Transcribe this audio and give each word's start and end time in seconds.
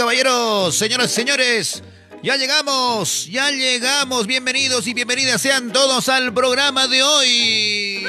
Caballeros, 0.00 0.74
señoras 0.78 1.12
y 1.12 1.14
señores, 1.14 1.82
ya 2.22 2.38
llegamos, 2.38 3.26
ya 3.26 3.50
llegamos. 3.50 4.26
Bienvenidos 4.26 4.86
y 4.86 4.94
bienvenidas 4.94 5.42
sean 5.42 5.74
todos 5.74 6.08
al 6.08 6.32
programa 6.32 6.88
de 6.88 7.02
hoy. 7.02 8.06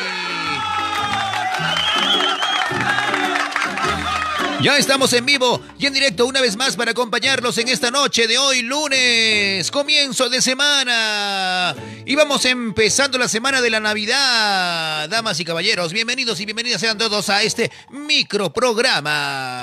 Ya 4.62 4.78
estamos 4.78 5.12
en 5.12 5.26
vivo 5.26 5.60
y 5.80 5.88
en 5.88 5.94
directo 5.94 6.26
una 6.28 6.40
vez 6.40 6.56
más 6.56 6.78
para 6.78 6.92
acompañarlos 6.92 7.58
en 7.58 7.68
esta 7.68 7.92
noche 7.92 8.26
de 8.28 8.38
hoy, 8.38 8.62
lunes, 8.62 9.70
comienzo 9.70 10.30
de 10.30 10.42
semana. 10.42 11.76
Y 12.06 12.16
vamos 12.16 12.46
empezando 12.46 13.18
la 13.18 13.28
semana 13.28 13.60
de 13.60 13.70
la 13.70 13.82
Navidad. 13.82 15.10
Damas 15.10 15.40
y 15.42 15.46
caballeros, 15.46 15.92
bienvenidos 15.92 16.40
y 16.40 16.46
bienvenidas 16.46 16.80
sean 16.80 16.98
todos 16.98 17.28
a 17.30 17.44
este 17.44 17.70
microprograma. 17.90 19.61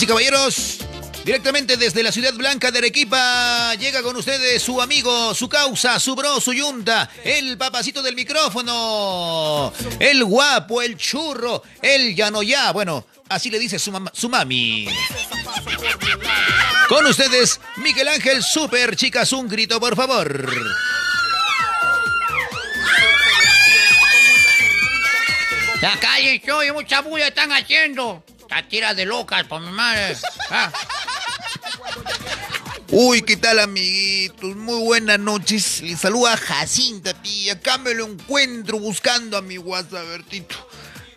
Y 0.00 0.06
caballeros, 0.06 0.78
directamente 1.24 1.76
desde 1.76 2.04
la 2.04 2.12
ciudad 2.12 2.32
blanca 2.34 2.70
de 2.70 2.78
Arequipa, 2.78 3.74
llega 3.74 4.00
con 4.00 4.14
ustedes 4.14 4.62
su 4.62 4.80
amigo, 4.80 5.34
su 5.34 5.48
causa, 5.48 5.98
su 5.98 6.14
bro, 6.14 6.40
su 6.40 6.52
yunta, 6.52 7.10
el 7.24 7.58
papacito 7.58 8.00
del 8.00 8.14
micrófono, 8.14 9.72
el 9.98 10.24
guapo, 10.24 10.82
el 10.82 10.96
churro, 10.96 11.64
el 11.82 12.14
ya 12.14 12.30
no 12.30 12.44
ya, 12.44 12.70
bueno, 12.70 13.06
así 13.28 13.50
le 13.50 13.58
dice 13.58 13.80
su, 13.80 13.90
mamá, 13.90 14.12
su 14.14 14.28
mami. 14.28 14.86
Con 16.88 17.04
ustedes, 17.06 17.60
Miguel 17.78 18.06
Ángel 18.06 18.44
Super, 18.44 18.94
chicas, 18.94 19.32
un 19.32 19.48
grito, 19.48 19.80
por 19.80 19.96
favor. 19.96 20.48
La 25.80 25.98
calle 25.98 26.40
soy, 26.46 26.70
mucha 26.70 27.00
bulla 27.00 27.26
están 27.26 27.50
haciendo. 27.50 28.22
La 28.50 28.66
tira 28.68 28.94
de 28.94 29.04
locas 29.04 29.44
por 29.44 29.60
mi 29.60 29.70
madre. 29.70 30.16
Ah. 30.50 30.72
Uy, 32.90 33.20
¿qué 33.20 33.36
tal, 33.36 33.58
amiguitos? 33.58 34.56
Muy 34.56 34.82
buenas 34.82 35.18
noches. 35.18 35.82
Les 35.82 36.00
saluda 36.00 36.38
Jacinta, 36.38 37.12
tía. 37.12 37.52
Acá 37.52 37.76
me 37.76 37.92
lo 37.92 38.06
encuentro 38.06 38.78
buscando 38.78 39.36
a 39.36 39.42
mi 39.42 39.58
WhatsApp, 39.58 40.08
Bertito. 40.08 40.56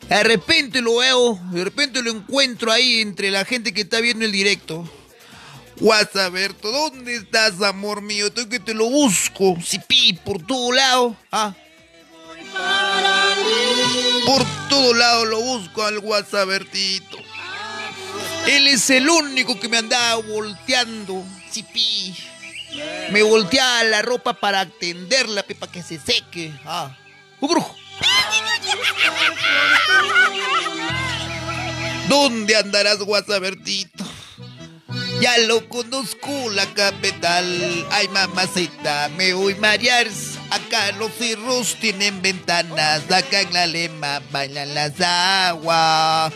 De 0.10 0.22
repente 0.24 0.82
lo 0.82 0.98
veo, 0.98 1.40
de 1.52 1.64
repente 1.64 2.02
lo 2.02 2.12
encuentro 2.12 2.74
ahí 2.74 3.00
entre 3.00 3.32
la 3.32 3.46
gente 3.46 3.74
que 3.74 3.82
está 3.82 4.02
viendo 4.02 4.26
el 4.26 4.34
directo. 4.34 4.90
WhatsApp, 5.80 6.34
Berto, 6.34 6.70
¿dónde 6.70 7.16
estás, 7.16 7.62
amor 7.62 8.02
mío? 8.02 8.28
Estoy 8.28 8.50
que 8.50 8.60
te 8.60 8.74
lo 8.74 8.90
busco. 8.90 9.58
Sí, 9.66 9.80
pi, 9.88 10.12
por 10.12 10.46
todo 10.46 10.74
lado. 10.74 11.16
Ah. 11.32 11.56
Por 14.26 14.46
todo 14.68 14.94
lado 14.94 15.26
lo 15.26 15.40
busco 15.40 15.84
al 15.84 16.00
WhatsApp, 16.00 16.50
Bertito. 16.50 17.21
Él 18.48 18.68
es 18.68 18.90
el 18.90 19.10
único 19.10 19.60
que 19.60 19.70
me 19.70 19.78
andaba 19.78 20.16
volteando. 20.16 21.24
Sipi. 21.50 22.16
Me 23.12 23.22
volteaba 23.24 23.84
la 23.84 24.02
ropa 24.02 24.34
para 24.34 24.66
tenderla, 24.66 25.44
para 25.44 25.72
que 25.72 25.84
se 25.84 26.00
seque. 26.00 26.54
Ah. 26.66 26.96
¡Ugrujo! 27.40 27.76
¿Dónde 32.08 32.56
andarás, 32.56 33.00
Bertito? 33.40 34.06
Ya 35.22 35.38
lo 35.38 35.70
conozco, 35.70 36.50
la 36.50 36.66
capital. 36.74 37.46
Ay, 37.92 38.08
mamacita, 38.08 39.10
me 39.16 39.34
voy 39.34 39.54
a 39.54 39.58
marear. 39.58 40.08
Acá 40.50 40.92
los 40.94 41.12
cerros 41.14 41.78
tienen 41.80 42.22
ventanas. 42.22 43.04
Acá 43.12 43.42
en 43.42 43.54
la 43.54 43.68
lema 43.68 44.22
bailan 44.32 44.74
las 44.74 45.00
aguas. 45.00 46.34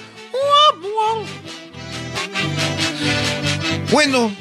Bueno, 3.91 4.35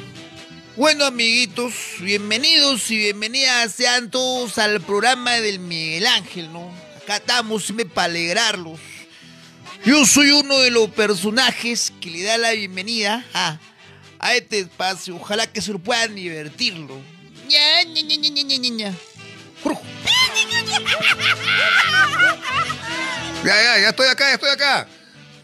bueno 0.75 1.05
amiguitos, 1.05 1.73
bienvenidos 1.99 2.89
y 2.89 2.97
bienvenidas 2.97 3.73
sean 3.73 4.09
todos 4.09 4.57
al 4.57 4.81
programa 4.81 5.33
del 5.33 5.59
Miguel 5.59 6.07
Ángel, 6.07 6.51
¿no? 6.51 6.73
Acá 7.03 7.17
estamos 7.17 7.71
para 7.93 8.05
alegrarlos. 8.05 8.79
Yo 9.85 10.03
soy 10.05 10.31
uno 10.31 10.57
de 10.59 10.71
los 10.71 10.89
personajes 10.89 11.93
que 12.01 12.09
le 12.09 12.23
da 12.23 12.37
la 12.39 12.51
bienvenida 12.51 13.23
a, 13.33 13.59
a 14.17 14.33
este 14.33 14.59
espacio. 14.59 15.15
Ojalá 15.15 15.45
que 15.45 15.61
se 15.61 15.71
lo 15.71 15.79
puedan 15.79 16.15
divertirlo. 16.15 16.99
Ya, 23.43 23.61
ya, 23.61 23.79
ya 23.79 23.89
estoy 23.89 24.07
acá, 24.07 24.27
ya 24.27 24.33
estoy 24.33 24.49
acá. 24.49 24.87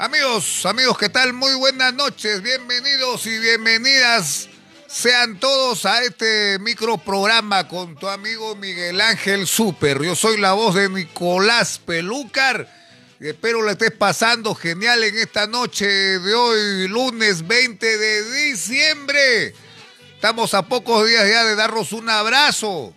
Amigos, 0.02 0.66
amigos, 0.66 0.98
¿qué 0.98 1.10
tal? 1.10 1.32
Muy 1.32 1.54
buenas 1.54 1.94
noches, 1.94 2.42
bienvenidos 2.42 3.28
y 3.28 3.38
bienvenidas 3.38 4.50
sean 4.88 5.40
todos 5.40 5.86
a 5.86 6.02
este 6.02 6.58
microprograma 6.58 7.68
con 7.68 7.96
tu 7.96 8.10
amigo 8.10 8.56
Miguel 8.56 9.00
Ángel 9.00 9.46
Super. 9.46 10.02
Yo 10.02 10.16
soy 10.16 10.40
la 10.40 10.54
voz 10.54 10.74
de 10.74 10.90
Nicolás 10.90 11.78
Pelúcar. 11.78 12.68
Espero 13.20 13.62
le 13.62 13.74
estés 13.74 13.92
pasando 13.92 14.56
genial 14.56 15.04
en 15.04 15.20
esta 15.20 15.46
noche 15.46 15.86
de 15.86 16.34
hoy, 16.34 16.88
lunes 16.88 17.48
20 17.48 17.98
de 18.00 18.48
diciembre. 18.48 19.54
Estamos 20.16 20.56
a 20.56 20.64
pocos 20.64 21.08
días 21.08 21.30
ya 21.30 21.46
de 21.46 21.56
darnos 21.56 21.94
un 21.94 22.10
abrazo. 22.10 22.92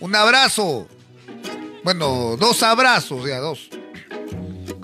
Un 0.00 0.16
abrazo. 0.16 0.88
Bueno, 1.84 2.38
dos 2.38 2.62
abrazos, 2.62 3.28
ya 3.28 3.36
dos. 3.36 3.68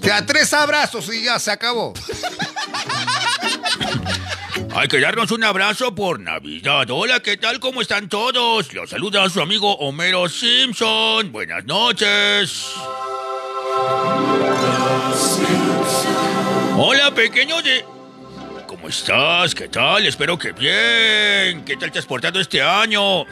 Ya 0.00 0.24
tres 0.24 0.52
abrazos 0.52 1.12
y 1.12 1.24
ya 1.24 1.38
se 1.38 1.50
acabó. 1.50 1.94
Hay 4.74 4.88
que 4.88 5.00
darnos 5.00 5.30
un 5.32 5.42
abrazo 5.42 5.94
por 5.94 6.20
Navidad. 6.20 6.88
Hola, 6.90 7.20
¿qué 7.20 7.36
tal? 7.36 7.58
¿Cómo 7.58 7.80
están 7.80 8.08
todos? 8.08 8.72
Los 8.72 8.90
saluda 8.90 9.28
su 9.28 9.40
amigo 9.40 9.74
Homero 9.78 10.28
Simpson. 10.28 11.32
Buenas 11.32 11.64
noches. 11.64 12.66
Hola, 16.76 17.12
pequeño 17.14 17.60
de... 17.62 17.84
¿Cómo 18.66 18.88
estás? 18.88 19.54
¿Qué 19.54 19.68
tal? 19.68 20.06
Espero 20.06 20.38
que 20.38 20.52
bien. 20.52 21.64
¿Qué 21.64 21.76
tal 21.76 21.90
te 21.90 21.98
has 21.98 22.06
portado 22.06 22.38
este 22.38 22.62
año? 22.62 23.24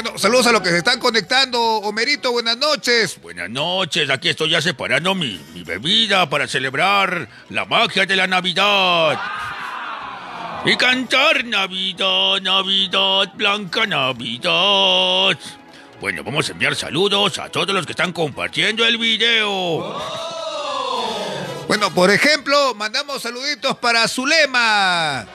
Bueno, 0.00 0.16
saludos 0.16 0.46
a 0.46 0.52
los 0.52 0.62
que 0.62 0.68
se 0.68 0.78
están 0.78 1.00
conectando. 1.00 1.60
Homerito, 1.60 2.30
buenas 2.30 2.56
noches. 2.56 3.20
Buenas 3.20 3.50
noches, 3.50 4.08
aquí 4.10 4.28
estoy 4.28 4.50
ya 4.50 4.62
separando 4.62 5.12
mi, 5.16 5.44
mi 5.52 5.64
bebida 5.64 6.30
para 6.30 6.46
celebrar 6.46 7.28
la 7.48 7.64
magia 7.64 8.06
de 8.06 8.14
la 8.14 8.28
Navidad. 8.28 9.20
Y 10.64 10.76
cantar 10.76 11.44
Navidad, 11.44 12.40
Navidad, 12.40 13.32
Blanca 13.34 13.86
Navidad. 13.86 15.36
Bueno, 16.00 16.22
vamos 16.22 16.48
a 16.48 16.52
enviar 16.52 16.76
saludos 16.76 17.40
a 17.40 17.48
todos 17.48 17.74
los 17.74 17.84
que 17.84 17.90
están 17.90 18.12
compartiendo 18.12 18.86
el 18.86 18.98
video. 18.98 20.00
Bueno, 21.66 21.92
por 21.92 22.12
ejemplo, 22.12 22.72
mandamos 22.76 23.20
saluditos 23.20 23.76
para 23.78 24.06
Zulema. 24.06 25.26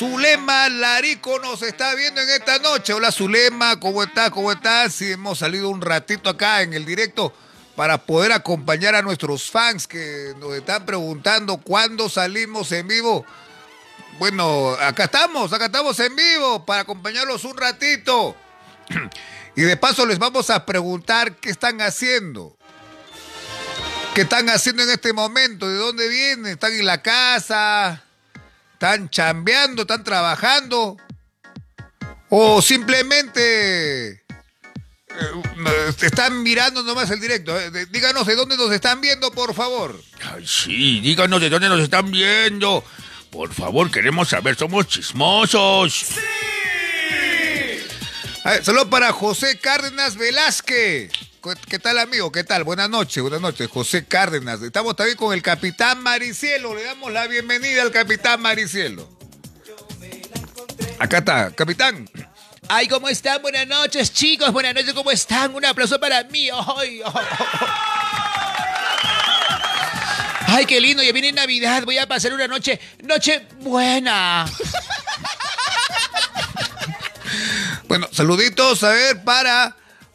Zulema 0.00 0.70
Larico 0.70 1.38
nos 1.40 1.60
está 1.60 1.94
viendo 1.94 2.22
en 2.22 2.30
esta 2.30 2.58
noche. 2.58 2.94
Hola 2.94 3.12
Zulema, 3.12 3.78
¿cómo 3.78 4.02
estás? 4.02 4.30
¿Cómo 4.30 4.50
estás? 4.50 4.94
Sí, 4.94 5.12
hemos 5.12 5.40
salido 5.40 5.68
un 5.68 5.82
ratito 5.82 6.30
acá 6.30 6.62
en 6.62 6.72
el 6.72 6.86
directo 6.86 7.34
para 7.76 7.98
poder 7.98 8.32
acompañar 8.32 8.94
a 8.94 9.02
nuestros 9.02 9.50
fans 9.50 9.86
que 9.86 10.32
nos 10.38 10.54
están 10.54 10.86
preguntando 10.86 11.58
cuándo 11.58 12.08
salimos 12.08 12.72
en 12.72 12.88
vivo. 12.88 13.26
Bueno, 14.18 14.70
acá 14.80 15.04
estamos, 15.04 15.52
acá 15.52 15.66
estamos 15.66 16.00
en 16.00 16.16
vivo 16.16 16.64
para 16.64 16.80
acompañarlos 16.80 17.44
un 17.44 17.58
ratito. 17.58 18.34
Y 19.54 19.62
de 19.62 19.76
paso 19.76 20.06
les 20.06 20.18
vamos 20.18 20.48
a 20.48 20.64
preguntar 20.64 21.36
qué 21.36 21.50
están 21.50 21.82
haciendo. 21.82 22.56
¿Qué 24.14 24.22
están 24.22 24.48
haciendo 24.48 24.82
en 24.82 24.88
este 24.88 25.12
momento? 25.12 25.68
¿De 25.68 25.76
dónde 25.76 26.08
vienen? 26.08 26.52
¿Están 26.52 26.72
en 26.72 26.86
la 26.86 27.02
casa? 27.02 28.02
¿Están 28.80 29.10
chambeando? 29.10 29.82
¿Están 29.82 30.02
trabajando? 30.02 30.96
¿O 32.30 32.62
simplemente 32.62 34.08
eh, 34.12 34.22
están 36.00 36.42
mirando 36.42 36.82
nomás 36.82 37.10
el 37.10 37.20
directo? 37.20 37.60
Eh, 37.60 37.70
Díganos 37.90 38.26
de 38.26 38.34
dónde 38.36 38.56
nos 38.56 38.72
están 38.72 39.02
viendo, 39.02 39.30
por 39.32 39.52
favor. 39.52 40.02
Ay, 40.32 40.46
sí, 40.46 41.00
díganos 41.00 41.42
de 41.42 41.50
dónde 41.50 41.68
nos 41.68 41.82
están 41.82 42.10
viendo. 42.10 42.82
Por 43.30 43.52
favor, 43.52 43.90
queremos 43.90 44.30
saber, 44.30 44.56
somos 44.56 44.88
chismosos. 44.88 46.14
Ver, 48.42 48.64
Saludos 48.64 48.88
para 48.88 49.12
José 49.12 49.58
Cárdenas 49.58 50.16
Velázquez. 50.16 51.12
¿Qué- 51.42 51.54
¿Qué 51.68 51.78
tal, 51.78 51.98
amigo? 51.98 52.30
¿Qué 52.30 52.44
tal? 52.44 52.64
Buenas 52.64 52.90
noches, 52.90 53.22
buenas 53.22 53.40
noches. 53.40 53.68
José 53.70 54.04
Cárdenas. 54.04 54.60
Estamos 54.62 54.94
también 54.96 55.16
con 55.16 55.32
el 55.32 55.42
capitán 55.42 56.02
Maricielo. 56.02 56.74
Le 56.74 56.82
damos 56.84 57.10
la 57.12 57.26
bienvenida 57.26 57.82
al 57.82 57.90
capitán 57.90 58.40
Maricielo. 58.42 59.08
Acá 60.98 61.18
está, 61.18 61.50
capitán. 61.52 62.08
Ay, 62.68 62.88
¿cómo 62.88 63.08
están? 63.08 63.40
Buenas 63.40 63.66
noches, 63.66 64.12
chicos. 64.12 64.52
Buenas 64.52 64.74
noches, 64.74 64.92
¿cómo 64.92 65.10
están? 65.10 65.54
Un 65.54 65.64
aplauso 65.64 65.98
para 65.98 66.22
mí. 66.24 66.50
Ay, 70.46 70.66
qué 70.66 70.80
lindo, 70.80 71.02
ya 71.02 71.12
viene 71.12 71.32
Navidad. 71.32 71.84
Voy 71.84 71.96
a 71.98 72.06
pasar 72.06 72.34
una 72.34 72.46
noche, 72.48 72.78
noche 73.02 73.46
buena. 73.60 74.44
Bueno, 77.88 78.08
saluditos, 78.12 78.84
a 78.84 78.90
ver, 78.90 79.24
para 79.24 79.74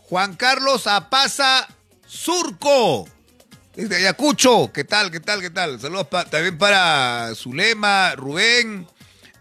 Juan 0.09 0.35
Carlos 0.35 0.87
Apaza 0.87 1.67
Surco. 2.07 3.07
Desde 3.75 3.97
Ayacucho. 3.97 4.71
¿Qué 4.73 4.83
tal, 4.83 5.11
qué 5.11 5.19
tal, 5.19 5.41
qué 5.41 5.49
tal? 5.49 5.79
Saludos 5.81 6.07
también 6.29 6.57
para 6.57 7.31
Zulema, 7.35 8.15
Rubén, 8.15 8.87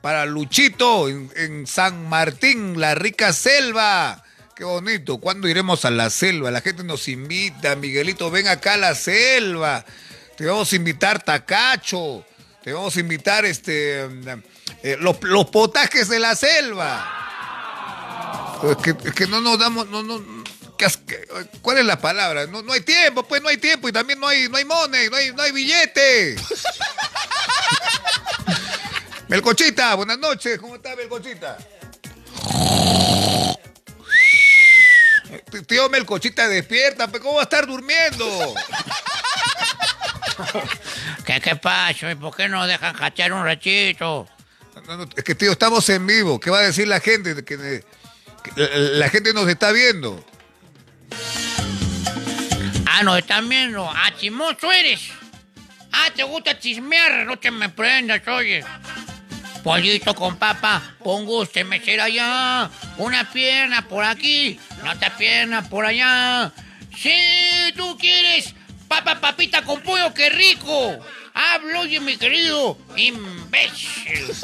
para 0.01 0.27
Luchito 0.27 1.09
en, 1.09 1.67
San 1.69 2.09
Martín, 2.09 2.81
la 2.81 2.95
rica 2.97 3.33
selva. 3.33 4.25
Qué 4.57 4.65
bonito. 4.65 5.19
¿Cuándo 5.19 5.47
iremos 5.49 5.85
a 5.85 5.91
la 5.91 6.11
selva? 6.11 6.51
La 6.51 6.61
gente 6.61 6.83
nos 6.85 7.07
invita. 7.09 7.77
Miguelito, 7.77 8.31
ven 8.31 8.49
acá 8.49 8.75
a 8.75 8.79
la 8.79 8.95
selva. 8.95 9.85
Te 10.37 10.47
vamos 10.47 10.73
a 10.73 10.77
invitar 10.77 11.23
tacacho. 11.23 12.25
Te 12.63 12.73
vamos 12.73 12.97
a 12.97 13.01
invitar 13.01 13.45
este 13.45 14.05
eh, 14.83 14.97
los, 14.99 15.23
los 15.23 15.47
potajes 15.47 16.09
de 16.09 16.19
la 16.19 16.35
selva. 16.35 17.21
Es 18.71 18.77
que, 18.79 19.09
es 19.09 19.15
que 19.15 19.27
no 19.27 19.41
nos 19.41 19.59
damos, 19.59 19.89
no, 19.89 20.03
no, 20.03 20.19
¿qué 20.19 20.21
as- 20.21 20.25
qué- 20.25 20.44
¿cuál 21.63 21.79
es 21.79 21.85
la 21.85 21.99
palabra? 21.99 22.47
No, 22.47 22.63
no 22.63 22.73
hay 22.73 22.81
tiempo, 22.81 23.23
pues 23.23 23.43
no 23.43 23.49
hay 23.49 23.57
tiempo 23.57 23.89
y 23.89 23.93
también 23.93 24.21
no 24.21 24.29
hay, 24.29 24.49
no 24.49 24.57
hay 24.57 24.65
money, 24.65 25.09
no 25.09 25.17
hay, 25.17 25.33
no 25.33 25.43
hay 25.43 25.53
billete. 25.53 26.37
Melcochita, 29.29 29.95
buenas 29.95 30.19
noches, 30.19 30.59
¿cómo 30.59 30.77
está 30.77 30.95
Melcochita? 30.97 31.57
Tío 35.67 35.89
Melcochita, 35.89 36.49
despierta, 36.49 37.09
pues 37.09 37.23
¿cómo 37.23 37.37
va 37.37 37.43
a 37.43 37.45
estar 37.45 37.67
durmiendo? 37.67 38.27
¿Qué, 41.25 41.41
qué 41.41 41.57
pasa? 41.57 42.11
¿Y 42.11 42.17
por 42.17 42.37
qué 42.37 42.49
no 42.49 42.67
dejan 42.67 42.95
cachar 42.97 43.33
un 43.33 43.45
ratito? 43.45 44.29
No, 44.87 44.97
no, 44.99 45.07
es 45.17 45.25
que 45.25 45.35
tío, 45.35 45.53
estamos 45.53 45.89
en 45.89 46.07
vivo, 46.07 46.39
¿qué 46.39 46.51
va 46.51 46.59
a 46.59 46.63
decir 46.63 46.87
la 46.89 47.01
gente? 47.01 47.35
Que, 47.45 47.45
que 47.45 47.83
la, 48.57 48.69
la 48.77 49.09
gente 49.09 49.33
nos 49.33 49.49
está 49.49 49.73
viendo. 49.73 50.23
Ah, 52.87 53.03
nos 53.03 53.19
están 53.19 53.49
viendo. 53.49 53.91
Ah, 53.91 54.13
chimoso 54.19 54.71
eres. 54.71 55.11
Ah, 55.93 56.11
te 56.15 56.23
gusta 56.23 56.59
chismear. 56.59 57.27
No 57.27 57.37
te 57.37 57.51
me 57.51 57.69
prendas, 57.69 58.27
oye. 58.29 58.65
Pollito 59.65 60.15
con 60.15 60.37
papa, 60.37 60.83
con 60.99 61.25
gusto, 61.25 61.59
será 61.85 62.05
allá. 62.05 62.71
Una 62.99 63.31
pierna 63.33 63.89
por 63.89 64.05
aquí, 64.05 64.61
otra 64.89 65.17
pierna 65.17 65.63
por 65.69 65.87
allá. 65.87 66.53
Si 66.95 67.73
tú 67.75 67.97
quieres 67.99 68.55
papa, 68.87 69.21
papita 69.21 69.63
con 69.63 69.81
pollo, 69.81 70.13
qué 70.13 70.29
rico. 70.29 70.99
Hablo, 71.33 71.81
oye, 71.81 71.99
mi 71.99 72.17
querido 72.17 72.77
imbécil. 72.95 74.35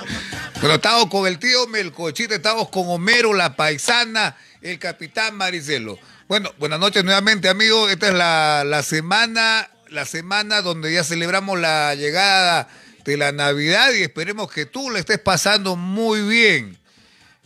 Bueno, 0.61 0.75
estamos 0.75 1.07
con 1.07 1.25
el 1.25 1.39
tío 1.39 1.65
Melcochita, 1.65 2.35
estamos 2.35 2.69
con 2.69 2.83
Homero, 2.87 3.33
la 3.33 3.55
paisana, 3.55 4.37
el 4.61 4.77
capitán 4.77 5.35
Maricelo. 5.35 5.97
Bueno, 6.27 6.53
buenas 6.59 6.79
noches 6.79 7.03
nuevamente, 7.03 7.49
amigos. 7.49 7.91
Esta 7.91 8.09
es 8.09 8.13
la, 8.13 8.63
la 8.63 8.83
semana, 8.83 9.71
la 9.89 10.05
semana 10.05 10.61
donde 10.61 10.93
ya 10.93 11.03
celebramos 11.03 11.59
la 11.59 11.95
llegada 11.95 12.67
de 13.03 13.17
la 13.17 13.31
Navidad 13.31 13.91
y 13.93 14.03
esperemos 14.03 14.51
que 14.51 14.67
tú 14.67 14.91
la 14.91 14.99
estés 14.99 15.17
pasando 15.17 15.75
muy 15.75 16.21
bien. 16.21 16.77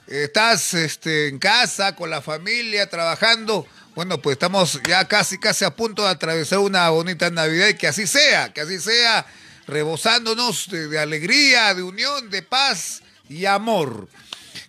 Estás 0.07 0.73
este, 0.73 1.29
en 1.29 1.39
casa, 1.39 1.95
con 1.95 2.09
la 2.09 2.21
familia, 2.21 2.89
trabajando. 2.89 3.65
Bueno, 3.95 4.21
pues 4.21 4.33
estamos 4.33 4.81
ya 4.85 5.07
casi, 5.07 5.37
casi 5.37 5.63
a 5.63 5.73
punto 5.73 6.03
de 6.03 6.09
atravesar 6.09 6.59
una 6.59 6.89
bonita 6.89 7.29
Navidad 7.29 7.69
y 7.69 7.75
que 7.75 7.87
así 7.87 8.07
sea, 8.07 8.51
que 8.51 8.59
así 8.59 8.77
sea, 8.77 9.25
rebosándonos 9.67 10.69
de 10.69 10.99
alegría, 10.99 11.73
de 11.73 11.81
unión, 11.81 12.29
de 12.29 12.41
paz 12.41 13.03
y 13.29 13.45
amor. 13.45 14.07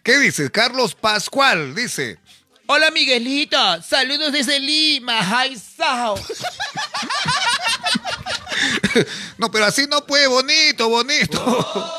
¿Qué 0.02 0.18
dices? 0.18 0.50
Carlos 0.50 0.94
Pascual 0.94 1.74
dice. 1.74 2.18
Hola, 2.66 2.90
Miguelito. 2.90 3.82
Saludos 3.82 4.32
desde 4.32 4.60
Lima. 4.60 5.20
Sao. 5.76 6.18
No, 9.36 9.50
pero 9.50 9.66
así 9.66 9.86
no 9.86 10.06
puede, 10.06 10.26
bonito, 10.26 10.88
bonito. 10.88 11.92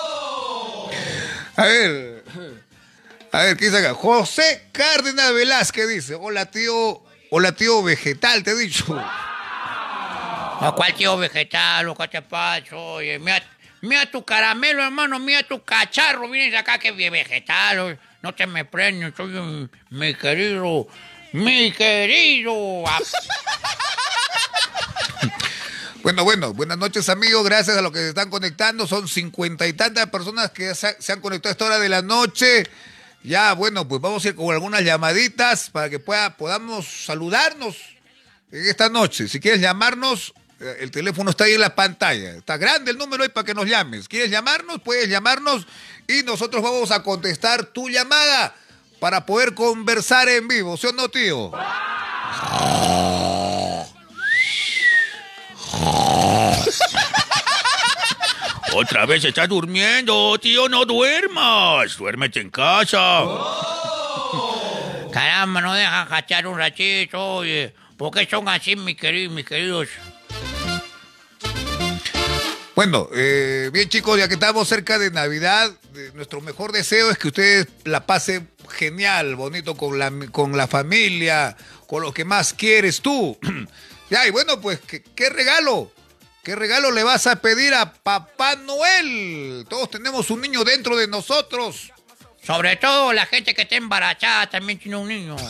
A 1.55 1.65
ver. 1.65 2.23
A 3.31 3.43
ver, 3.43 3.57
¿qué 3.57 3.65
dice 3.65 3.77
acá? 3.77 3.93
José 3.93 4.67
Cárdenas 4.71 5.33
Velázquez 5.33 5.87
dice. 5.87 6.15
Hola, 6.15 6.49
tío. 6.49 7.03
Hola, 7.29 7.51
tío 7.51 7.83
vegetal, 7.83 8.43
te 8.43 8.51
he 8.51 8.55
dicho. 8.55 8.85
¿A 8.99 10.73
cuál 10.75 10.93
tío 10.95 11.17
vegetal 11.17 11.93
qué 11.95 12.07
te 12.07 12.21
pasa? 12.21 12.75
Oye, 12.75 13.19
mira, 13.19 13.43
mira 13.81 14.09
tu 14.09 14.23
caramelo, 14.23 14.83
hermano, 14.83 15.19
mira 15.19 15.43
tu 15.43 15.63
cacharro. 15.63 16.29
Vienes 16.29 16.59
acá 16.59 16.77
que 16.79 16.91
vegetal. 16.91 17.99
No 18.21 18.33
te 18.33 18.47
me 18.47 18.65
prendes, 18.65 19.13
soy 19.15 19.69
mi 19.89 20.13
querido, 20.13 20.87
mi 21.33 21.71
querido. 21.71 22.83
Bueno, 26.07 26.23
bueno, 26.23 26.53
buenas 26.53 26.77
noches 26.77 27.09
amigos, 27.09 27.43
gracias 27.43 27.75
a 27.75 27.81
los 27.81 27.91
que 27.91 27.97
se 27.97 28.09
están 28.09 28.29
conectando, 28.29 28.87
son 28.87 29.09
cincuenta 29.09 29.67
y 29.67 29.73
tantas 29.73 30.07
personas 30.07 30.51
que 30.51 30.73
se, 30.73 31.11
han 31.11 31.19
conectado 31.19 31.49
a 31.49 31.51
esta 31.51 31.65
hora 31.65 31.79
de 31.79 31.89
la 31.89 32.01
noche. 32.01 32.63
Ya, 33.23 33.51
bueno, 33.51 33.85
pues 33.85 33.99
vamos 33.99 34.23
a 34.23 34.29
ir 34.29 34.35
con 34.35 34.53
algunas 34.53 34.83
llamaditas 34.83 35.69
para 35.69 35.89
que 35.89 35.99
pueda, 35.99 36.37
podamos 36.37 36.87
saludarnos 36.87 37.75
en 38.53 38.67
esta 38.67 38.87
noche. 38.87 39.27
Si 39.27 39.41
quieres 39.41 39.59
llamarnos, 39.59 40.33
el 40.59 40.91
teléfono 40.91 41.29
está 41.29 41.43
ahí 41.45 41.53
en 41.53 41.61
la 41.61 41.75
pantalla. 41.75 42.31
Está 42.31 42.57
grande 42.57 42.91
el 42.91 42.97
número 42.97 43.23
ahí 43.23 43.29
para 43.29 43.45
que 43.45 43.53
nos 43.53 43.65
llames. 43.65 44.07
¿Quieres 44.07 44.31
llamarnos? 44.31 44.81
Puedes 44.81 45.07
llamarnos 45.09 45.67
y 46.07 46.23
nosotros 46.23 46.63
vamos 46.63 46.91
a 46.91 47.03
contestar 47.03 47.65
tu 47.65 47.89
llamada 47.89 48.55
para 48.99 49.25
poder 49.25 49.53
conversar 49.53 50.27
en 50.29 50.47
vivo, 50.47 50.75
¿sí 50.77 50.87
o 50.87 50.93
no, 50.93 51.09
tío? 51.09 51.51
Otra 58.73 59.05
vez 59.05 59.23
estás 59.25 59.47
durmiendo, 59.49 60.37
tío, 60.39 60.67
no 60.69 60.85
duermas. 60.85 61.97
Duérmete 61.97 62.41
en 62.41 62.49
casa. 62.49 63.23
Caramba, 65.11 65.61
no 65.61 65.73
dejan 65.73 66.07
cachar 66.07 66.47
un 66.47 66.57
ratito, 66.57 67.35
oye. 67.37 67.73
¿Por 67.97 68.11
qué 68.11 68.27
son 68.29 68.47
así, 68.49 68.75
mis 68.75 68.95
queridos, 68.95 69.33
mis 69.33 69.45
queridos? 69.45 69.87
Bueno, 72.77 73.09
eh, 73.11 73.71
bien 73.73 73.89
chicos, 73.89 74.19
ya 74.19 74.27
que 74.27 74.35
estamos 74.35 74.67
cerca 74.67 74.99
de 74.99 75.09
Navidad, 75.09 75.73
nuestro 76.13 76.41
mejor 76.41 76.71
deseo 76.71 77.09
es 77.09 77.17
que 77.17 77.29
ustedes 77.29 77.65
la 77.85 78.05
pasen 78.05 78.51
genial, 78.69 79.35
bonito 79.35 79.75
con 79.75 79.97
la, 79.97 80.13
con 80.31 80.55
la 80.55 80.67
familia, 80.67 81.57
con 81.87 82.03
lo 82.03 82.13
que 82.13 82.23
más 82.23 82.53
quieres 82.53 83.01
tú. 83.01 83.35
ya, 84.11 84.27
y 84.27 84.29
bueno, 84.29 84.61
pues, 84.61 84.79
¿qué, 84.85 85.01
qué 85.01 85.31
regalo? 85.31 85.91
¿Qué 86.43 86.55
regalo 86.55 86.91
le 86.91 87.01
vas 87.01 87.25
a 87.25 87.37
pedir 87.37 87.73
a 87.73 87.95
Papá 87.95 88.55
Noel? 88.57 89.65
Todos 89.67 89.89
tenemos 89.89 90.29
un 90.29 90.41
niño 90.41 90.63
dentro 90.63 90.95
de 90.95 91.07
nosotros. 91.07 91.91
Sobre 92.45 92.75
todo 92.75 93.11
la 93.11 93.25
gente 93.25 93.55
que 93.55 93.63
está 93.63 93.75
embarazada 93.75 94.51
también 94.51 94.77
tiene 94.77 94.97
un 94.97 95.07
niño. 95.07 95.35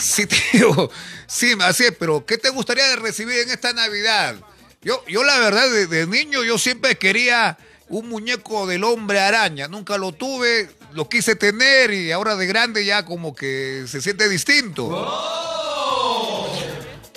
Sí, 0.00 0.26
tío. 0.26 0.90
Sí, 1.26 1.54
así 1.60 1.84
es, 1.84 1.92
pero 1.98 2.24
¿qué 2.24 2.38
te 2.38 2.50
gustaría 2.50 2.94
recibir 2.96 3.40
en 3.40 3.50
esta 3.50 3.72
Navidad? 3.72 4.36
Yo, 4.82 5.04
yo 5.06 5.24
la 5.24 5.38
verdad, 5.38 5.70
de, 5.70 5.86
de 5.86 6.06
niño 6.06 6.44
yo 6.44 6.58
siempre 6.58 6.96
quería 6.96 7.58
un 7.88 8.08
muñeco 8.08 8.66
del 8.66 8.84
hombre 8.84 9.20
araña. 9.20 9.68
Nunca 9.68 9.98
lo 9.98 10.12
tuve, 10.12 10.70
lo 10.92 11.08
quise 11.08 11.36
tener 11.36 11.92
y 11.92 12.12
ahora 12.12 12.36
de 12.36 12.46
grande 12.46 12.84
ya 12.84 13.04
como 13.04 13.34
que 13.34 13.84
se 13.86 14.00
siente 14.00 14.28
distinto. 14.28 14.88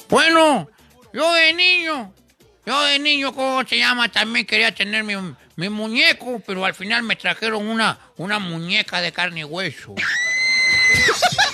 Bueno, 0.10 0.70
yo 1.14 1.34
de 1.34 1.54
niño, 1.54 2.14
yo 2.66 2.82
de 2.84 3.00
niño, 3.00 3.34
¿cómo 3.34 3.66
se 3.68 3.78
llama? 3.78 4.12
También 4.12 4.46
quería 4.46 4.74
tener 4.74 5.04
mi, 5.04 5.16
mi 5.56 5.70
muñeco, 5.70 6.42
pero 6.46 6.66
al 6.66 6.74
final 6.74 7.04
me 7.04 7.16
trajeron 7.16 7.68
una, 7.68 7.98
una 8.18 8.40
muñeca 8.40 9.02
de 9.02 9.12
carne 9.12 9.42
y 9.42 9.44
hueso. 9.44 9.96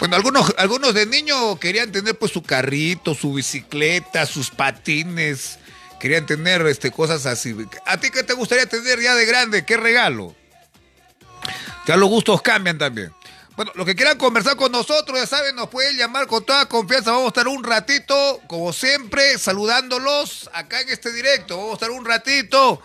Bueno, 0.00 0.16
algunos, 0.16 0.54
algunos 0.58 0.94
de 0.94 1.06
niño 1.06 1.58
querían 1.58 1.90
tener 1.90 2.16
pues 2.16 2.32
su 2.32 2.42
carrito, 2.42 3.14
su 3.14 3.34
bicicleta, 3.34 4.26
sus 4.26 4.50
patines. 4.50 5.58
Querían 5.98 6.26
tener 6.26 6.64
este, 6.66 6.90
cosas 6.92 7.26
así. 7.26 7.56
¿A 7.84 7.98
ti 7.98 8.10
qué 8.10 8.22
te 8.22 8.32
gustaría 8.32 8.66
tener 8.66 9.00
ya 9.00 9.14
de 9.14 9.26
grande? 9.26 9.64
¿Qué 9.64 9.76
regalo? 9.76 10.36
Ya 11.86 11.96
los 11.96 12.08
gustos 12.08 12.40
cambian 12.42 12.78
también. 12.78 13.12
Bueno, 13.56 13.72
los 13.74 13.84
que 13.84 13.96
quieran 13.96 14.16
conversar 14.18 14.56
con 14.56 14.70
nosotros, 14.70 15.18
ya 15.18 15.26
saben, 15.26 15.56
nos 15.56 15.68
pueden 15.68 15.96
llamar 15.96 16.28
con 16.28 16.44
toda 16.44 16.66
confianza. 16.66 17.10
Vamos 17.10 17.26
a 17.26 17.28
estar 17.28 17.48
un 17.48 17.64
ratito, 17.64 18.40
como 18.46 18.72
siempre, 18.72 19.36
saludándolos 19.36 20.48
acá 20.52 20.80
en 20.80 20.90
este 20.90 21.12
directo. 21.12 21.56
Vamos 21.56 21.72
a 21.72 21.74
estar 21.74 21.90
un 21.90 22.04
ratito 22.04 22.80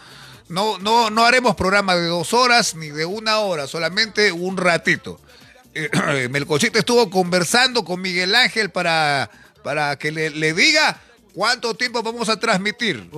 no, 0.49 0.77
no, 0.77 1.09
no 1.09 1.25
haremos 1.25 1.55
programa 1.55 1.95
de 1.95 2.07
dos 2.07 2.33
horas 2.33 2.75
ni 2.75 2.89
de 2.89 3.05
una 3.05 3.39
hora, 3.39 3.67
solamente 3.67 4.31
un 4.31 4.57
ratito. 4.57 5.19
Eh, 5.73 6.27
Melcochita 6.29 6.79
estuvo 6.79 7.09
conversando 7.09 7.83
con 7.83 8.01
Miguel 8.01 8.35
Ángel 8.35 8.69
para, 8.69 9.29
para 9.63 9.97
que 9.97 10.11
le, 10.11 10.29
le 10.29 10.53
diga 10.53 10.99
cuánto 11.33 11.73
tiempo 11.73 12.03
vamos 12.03 12.29
a 12.29 12.39
transmitir. 12.39 13.09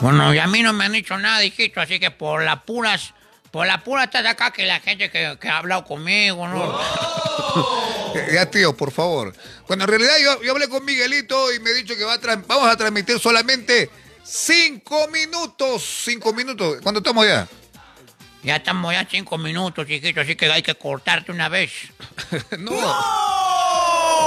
Bueno, 0.00 0.34
y 0.34 0.38
a 0.38 0.46
mí 0.46 0.62
no 0.62 0.72
me 0.72 0.84
han 0.84 0.92
dicho 0.92 1.16
nada, 1.16 1.44
hijito, 1.44 1.80
así 1.80 2.00
que 2.00 2.10
por 2.10 2.42
las 2.42 2.62
puras, 2.64 3.14
por 3.50 3.66
la 3.66 3.82
pura 3.84 4.04
estás 4.04 4.26
acá 4.26 4.50
que 4.50 4.66
la 4.66 4.80
gente 4.80 5.10
que, 5.10 5.38
que 5.40 5.48
ha 5.48 5.58
hablado 5.58 5.84
conmigo, 5.84 6.46
¿no? 6.48 6.80
Eh, 8.14 8.28
Ya, 8.32 8.48
tío, 8.50 8.76
por 8.76 8.92
favor. 8.92 9.34
Bueno, 9.66 9.84
en 9.84 9.90
realidad 9.90 10.14
yo, 10.22 10.42
yo 10.42 10.52
hablé 10.52 10.68
con 10.68 10.84
Miguelito 10.84 11.52
y 11.52 11.58
me 11.60 11.70
he 11.70 11.74
dicho 11.74 11.96
que 11.96 12.04
va 12.04 12.14
a 12.14 12.36
vamos 12.46 12.68
a 12.68 12.76
transmitir 12.76 13.18
solamente 13.18 13.90
cinco 14.24 15.08
minutos. 15.08 16.02
Cinco 16.04 16.32
minutos. 16.32 16.78
¿Cuánto 16.82 16.98
estamos 16.98 17.26
ya? 17.26 17.48
Ya 18.44 18.56
estamos 18.56 18.92
ya 18.92 19.06
cinco 19.10 19.38
minutos, 19.38 19.88
hijito, 19.88 20.20
así 20.20 20.36
que 20.36 20.52
hay 20.52 20.62
que 20.62 20.74
cortarte 20.74 21.32
una 21.32 21.48
vez. 21.48 21.72
no. 22.58 22.70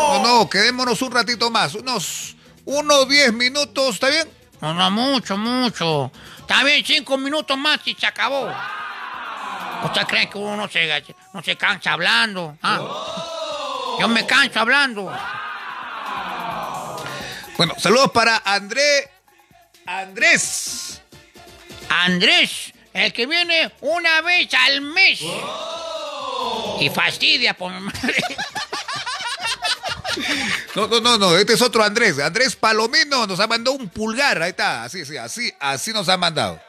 No, 0.08 0.24
no, 0.24 0.50
quedémonos 0.50 1.02
un 1.04 1.12
ratito 1.12 1.52
más. 1.52 1.76
Unos, 1.76 2.36
unos 2.66 3.08
diez 3.08 3.32
minutos, 3.32 3.94
¿está 3.94 4.10
bien? 4.10 4.28
No, 4.60 4.74
no, 4.74 4.90
mucho, 4.90 5.38
mucho. 5.38 6.12
Está 6.40 6.64
bien, 6.64 6.84
cinco 6.84 7.18
minutos 7.20 7.56
más 7.58 7.80
y 7.86 7.94
se 7.94 8.08
acabó. 8.08 8.52
¿Usted 9.84 10.02
cree 10.08 10.28
que 10.28 10.38
uno 10.40 10.58
no 10.58 10.68
se, 10.68 11.04
no 11.34 11.44
se 11.44 11.56
cansa 11.56 11.94
hablando? 11.94 12.58
ah? 12.64 13.98
Yo 14.00 14.08
me 14.08 14.26
canso 14.26 14.60
hablando. 14.60 15.16
Bueno, 17.56 17.76
saludos 17.78 18.12
para 18.12 18.42
André. 18.44 19.12
Andrés. 19.86 21.02
Andrés, 21.90 22.74
el 22.98 23.14
que 23.14 23.26
viene 23.26 23.72
una 23.82 24.22
vez 24.22 24.54
al 24.54 24.82
mes. 24.82 25.22
Y 26.80 26.90
fastidia 26.90 27.54
por 27.54 27.72
mi 27.72 27.80
madre. 27.80 28.16
No, 30.76 30.88
no, 30.88 31.00
no, 31.00 31.18
no, 31.18 31.38
este 31.38 31.54
es 31.54 31.62
otro 31.62 31.84
Andrés. 31.84 32.20
Andrés 32.20 32.56
Palomino 32.56 33.28
nos 33.28 33.40
ha 33.40 33.48
mandado 33.48 33.76
un 33.76 33.90
pulgar. 33.90 34.42
Ahí 34.42 34.50
está, 34.50 34.84
así, 34.84 35.06
sí, 35.06 35.18
así, 35.18 35.52
así 35.60 35.94
nos 35.94 36.10
ha 36.10 36.18
mandado. 36.18 36.62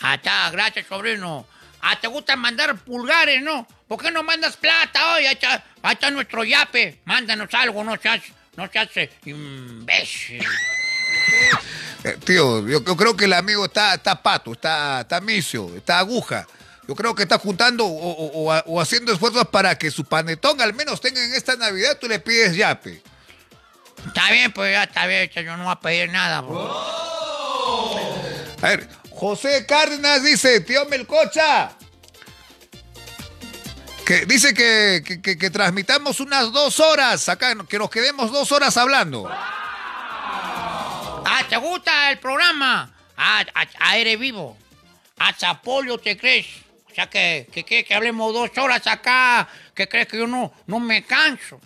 Ah, 0.00 0.14
está, 0.14 0.50
gracias, 0.50 0.86
sobrino. 0.86 1.46
Ah, 1.80 1.98
te 2.00 2.06
gusta 2.06 2.36
mandar 2.36 2.76
pulgares, 2.78 3.42
¿no? 3.42 3.66
¿Por 3.88 4.00
qué 4.00 4.10
no 4.10 4.22
mandas 4.22 4.56
plata 4.56 5.14
hoy? 5.14 5.26
Ahí 5.26 5.34
está, 5.34 5.64
ahí 5.82 5.94
está 5.94 6.10
nuestro 6.10 6.44
yape. 6.44 7.00
Mándanos 7.04 7.52
algo, 7.54 7.82
no 7.84 7.96
seas, 7.96 8.22
no 8.56 8.70
seas 8.70 8.88
eh, 8.96 9.10
imbécil. 9.24 10.44
Eh, 12.04 12.18
tío, 12.24 12.66
yo, 12.66 12.82
yo 12.84 12.96
creo 12.96 13.16
que 13.16 13.26
el 13.26 13.32
amigo 13.32 13.64
está, 13.64 13.94
está 13.94 14.20
pato, 14.22 14.52
está, 14.52 15.02
está 15.02 15.20
misio, 15.20 15.70
está 15.76 15.98
aguja. 16.00 16.46
Yo 16.88 16.96
creo 16.96 17.14
que 17.14 17.22
está 17.22 17.38
juntando 17.38 17.86
o, 17.86 17.88
o- 17.90 18.50
o- 18.50 18.62
o 18.66 18.80
haciendo 18.80 19.12
esfuerzos 19.12 19.46
para 19.48 19.78
que 19.78 19.90
su 19.90 20.04
panetón 20.04 20.60
al 20.60 20.74
menos 20.74 21.00
tenga 21.00 21.24
en 21.24 21.32
esta 21.34 21.54
Navidad, 21.56 21.96
tú 22.00 22.08
le 22.08 22.18
pides 22.18 22.56
yape. 22.56 23.00
Está 24.06 24.32
bien, 24.32 24.52
pues 24.52 24.72
ya 24.72 24.82
está 24.82 25.06
bien, 25.06 25.30
yo 25.32 25.56
no 25.56 25.62
voy 25.64 25.72
a 25.72 25.78
pedir 25.80 26.10
nada. 26.10 26.40
bro. 26.40 26.72
A 28.62 28.68
ver, 28.68 28.88
José 29.10 29.64
Cárdenas 29.66 30.24
dice, 30.24 30.60
tío 30.60 30.84
Melcocha, 30.86 31.70
que 34.04 34.26
dice 34.26 34.52
que, 34.52 35.02
que- 35.06 35.22
que- 35.22 35.38
que 35.38 35.50
transmitamos 35.50 36.18
unas 36.18 36.50
dos 36.52 36.80
horas 36.80 37.28
acá, 37.28 37.54
que 37.68 37.78
nos 37.78 37.90
quedemos 37.90 38.32
dos 38.32 38.50
horas 38.50 38.76
hablando. 38.76 39.30
¿Te 41.52 41.58
gusta 41.58 42.10
el 42.10 42.18
programa? 42.18 42.90
Ah, 43.14 43.44
a, 43.54 43.66
a 43.78 43.98
eres 43.98 44.18
vivo. 44.18 44.56
A 45.18 45.34
Zapolio 45.34 45.98
te 45.98 46.16
crees. 46.16 46.46
O 46.90 46.94
sea, 46.94 47.10
que, 47.10 47.46
que 47.52 47.62
crees 47.62 47.84
que 47.84 47.94
hablemos 47.94 48.32
dos 48.32 48.56
horas 48.56 48.86
acá, 48.86 49.46
que 49.74 49.86
crees 49.86 50.06
que 50.08 50.16
yo 50.16 50.26
no, 50.26 50.50
no 50.66 50.80
me 50.80 51.04
canso. 51.04 51.60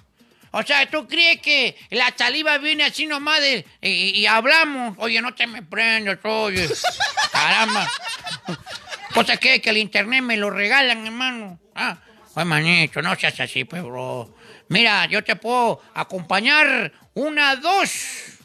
O 0.51 0.61
sea, 0.65 0.91
¿tú 0.91 1.07
crees 1.07 1.41
que 1.41 1.77
la 1.91 2.13
saliva 2.17 2.59
viene 2.59 2.83
así 2.83 3.07
nomás 3.07 3.41
de, 3.41 3.65
y, 3.81 4.19
y 4.19 4.27
hablamos? 4.27 4.97
Oye, 4.99 5.23
no 5.23 5.33
te 5.37 5.47
me 5.47 5.63
prendas, 5.63 6.19
oye. 6.25 6.69
Caramba. 7.31 7.89
Cosa 9.15 9.37
que, 9.37 9.61
que 9.61 9.71
el 9.71 9.77
internet 9.77 10.21
me 10.21 10.37
lo 10.37 10.51
regalan, 10.51 11.07
hermano. 11.07 11.61
Ah, 11.77 11.97
oye, 12.35 12.45
manito, 12.45 13.03
no 13.03 13.15
seas 13.15 13.39
así, 13.39 13.63
pues, 13.63 13.85
bro. 13.85 14.35
Mira, 14.69 15.07
yo 15.07 15.23
te 15.23 15.37
puedo 15.37 15.81
acompañar 15.95 16.93
una, 17.15 17.55
dos, 17.55 18.36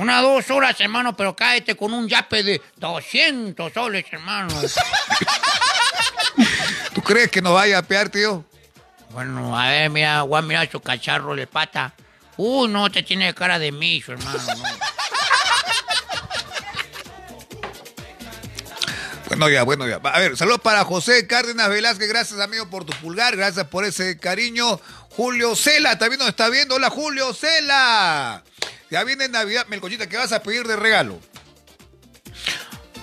una, 0.00 0.22
dos 0.22 0.50
horas, 0.50 0.80
hermano, 0.80 1.14
pero 1.16 1.36
cáete 1.36 1.76
con 1.76 1.92
un 1.92 2.08
yape 2.08 2.42
de 2.42 2.62
200 2.76 3.72
soles, 3.72 4.04
hermano. 4.10 4.54
¿Tú 6.94 7.02
crees 7.02 7.30
que 7.30 7.42
nos 7.42 7.52
vaya 7.52 7.78
a 7.78 7.82
pear, 7.82 8.08
tío? 8.08 8.44
Bueno, 9.10 9.58
a 9.58 9.68
ver, 9.68 9.90
mira, 9.90 10.22
voy 10.22 10.38
a 10.38 10.42
mirar 10.42 10.70
su 10.70 10.80
cacharro 10.80 11.34
de 11.34 11.46
pata. 11.46 11.92
Uy, 12.36 12.68
no, 12.68 12.90
te 12.90 13.02
tiene 13.02 13.34
cara 13.34 13.58
de 13.58 13.72
miso, 13.72 14.12
hermano. 14.12 14.38
no. 14.56 14.64
Bueno, 19.30 19.48
ya, 19.48 19.62
bueno, 19.62 19.86
ya. 19.86 20.00
A 20.02 20.18
ver, 20.18 20.36
saludos 20.36 20.60
para 20.60 20.84
José 20.84 21.24
Cárdenas 21.28 21.68
Velázquez. 21.68 22.08
Gracias, 22.08 22.40
amigo, 22.40 22.68
por 22.68 22.84
tu 22.84 22.92
pulgar. 22.94 23.36
Gracias 23.36 23.64
por 23.68 23.84
ese 23.84 24.18
cariño. 24.18 24.80
Julio 25.10 25.54
Cela 25.54 25.96
también 25.98 26.18
nos 26.18 26.30
está 26.30 26.48
viendo. 26.48 26.74
Hola, 26.74 26.90
Julio 26.90 27.32
Cela. 27.32 28.42
Ya 28.90 29.04
viene 29.04 29.28
Navidad. 29.28 29.66
Melcochita, 29.68 30.08
¿qué 30.08 30.16
vas 30.16 30.32
a 30.32 30.42
pedir 30.42 30.64
de 30.66 30.76
regalo? 30.76 31.20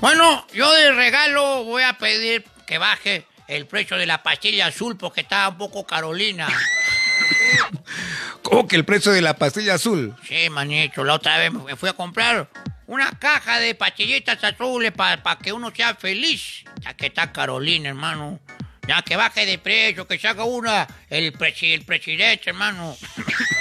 Bueno, 0.01 0.46
yo 0.53 0.72
de 0.74 0.91
regalo 0.91 1.63
voy 1.63 1.84
a 1.84 1.94
pedir 1.98 2.44
que 2.65 2.77
baje 2.77 3.25
el 3.48 3.65
precio 3.65 3.98
de 3.98 4.06
la 4.06 4.22
pastilla 4.22 4.67
azul 4.67 4.98
porque 4.98 5.22
está 5.22 5.48
un 5.50 5.58
poco 5.58 5.88
carolina. 5.88 6.48
¿Cómo 8.44 8.67
que 8.67 8.75
el 8.75 8.86
precio 8.86 9.12
de 9.12 9.22
la 9.22 9.36
pastilla 9.36 9.75
azul? 9.75 10.15
Sí, 10.27 10.50
manito, 10.50 11.03
la 11.03 11.15
otra 11.15 11.38
vez 11.38 11.51
me 11.51 11.75
fui 11.75 11.89
a 11.89 11.94
comprar 11.94 12.50
una 12.86 13.10
caja 13.20 13.60
de 13.60 13.75
pastillitas 13.75 14.41
azules 14.44 14.91
para 14.91 15.38
que 15.39 15.51
uno 15.51 15.72
sea 15.75 15.96
feliz. 15.96 16.63
Ya 16.82 16.94
que 16.94 17.08
está 17.08 17.32
Carolina, 17.32 17.89
hermano. 17.89 18.39
Ya 18.88 19.01
que 19.01 19.15
baje 19.17 19.46
de 19.46 19.58
precio, 19.58 20.08
que 20.08 20.17
se 20.17 20.27
haga 20.29 20.46
una 20.46 20.88
el, 21.10 21.34
presi- 21.34 21.74
el 21.74 21.84
presidente, 21.84 22.50
hermano. 22.50 22.96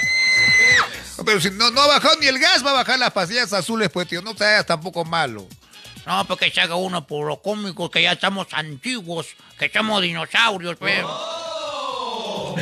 Pero 1.27 1.41
si 1.41 1.51
no, 1.51 1.73
no 1.73 1.81
ha 1.81 1.89
bajado 1.89 2.15
ni 2.21 2.29
el 2.29 2.39
gas, 2.39 2.65
va 2.65 2.71
a 2.71 2.75
bajar 2.75 3.01
las 3.01 3.11
pastillas 3.11 3.53
azules, 3.53 3.91
pues, 3.91 4.07
tío. 4.07 4.23
No 4.23 4.37
seas 4.37 4.65
tampoco 4.65 5.05
malo. 5.05 5.49
No, 6.07 6.25
porque 6.25 6.53
se 6.53 6.61
haga 6.61 6.77
uno 6.77 7.05
por 7.05 7.27
lo 7.27 7.43
cómico, 7.43 7.91
que 7.91 8.01
ya 8.01 8.13
estamos 8.13 8.47
antiguos, 8.53 9.27
que 9.59 9.69
somos 9.69 10.01
dinosaurios, 10.03 10.77
pero... 10.79 12.55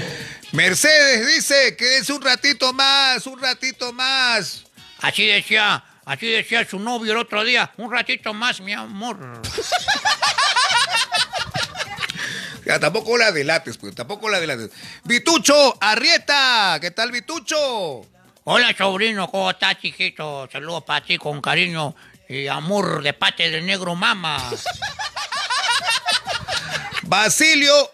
Mercedes 0.52 1.26
dice 1.26 1.76
que 1.76 1.99
es 1.99 2.09
un 2.09 2.23
ratito 2.23 2.73
más, 2.73 3.26
un 3.26 3.38
ratito 3.38 3.92
más. 3.92 4.64
Así 5.02 5.26
decía, 5.26 5.85
así 6.06 6.26
decía 6.26 6.66
su 6.66 6.78
novio 6.78 7.12
el 7.12 7.18
otro 7.18 7.44
día. 7.44 7.71
Un 7.76 7.92
ratito 7.92 8.33
más, 8.33 8.62
mi 8.62 8.73
amor. 8.73 9.42
Ya, 12.66 12.80
tampoco 12.80 13.18
la 13.18 13.30
delates, 13.30 13.76
pues, 13.76 13.94
tampoco 13.94 14.30
la 14.30 14.40
delates. 14.40 14.71
Vitucho 15.04 15.76
Arrieta, 15.83 16.78
¿qué 16.80 16.90
tal, 16.92 17.12
Vitucho? 17.12 18.06
Hola, 18.47 18.75
sobrino, 18.77 19.31
¿cómo 19.31 19.51
estás, 19.51 19.79
chiquito? 19.81 20.47
Saludos 20.53 20.85
para 20.85 21.03
ti 21.03 21.17
con 21.17 21.41
cariño 21.41 21.95
y 22.29 22.47
amor 22.47 23.03
de 23.03 23.15
parte 23.15 23.51
del 23.51 23.65
negro 23.65 23.95
mama. 23.95 24.37
Basilio, 27.05 27.91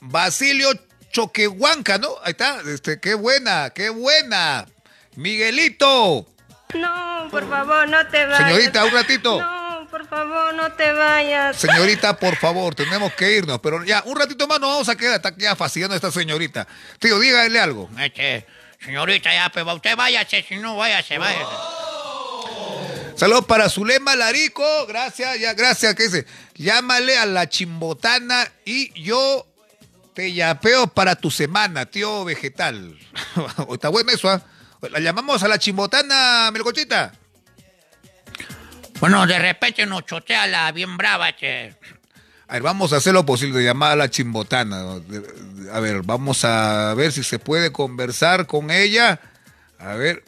Basilio 0.00 0.70
Choquehuanca, 1.10 1.98
¿no? 1.98 2.14
Ahí 2.22 2.30
está, 2.30 2.60
este, 2.66 2.98
qué 2.98 3.12
buena, 3.12 3.72
qué 3.74 3.90
buena. 3.90 4.66
Miguelito, 5.16 6.26
No, 6.72 7.28
por 7.30 7.46
favor, 7.46 7.86
no 7.86 8.06
te 8.06 8.24
vayas. 8.24 8.38
Señorita, 8.48 8.84
un 8.86 8.92
ratito. 8.92 9.38
No, 9.38 9.86
por 9.90 10.08
favor, 10.08 10.54
no 10.54 10.72
te 10.72 10.92
vayas. 10.92 11.56
señorita, 11.58 12.16
por 12.16 12.36
favor, 12.36 12.74
tenemos 12.74 13.12
que 13.12 13.36
irnos, 13.36 13.58
pero 13.58 13.84
ya, 13.84 14.02
un 14.06 14.18
ratito 14.18 14.48
más 14.48 14.60
nos 14.60 14.70
vamos 14.70 14.88
a 14.88 14.96
quedar, 14.96 15.16
está 15.16 15.34
ya 15.36 15.54
fastidiando 15.56 15.92
a 15.92 15.96
esta 15.96 16.10
señorita. 16.10 16.66
Tío, 16.98 17.18
dígale 17.18 17.60
algo. 17.60 17.90
Este, 17.98 18.46
señorita, 18.82 19.32
ya, 19.32 19.50
pero 19.52 19.74
usted 19.74 19.96
váyase, 19.96 20.42
si 20.42 20.56
no, 20.56 20.76
váyase, 20.76 21.18
váyase. 21.18 21.52
Saludos 23.16 23.44
para 23.44 23.68
Zulema 23.68 24.16
Larico, 24.16 24.86
gracias, 24.86 25.38
ya, 25.38 25.52
gracias, 25.54 25.94
¿qué 25.94 26.04
dice? 26.04 26.26
Llámale 26.54 27.18
a 27.18 27.26
la 27.26 27.48
chimbotana 27.48 28.50
y 28.64 28.98
yo 29.02 29.46
te 30.14 30.32
yapeo 30.32 30.86
para 30.86 31.16
tu 31.16 31.30
semana, 31.30 31.86
tío 31.86 32.24
vegetal. 32.24 32.98
Está 33.72 33.88
bueno 33.90 34.10
eso, 34.12 34.30
¿ah? 34.30 34.42
La 34.90 35.00
llamamos 35.00 35.42
a 35.42 35.48
la 35.48 35.58
chimbotana, 35.58 36.50
Melcochita. 36.50 37.12
Bueno, 39.00 39.26
de 39.26 39.38
repente 39.38 39.84
nos 39.86 40.06
chotea 40.06 40.46
la 40.46 40.72
bien 40.72 40.96
brava, 40.96 41.34
che. 41.36 41.74
A 42.50 42.54
ver, 42.54 42.62
vamos 42.62 42.92
a 42.92 42.96
hacer 42.96 43.12
lo 43.14 43.24
posible 43.24 43.60
de 43.60 43.64
llamar 43.64 43.92
a 43.92 43.96
la 43.96 44.10
chimbotana. 44.10 45.00
A 45.72 45.78
ver, 45.78 46.02
vamos 46.02 46.44
a 46.44 46.92
ver 46.94 47.12
si 47.12 47.22
se 47.22 47.38
puede 47.38 47.70
conversar 47.70 48.48
con 48.48 48.72
ella. 48.72 49.20
A 49.78 49.94
ver, 49.94 50.24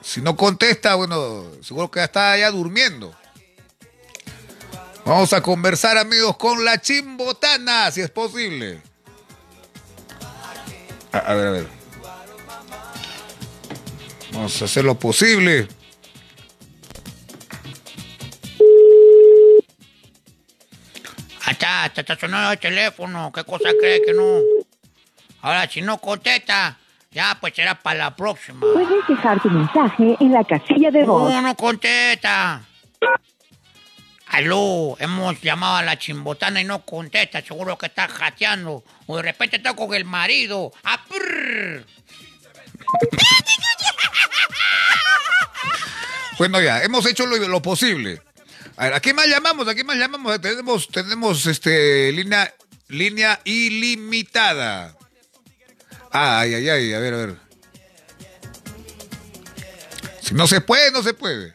si 0.00 0.22
no 0.22 0.34
contesta, 0.34 0.94
bueno, 0.94 1.44
seguro 1.60 1.90
que 1.90 2.00
ya 2.00 2.04
está 2.04 2.38
ya 2.38 2.50
durmiendo. 2.50 3.14
Vamos 5.04 5.34
a 5.34 5.42
conversar, 5.42 5.98
amigos, 5.98 6.38
con 6.38 6.64
la 6.64 6.80
chimbotana, 6.80 7.90
si 7.90 8.00
es 8.00 8.08
posible. 8.08 8.80
A, 11.12 11.18
a 11.18 11.34
ver, 11.34 11.46
a 11.48 11.50
ver. 11.50 11.68
Vamos 14.32 14.62
a 14.62 14.64
hacer 14.64 14.86
lo 14.86 14.98
posible. 14.98 15.68
Hasta, 21.56 21.84
hasta 21.84 22.00
está 22.02 22.18
sonando 22.18 22.52
el 22.52 22.58
teléfono. 22.58 23.32
¿Qué 23.32 23.42
cosa 23.44 23.70
cree 23.80 24.02
que 24.02 24.12
no? 24.12 24.40
Ahora, 25.40 25.66
si 25.66 25.80
no 25.80 25.96
contesta, 25.96 26.76
ya 27.10 27.38
pues 27.40 27.54
será 27.54 27.74
para 27.74 27.98
la 27.98 28.14
próxima. 28.14 28.60
Puedes 28.60 29.08
dejar 29.08 29.40
tu 29.40 29.48
mensaje 29.48 30.16
en 30.20 30.32
la 30.32 30.44
casilla 30.44 30.90
de 30.90 31.04
voz. 31.04 31.32
No, 31.32 31.40
no 31.40 31.56
contesta. 31.56 32.60
Aló, 34.26 34.96
hemos 34.98 35.40
llamado 35.40 35.76
a 35.76 35.82
la 35.82 35.98
chimbotana 35.98 36.60
y 36.60 36.64
no 36.64 36.84
contesta. 36.84 37.40
Seguro 37.40 37.78
que 37.78 37.86
está 37.86 38.06
jateando. 38.06 38.84
O 39.06 39.16
de 39.16 39.22
repente 39.22 39.56
está 39.56 39.74
con 39.74 39.94
el 39.94 40.04
marido. 40.04 40.72
¡Ah, 40.84 41.00
prrr! 41.08 41.86
Bueno, 46.36 46.60
ya, 46.60 46.82
hemos 46.82 47.06
hecho 47.06 47.24
lo, 47.24 47.38
lo 47.38 47.62
posible. 47.62 48.20
A 48.76 48.84
ver, 48.84 48.94
¿a 48.94 49.00
qué 49.00 49.14
más 49.14 49.26
llamamos? 49.26 49.66
¿A 49.68 49.74
qué 49.74 49.84
más 49.84 49.96
llamamos? 49.96 50.40
Tenemos, 50.40 50.88
tenemos 50.88 51.46
este 51.46 52.12
línea, 52.12 52.54
línea 52.88 53.40
ilimitada. 53.44 54.96
Ah, 56.12 56.40
ay, 56.40 56.54
ay, 56.54 56.68
ay, 56.68 56.92
a 56.92 56.98
ver, 56.98 57.14
a 57.14 57.16
ver. 57.16 57.36
Si 60.20 60.34
no 60.34 60.46
se 60.46 60.60
puede, 60.60 60.90
no 60.92 61.02
se 61.02 61.14
puede. 61.14 61.54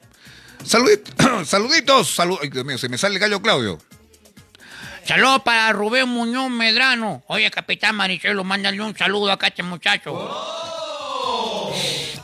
Saluditos, 0.64 1.48
saluditos, 1.48 2.14
salud. 2.14 2.38
Ay, 2.42 2.50
Dios 2.50 2.64
mío, 2.64 2.78
se 2.78 2.88
me 2.88 2.98
sale 2.98 3.14
el 3.14 3.20
gallo 3.20 3.40
Claudio. 3.40 3.78
Saludos 5.06 5.42
para 5.42 5.72
Rubén 5.72 6.08
Muñoz 6.08 6.50
Medrano. 6.50 7.24
Oye, 7.26 7.50
capitán 7.50 7.96
Maricelo, 7.96 8.44
mándale 8.44 8.80
un 8.80 8.96
saludo 8.96 9.32
acá 9.32 9.46
a 9.46 9.48
este 9.48 9.62
muchacho. 9.62 10.12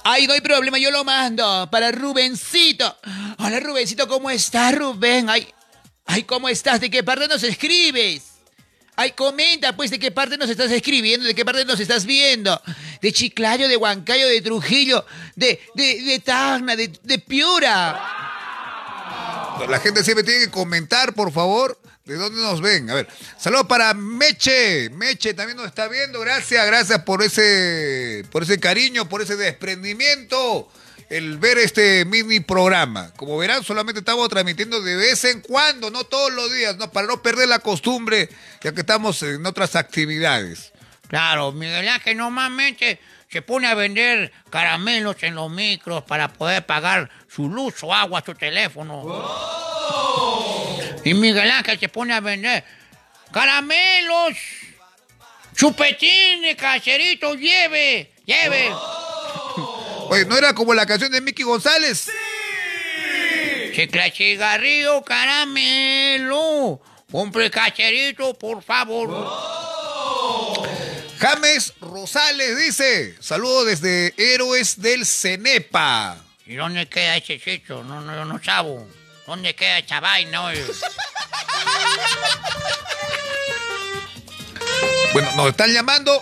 Ay, 0.08 0.28
no 0.28 0.34
hay 0.34 0.40
problema, 0.40 0.78
yo 0.78 0.92
lo 0.92 1.02
mando 1.02 1.68
para 1.68 1.90
Rubencito. 1.90 2.96
Hola, 3.38 3.58
Rubencito, 3.58 4.06
¿cómo 4.06 4.30
estás, 4.30 4.72
Rubén? 4.72 5.28
Ay, 5.28 5.52
ay, 6.04 6.22
¿cómo 6.22 6.48
estás? 6.48 6.80
¿De 6.80 6.88
qué 6.88 7.02
parte 7.02 7.26
nos 7.26 7.42
escribes? 7.42 8.22
Ay, 8.94 9.10
comenta, 9.10 9.74
pues, 9.74 9.90
de 9.90 9.98
qué 9.98 10.12
parte 10.12 10.38
nos 10.38 10.48
estás 10.48 10.70
escribiendo, 10.70 11.26
de 11.26 11.34
qué 11.34 11.44
parte 11.44 11.64
nos 11.64 11.80
estás 11.80 12.06
viendo. 12.06 12.62
De 13.02 13.12
Chiclayo, 13.12 13.66
de 13.66 13.76
Huancayo, 13.76 14.28
de 14.28 14.40
Trujillo, 14.42 15.04
de, 15.34 15.60
de, 15.74 16.00
de 16.00 16.20
Tacna, 16.20 16.76
de, 16.76 16.86
de 17.02 17.18
Piura. 17.18 18.00
La 19.68 19.80
gente 19.80 20.04
siempre 20.04 20.22
tiene 20.22 20.44
que 20.44 20.50
comentar, 20.52 21.14
por 21.14 21.32
favor, 21.32 21.80
de 22.06 22.14
dónde 22.14 22.40
nos 22.40 22.60
ven. 22.60 22.88
A 22.88 22.94
ver, 22.94 23.08
saludos 23.36 23.66
para 23.66 23.92
Meche. 23.92 24.88
Meche 24.90 25.34
también 25.34 25.56
nos 25.56 25.66
está 25.66 25.88
viendo. 25.88 26.20
Gracias, 26.20 26.64
gracias 26.64 27.02
por 27.02 27.22
ese, 27.22 28.24
por 28.30 28.44
ese 28.44 28.58
cariño, 28.58 29.08
por 29.08 29.20
ese 29.20 29.36
desprendimiento. 29.36 30.70
El 31.10 31.38
ver 31.38 31.58
este 31.58 32.04
mini 32.04 32.40
programa. 32.40 33.12
Como 33.16 33.36
verán, 33.38 33.62
solamente 33.62 34.00
estamos 34.00 34.28
transmitiendo 34.28 34.80
de 34.80 34.96
vez 34.96 35.24
en 35.24 35.40
cuando, 35.40 35.90
no 35.90 36.04
todos 36.04 36.32
los 36.32 36.52
días, 36.52 36.76
no, 36.78 36.90
para 36.90 37.06
no 37.06 37.22
perder 37.22 37.48
la 37.48 37.60
costumbre, 37.60 38.28
ya 38.60 38.72
que 38.72 38.80
estamos 38.80 39.22
en 39.22 39.44
otras 39.46 39.76
actividades. 39.76 40.72
Claro, 41.06 41.52
Miguel 41.52 41.88
Ángel 41.88 42.16
normalmente 42.16 42.98
se 43.30 43.40
pone 43.42 43.68
a 43.68 43.74
vender 43.74 44.32
caramelos 44.50 45.16
en 45.22 45.36
los 45.36 45.48
micros 45.48 46.02
para 46.02 46.32
poder 46.32 46.66
pagar 46.66 47.08
su 47.28 47.48
luz, 47.48 47.74
su 47.78 47.92
agua, 47.92 48.22
su 48.26 48.34
teléfono. 48.34 49.04
Y 51.06 51.14
Miguel 51.14 51.48
Ángel 51.52 51.78
se 51.78 51.88
pone 51.88 52.12
a 52.12 52.18
vender 52.18 52.64
caramelos, 53.30 54.36
chupetines, 55.54 56.56
cacheritos, 56.56 57.38
lleve, 57.38 58.10
lleve. 58.24 58.72
Oye, 60.08 60.24
¿no 60.24 60.36
era 60.36 60.52
como 60.52 60.74
la 60.74 60.84
canción 60.84 61.12
de 61.12 61.20
Mickey 61.20 61.44
González? 61.44 62.10
Chicle, 63.72 64.10
cigarrillo, 64.10 65.00
caramelo. 65.04 66.82
Compre 67.12 67.52
cacherito, 67.52 68.34
por 68.36 68.64
favor. 68.64 69.08
James 71.20 71.72
Rosales 71.80 72.58
dice, 72.58 73.14
saludos 73.20 73.66
desde 73.66 74.12
Héroes 74.16 74.82
del 74.82 75.06
Cenepa. 75.06 76.16
¿Y 76.46 76.56
dónde 76.56 76.88
queda 76.88 77.16
ese 77.16 77.38
sitio? 77.38 77.84
No, 77.84 78.00
no, 78.00 78.12
yo 78.12 78.24
no 78.24 78.42
sabo. 78.42 78.88
¿Dónde 79.26 79.54
queda 79.54 79.78
esa 79.78 80.00
vaina? 80.00 80.42
Bueno, 85.12 85.28
nos 85.36 85.48
están 85.48 85.72
llamando. 85.72 86.20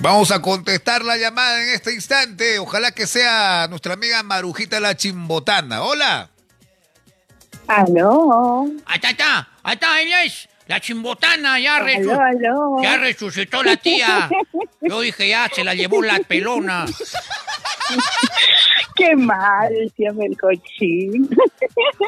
Vamos 0.00 0.30
a 0.32 0.40
contestar 0.42 1.04
la 1.04 1.16
llamada 1.16 1.62
en 1.62 1.70
este 1.70 1.92
instante. 1.92 2.58
Ojalá 2.58 2.92
que 2.92 3.06
sea 3.06 3.66
nuestra 3.68 3.94
amiga 3.94 4.22
Marujita 4.22 4.80
la 4.80 4.96
Chimbotana. 4.96 5.82
Hola. 5.82 6.28
Aló. 7.68 8.66
Ahí 8.86 8.96
está, 9.02 9.08
ahí 9.62 9.74
está, 9.74 9.94
ahí 9.94 10.12
está, 10.26 10.48
la 10.66 10.80
chimbotana, 10.80 11.58
ya, 11.60 11.76
Aló, 11.76 11.86
resu- 11.86 12.20
aló. 12.20 12.82
ya 12.82 12.96
resucitó 12.96 13.62
la 13.62 13.76
tía. 13.76 14.28
Yo 14.80 15.00
dije, 15.00 15.28
ya, 15.28 15.48
se 15.54 15.62
la 15.64 15.74
llevó 15.74 16.02
la 16.02 16.18
pelona. 16.20 16.86
Qué 18.96 19.16
mal, 19.16 19.72
siempre 19.96 20.26
el 20.26 20.36
cochín. 20.38 21.28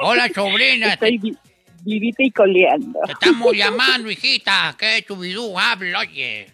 Hola, 0.02 0.28
sobrina, 0.34 0.92
Estoy 0.94 1.18
vi- 1.18 1.36
vivita 1.82 2.22
y 2.22 2.30
coleando. 2.30 3.00
te 3.06 3.12
estamos 3.12 3.52
llamando, 3.56 4.10
hijita. 4.10 4.74
¿Qué 4.78 5.04
tu 5.06 5.16
vidú? 5.16 5.58
Habla, 5.58 6.00
oye. 6.00 6.46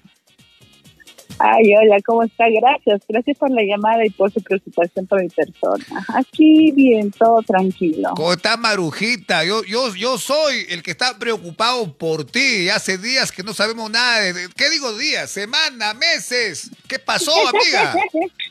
Ay, 1.42 1.74
hola, 1.74 1.96
¿cómo 2.05 2.22
está? 2.22 2.44
Gracias. 2.50 3.00
Gracias 3.09 3.38
por 3.38 3.50
la 3.50 3.62
llamada 3.62 4.05
y 4.05 4.11
por 4.11 4.31
su 4.31 4.42
preocupación 4.42 5.07
por 5.07 5.22
mi 5.22 5.29
persona. 5.31 5.85
Aquí 6.09 6.70
bien, 6.72 7.11
todo 7.12 7.40
tranquilo. 7.42 8.11
¿Cómo 8.14 8.35
está 8.35 8.59
Marujita? 8.59 9.42
Yo, 9.44 9.64
yo, 9.64 9.94
yo 9.94 10.18
soy 10.18 10.66
el 10.68 10.83
que 10.83 10.90
está 10.90 11.18
preocupado 11.18 11.96
por 11.96 12.24
ti. 12.26 12.68
Hace 12.68 12.98
días 12.98 13.33
que 13.33 13.42
no 13.42 13.55
sabemos 13.55 13.90
nada. 13.90 14.20
De, 14.20 14.33
de- 14.35 14.48
¿Qué 14.55 14.68
digo 14.68 14.92
días? 14.98 15.31
Semana, 15.31 15.94
meses. 15.94 16.70
¿Qué 16.87 16.98
pasó, 16.98 17.33
amiga? 17.48 17.94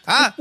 ¿Ah? 0.07 0.35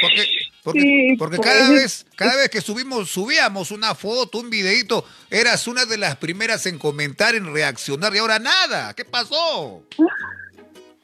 Porque, 0.00 0.26
porque, 0.64 0.80
Sí, 0.80 1.16
porque 1.18 1.36
pues. 1.36 1.48
cada 1.48 1.70
vez, 1.70 2.06
cada 2.16 2.36
vez 2.36 2.48
que 2.48 2.62
subimos, 2.62 3.10
subíamos 3.10 3.70
una 3.70 3.94
foto, 3.94 4.38
un 4.38 4.48
videito, 4.48 5.04
eras 5.30 5.66
una 5.68 5.84
de 5.84 5.98
las 5.98 6.16
primeras 6.16 6.64
en 6.64 6.78
comentar, 6.78 7.34
en 7.34 7.52
reaccionar, 7.52 8.14
y 8.14 8.18
ahora 8.18 8.38
nada. 8.38 8.94
¿Qué 8.94 9.04
pasó? 9.04 9.82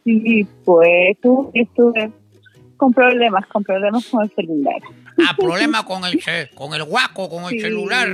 Sí, 0.04 0.46
pues 0.64 1.16
estuve 1.54 2.10
con 2.76 2.92
problemas, 2.92 3.46
con 3.46 3.62
problemas 3.62 4.04
con 4.06 4.22
el 4.24 4.30
celular. 4.34 4.80
Ah, 5.18 5.34
problema 5.36 5.84
con 5.84 6.04
el, 6.04 6.20
con 6.54 6.74
el 6.74 6.84
guaco, 6.84 7.28
con 7.28 7.44
el 7.44 7.50
Sí. 7.50 7.60
celular. 7.60 8.08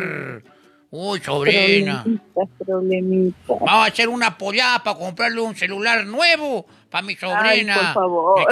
Uy, 0.90 1.20
sobrina. 1.20 2.02
Problemitas, 2.02 2.48
problemitas. 2.66 3.46
Vamos 3.48 3.70
a 3.70 3.84
hacer 3.84 4.08
una 4.08 4.38
pollada 4.38 4.82
para 4.82 4.98
comprarle 4.98 5.40
un 5.42 5.54
celular 5.54 6.06
nuevo 6.06 6.64
para 6.90 7.02
mi 7.06 7.14
sobrina. 7.14 7.74
Ay, 7.74 7.84
por 7.84 7.92
favor. 7.94 8.46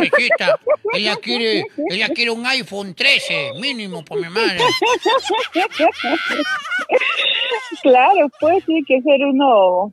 Ella 0.93 1.17
quiere, 1.17 1.65
ella 1.91 2.09
quiere 2.11 2.31
un 2.31 2.45
iPhone 2.47 2.95
13, 2.95 3.53
mínimo, 3.61 4.05
por 4.05 4.21
mi 4.21 4.29
madre. 4.29 4.59
Claro, 7.83 8.29
pues 8.41 8.65
tiene 8.65 8.83
que 8.87 9.01
ser 9.03 9.25
uno 9.25 9.93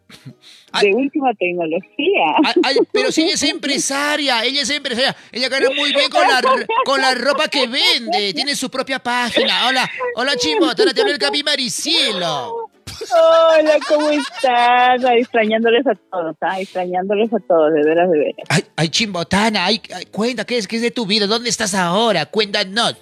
Ay. 0.73 0.89
de 0.89 0.95
última 0.95 1.33
tecnología. 1.35 2.25
Ay, 2.43 2.53
ay, 2.63 2.77
pero 2.91 3.11
si 3.11 3.23
ella 3.23 3.35
es 3.35 3.43
empresaria, 3.43 4.43
ella 4.43 4.63
es 4.63 4.69
empresaria, 4.71 5.15
ella 5.31 5.47
gana 5.47 5.69
muy 5.69 5.93
bien 5.93 6.09
con 6.09 6.27
la, 6.27 6.41
con 6.85 6.99
la 6.99 7.13
ropa 7.13 7.47
que 7.47 7.67
vende, 7.67 8.33
tiene 8.33 8.55
su 8.55 8.69
propia 8.69 8.99
página. 8.99 9.67
Hola, 9.67 9.89
hola 10.15 10.35
Chimbotana, 10.35 10.93
te 10.93 11.01
habla 11.01 11.13
el 11.13 11.19
Capi 11.19 11.43
Maricielo. 11.43 12.71
Hola, 13.11 13.77
¿cómo 13.87 14.09
están? 14.09 15.05
Ay, 15.05 15.21
extrañándoles 15.21 15.85
a 15.85 15.93
todos, 16.11 16.35
ah, 16.41 16.59
extrañándoles 16.59 17.31
a 17.33 17.39
todos, 17.47 17.73
de 17.73 17.83
veras, 17.83 18.09
de 18.09 18.17
veras. 18.17 18.47
Ay, 18.49 18.63
ay 18.75 18.89
Chimbotana, 18.89 19.65
ay, 19.65 19.81
ay, 19.93 20.05
cuenta, 20.07 20.43
¿qué 20.43 20.57
es, 20.57 20.67
¿qué 20.67 20.77
es 20.77 20.81
de 20.81 20.91
tu 20.91 21.05
vida? 21.05 21.27
¿Dónde 21.27 21.49
estás 21.49 21.75
ahora? 21.75 22.25
Cuéntanos. 22.25 22.95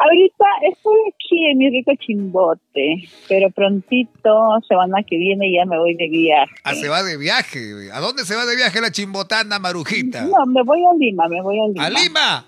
Ahorita 0.00 0.44
estoy 0.70 0.94
aquí 1.12 1.46
en 1.50 1.58
mi 1.58 1.70
rico 1.70 1.90
chimbote, 1.98 3.08
pero 3.28 3.50
prontito, 3.50 4.30
semana 4.68 5.02
que 5.02 5.16
viene 5.16 5.52
ya 5.52 5.64
me 5.66 5.76
voy 5.76 5.94
de 5.96 6.08
viaje. 6.08 6.52
Ah, 6.62 6.74
se 6.74 6.88
va 6.88 7.02
de 7.02 7.16
viaje. 7.16 7.90
¿A 7.92 7.98
dónde 7.98 8.24
se 8.24 8.36
va 8.36 8.46
de 8.46 8.54
viaje 8.54 8.80
la 8.80 8.92
chimbotana, 8.92 9.58
Marujita? 9.58 10.22
No, 10.22 10.46
me 10.46 10.62
voy 10.62 10.80
a 10.84 10.94
Lima, 10.96 11.26
me 11.28 11.42
voy 11.42 11.58
a 11.58 11.66
Lima. 11.68 11.84
¿A 11.84 11.90
Lima? 11.90 12.46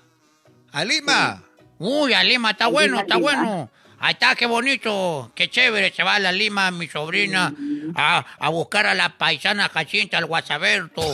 ¿A 0.73 0.85
Lima? 0.85 1.43
Uy, 1.81 2.13
a 2.13 2.23
Lima, 2.23 2.51
está 2.53 2.69
bueno, 2.69 2.93
Lima, 2.93 3.01
está 3.03 3.17
Lima. 3.17 3.33
bueno. 3.33 3.71
Ahí 4.03 4.13
está, 4.13 4.35
qué 4.37 4.47
bonito, 4.47 5.33
qué 5.35 5.51
chévere. 5.51 5.91
Se 5.93 6.03
va 6.05 6.15
a 6.15 6.19
la 6.21 6.31
Lima, 6.33 6.71
mi 6.71 6.87
sobrina, 6.87 7.53
a, 7.97 8.25
a 8.39 8.49
buscar 8.49 8.87
a 8.87 8.95
la 8.95 9.19
paisana 9.19 9.69
Jacinta, 9.69 10.19
al 10.19 10.27
Guasaberto. 10.27 11.03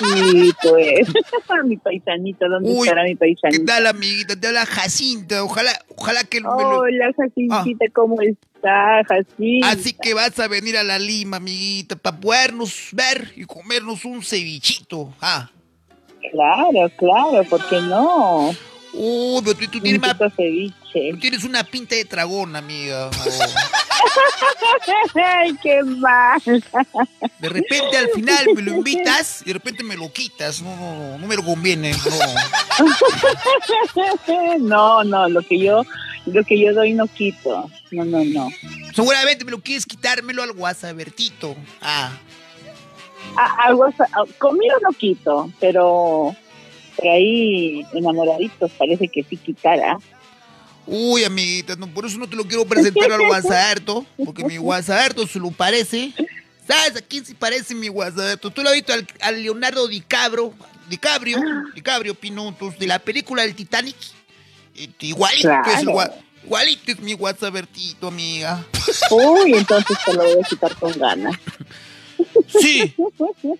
Sí, 0.00 0.52
pues. 0.62 1.08
mi 1.64 1.76
paisanito, 1.76 2.48
¿dónde 2.48 2.70
Uy, 2.70 2.88
estará 2.88 3.04
mi 3.04 3.10
¿Qué 3.10 3.16
paisanito? 3.16 3.64
tal, 3.66 3.86
amiguita? 3.86 4.38
Te 4.38 4.46
habla 4.46 4.66
Jacinta. 4.66 5.44
Ojalá, 5.44 5.72
ojalá 5.96 6.24
que 6.24 6.40
me 6.40 6.46
lo- 6.48 6.78
Hola, 6.80 7.12
Jacincita, 7.16 7.84
¿cómo 7.92 8.16
está, 8.22 9.02
Jacinta? 9.06 9.70
Así 9.70 9.92
que 9.92 10.14
vas 10.14 10.38
a 10.38 10.48
venir 10.48 10.76
a 10.76 10.82
la 10.82 10.98
Lima, 10.98 11.36
amiguita, 11.38 11.96
para 11.96 12.18
podernos 12.18 12.88
ver 12.92 13.32
y 13.36 13.44
comernos 13.44 14.04
un 14.04 14.22
cevichito. 14.22 15.12
Ah. 15.20 15.50
Claro, 16.32 16.90
claro, 16.96 17.44
¿por 17.48 17.66
qué 17.68 17.80
no? 17.80 18.50
Uy, 18.92 19.40
pero 19.44 19.56
tú, 19.58 19.66
tú 19.68 19.78
Un 19.78 19.82
tienes, 19.84 20.00
más- 20.00 20.16
tú 20.18 21.18
tienes 21.20 21.44
una 21.44 21.62
pinta 21.64 21.94
de 21.94 22.04
dragón, 22.04 22.56
amiga. 22.56 23.08
Oh. 23.08 23.44
Ay, 25.24 25.56
qué 25.62 25.82
mal. 25.84 26.40
De 27.38 27.48
repente 27.48 27.96
al 27.96 28.08
final 28.10 28.46
me 28.54 28.62
lo 28.62 28.72
invitas 28.78 29.42
y 29.42 29.46
de 29.46 29.52
repente 29.54 29.84
me 29.84 29.96
lo 29.96 30.12
quitas. 30.12 30.60
No, 30.62 30.74
no, 30.76 30.94
no, 30.96 31.18
no 31.18 31.26
me 31.26 31.36
lo 31.36 31.44
conviene. 31.44 31.92
No. 31.92 32.86
No, 34.60 35.04
no, 35.04 35.28
lo 35.28 35.42
que 35.42 35.58
yo, 35.58 35.82
lo 36.26 36.44
que 36.44 36.58
yo 36.60 36.72
doy 36.74 36.92
no 36.94 37.06
quito. 37.06 37.70
No, 37.90 38.04
no, 38.04 38.24
no. 38.24 38.48
Seguramente 38.94 39.44
me 39.44 39.50
lo 39.50 39.60
quieres 39.60 39.86
quitármelo 39.86 40.42
al 40.42 40.52
WhatsAppertito. 40.52 41.56
Ah. 41.80 42.10
Ah, 43.36 43.56
algo, 43.66 43.84
asa- 43.84 44.08
ah, 44.12 44.24
conmigo 44.38 44.74
no 44.82 44.90
quito, 44.96 45.50
pero 45.60 46.34
por 46.96 47.06
ahí 47.08 47.84
enamoraditos 47.94 48.70
parece 48.72 49.08
que 49.08 49.22
sí 49.24 49.36
quitara. 49.36 49.98
Uy, 50.86 51.24
amiguita, 51.24 51.76
no, 51.76 51.86
por 51.86 52.06
eso 52.06 52.18
no 52.18 52.28
te 52.28 52.36
lo 52.36 52.44
quiero 52.44 52.64
presentar 52.64 53.12
al 53.12 53.20
WhatsApp, 53.20 53.78
porque 54.24 54.44
mi 54.44 54.58
WhatsApp 54.58 55.16
se 55.30 55.38
lo 55.38 55.50
parece. 55.50 56.12
¿Sabes 56.66 56.96
a 56.96 57.00
quién 57.02 57.24
se 57.24 57.34
parece 57.34 57.74
mi 57.74 57.88
WhatsApp? 57.88 58.40
¿Tú 58.40 58.62
lo 58.62 58.68
has 58.68 58.74
visto 58.74 58.92
al, 58.92 59.06
al 59.20 59.42
Leonardo 59.42 59.86
DiCaprio? 59.88 60.52
DiCaprio, 60.88 61.38
DiCaprio, 61.74 62.14
Pinutos, 62.14 62.78
de 62.78 62.86
la 62.86 62.98
película 62.98 63.42
del 63.42 63.54
Titanic. 63.54 63.94
Igualito 65.00 65.48
es 65.66 65.78
el 65.80 65.84
Claro. 65.86 65.92
gua- 65.92 66.12
Igualito 66.42 66.90
es 66.92 67.00
mi 67.00 67.14
WhatsAppertito, 67.14 68.08
amiga. 68.08 68.64
Uy, 69.10 69.52
entonces 69.54 69.96
te 70.04 70.12
lo 70.14 70.24
voy 70.24 70.42
a 70.42 70.48
quitar 70.48 70.74
con 70.76 70.92
ganas. 70.98 71.36
Sí, 72.60 72.94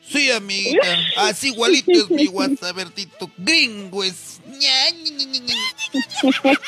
sí, 0.06 0.30
amiguita. 0.30 0.86
Así 1.18 1.48
igualito 1.48 1.92
es 1.92 2.10
mi 2.10 2.26
WhatsAppertito. 2.28 3.30
Gringo 3.38 4.02
es. 4.04 4.40
Ña, 4.48 4.90
ña, 4.90 5.10
ña, 5.10 5.26
ña, 5.26 5.40
ña. 5.40 6.58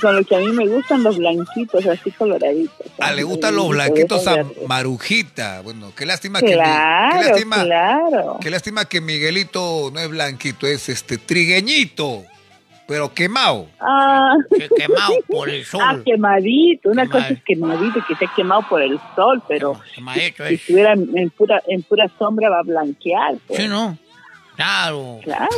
Con 0.00 0.16
lo 0.16 0.24
que 0.24 0.36
a 0.36 0.38
mí 0.38 0.52
me 0.52 0.66
gustan 0.68 1.02
los 1.02 1.16
blanquitos, 1.18 1.84
así 1.86 2.10
coloraditos. 2.12 2.86
Ah, 3.00 3.12
le 3.12 3.22
gustan 3.24 3.56
los 3.56 3.68
blanquitos 3.68 4.26
a. 4.26 4.44
Marujita. 4.66 5.60
Bueno, 5.62 5.92
qué 5.96 6.06
lástima 6.06 6.40
que 6.40 6.52
Claro, 6.52 7.18
qué 7.20 7.28
lástima, 7.30 7.64
claro. 7.64 8.38
qué 8.40 8.50
lástima 8.50 8.84
que 8.86 9.00
Miguelito 9.00 9.90
no 9.92 10.00
es 10.00 10.08
blanquito, 10.08 10.66
es 10.66 10.88
este 10.88 11.18
trigueñito, 11.18 12.24
pero 12.86 13.12
quemado. 13.14 13.68
Ah, 13.80 14.34
quemado 14.76 15.14
por 15.28 15.48
el 15.50 15.64
sol. 15.64 15.80
ah, 15.82 15.96
quemadito. 16.04 16.90
Una 16.90 17.08
cosa 17.08 17.28
es 17.28 17.42
quemadito, 17.44 18.04
que 18.06 18.14
se 18.16 18.24
ha 18.26 18.34
quemado 18.34 18.62
por 18.68 18.82
el 18.82 18.98
sol, 19.16 19.42
pero 19.48 19.80
Quemadito 19.94 20.46
si 20.48 20.54
es. 20.54 20.60
estuviera 20.60 20.92
en 20.92 21.16
en 21.16 21.30
pura, 21.30 21.62
en 21.68 21.82
pura 21.82 22.10
sombra 22.18 22.48
va 22.50 22.60
a 22.60 22.62
blanquear. 22.62 23.34
pues. 23.46 23.60
Sí, 23.62 23.68
¿no? 23.68 23.96
Claro. 24.56 25.18
Claro. 25.24 25.48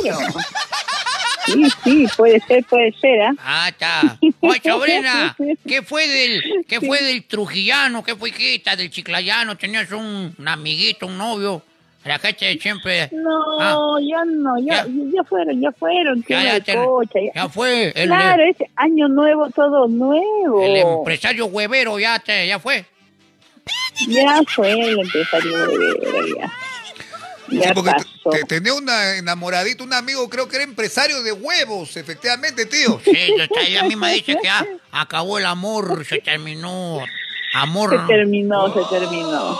Sí, 1.45 1.63
sí, 1.83 2.05
puede 2.17 2.41
ser, 2.41 2.65
puede 2.65 2.91
ser, 2.99 3.21
¿ah? 3.21 3.33
Ah, 3.39 3.69
está. 3.69 4.17
Oye, 4.41 4.61
sobrina, 4.63 5.35
¿qué 5.67 5.81
fue 5.81 6.05
del, 6.07 6.65
qué 6.67 6.81
fue 6.81 7.01
del 7.01 7.23
trujillano? 7.23 8.03
¿Qué 8.03 8.15
fue 8.17 8.31
quita 8.31 8.75
del 8.75 8.89
chiclayano? 8.89 9.55
¿Tenías 9.55 9.89
un, 9.93 10.35
un 10.37 10.47
amiguito, 10.47 11.05
un 11.07 11.17
novio? 11.17 11.61
La 12.07 12.19
gente 12.19 12.57
siempre... 12.59 13.09
No, 13.11 13.59
Ah. 13.59 13.99
ya 14.01 14.23
no, 14.25 14.57
ya, 14.59 14.85
Ya. 14.85 14.87
ya 15.15 15.23
fueron, 15.23 15.59
ya 15.61 15.71
fueron, 15.71 16.19
Ya, 16.21 16.25
tiene 16.27 16.43
ya, 16.45 16.55
el 16.57 16.63
te- 16.63 16.75
coche, 16.75 17.19
ya. 17.25 17.43
ya 17.43 17.49
fue. 17.49 17.91
El, 17.95 18.07
Claro, 18.07 18.43
es 18.43 18.55
año 18.75 19.07
nuevo, 19.09 19.49
todo 19.49 19.87
nuevo. 19.87 20.63
el 20.63 20.77
empresario 20.77 21.45
huevero 21.47 21.99
ya, 21.99 22.19
te, 22.19 22.47
ya 22.47 22.59
fue. 22.59 22.85
Ya 24.07 24.41
fue 24.47 24.71
el 24.71 24.99
empresario 24.99 25.67
de 25.67 26.35
ya. 26.39 26.53
Sí, 27.49 27.59
Ya 27.59 27.73
porque 27.73 27.91
pasó. 27.91 28.29
te- 28.29 28.39
te- 28.39 28.45
tenía 28.45 28.73
una 28.73 29.15
enamoradito, 29.15 29.83
un 29.83 29.93
amigo, 29.93 30.29
creo 30.29 30.47
que 30.49 30.57
era 30.57 30.65
empresario 30.65 31.23
de 31.23 31.31
huevos, 31.31 31.95
efectivamente, 31.97 32.65
tío. 32.65 32.99
Sí, 33.03 33.11
está- 33.37 33.61
ella 33.61 33.83
misma 33.83 34.09
dice 34.09 34.35
que 34.35 34.43
ya 34.43 34.65
acabó 34.91 35.37
el 35.37 35.45
amor, 35.45 36.05
se 36.05 36.19
terminó. 36.19 36.99
Amor. 37.53 38.01
Se 38.01 38.13
terminó, 38.13 38.73
se 38.73 38.81
terminó. 38.93 39.59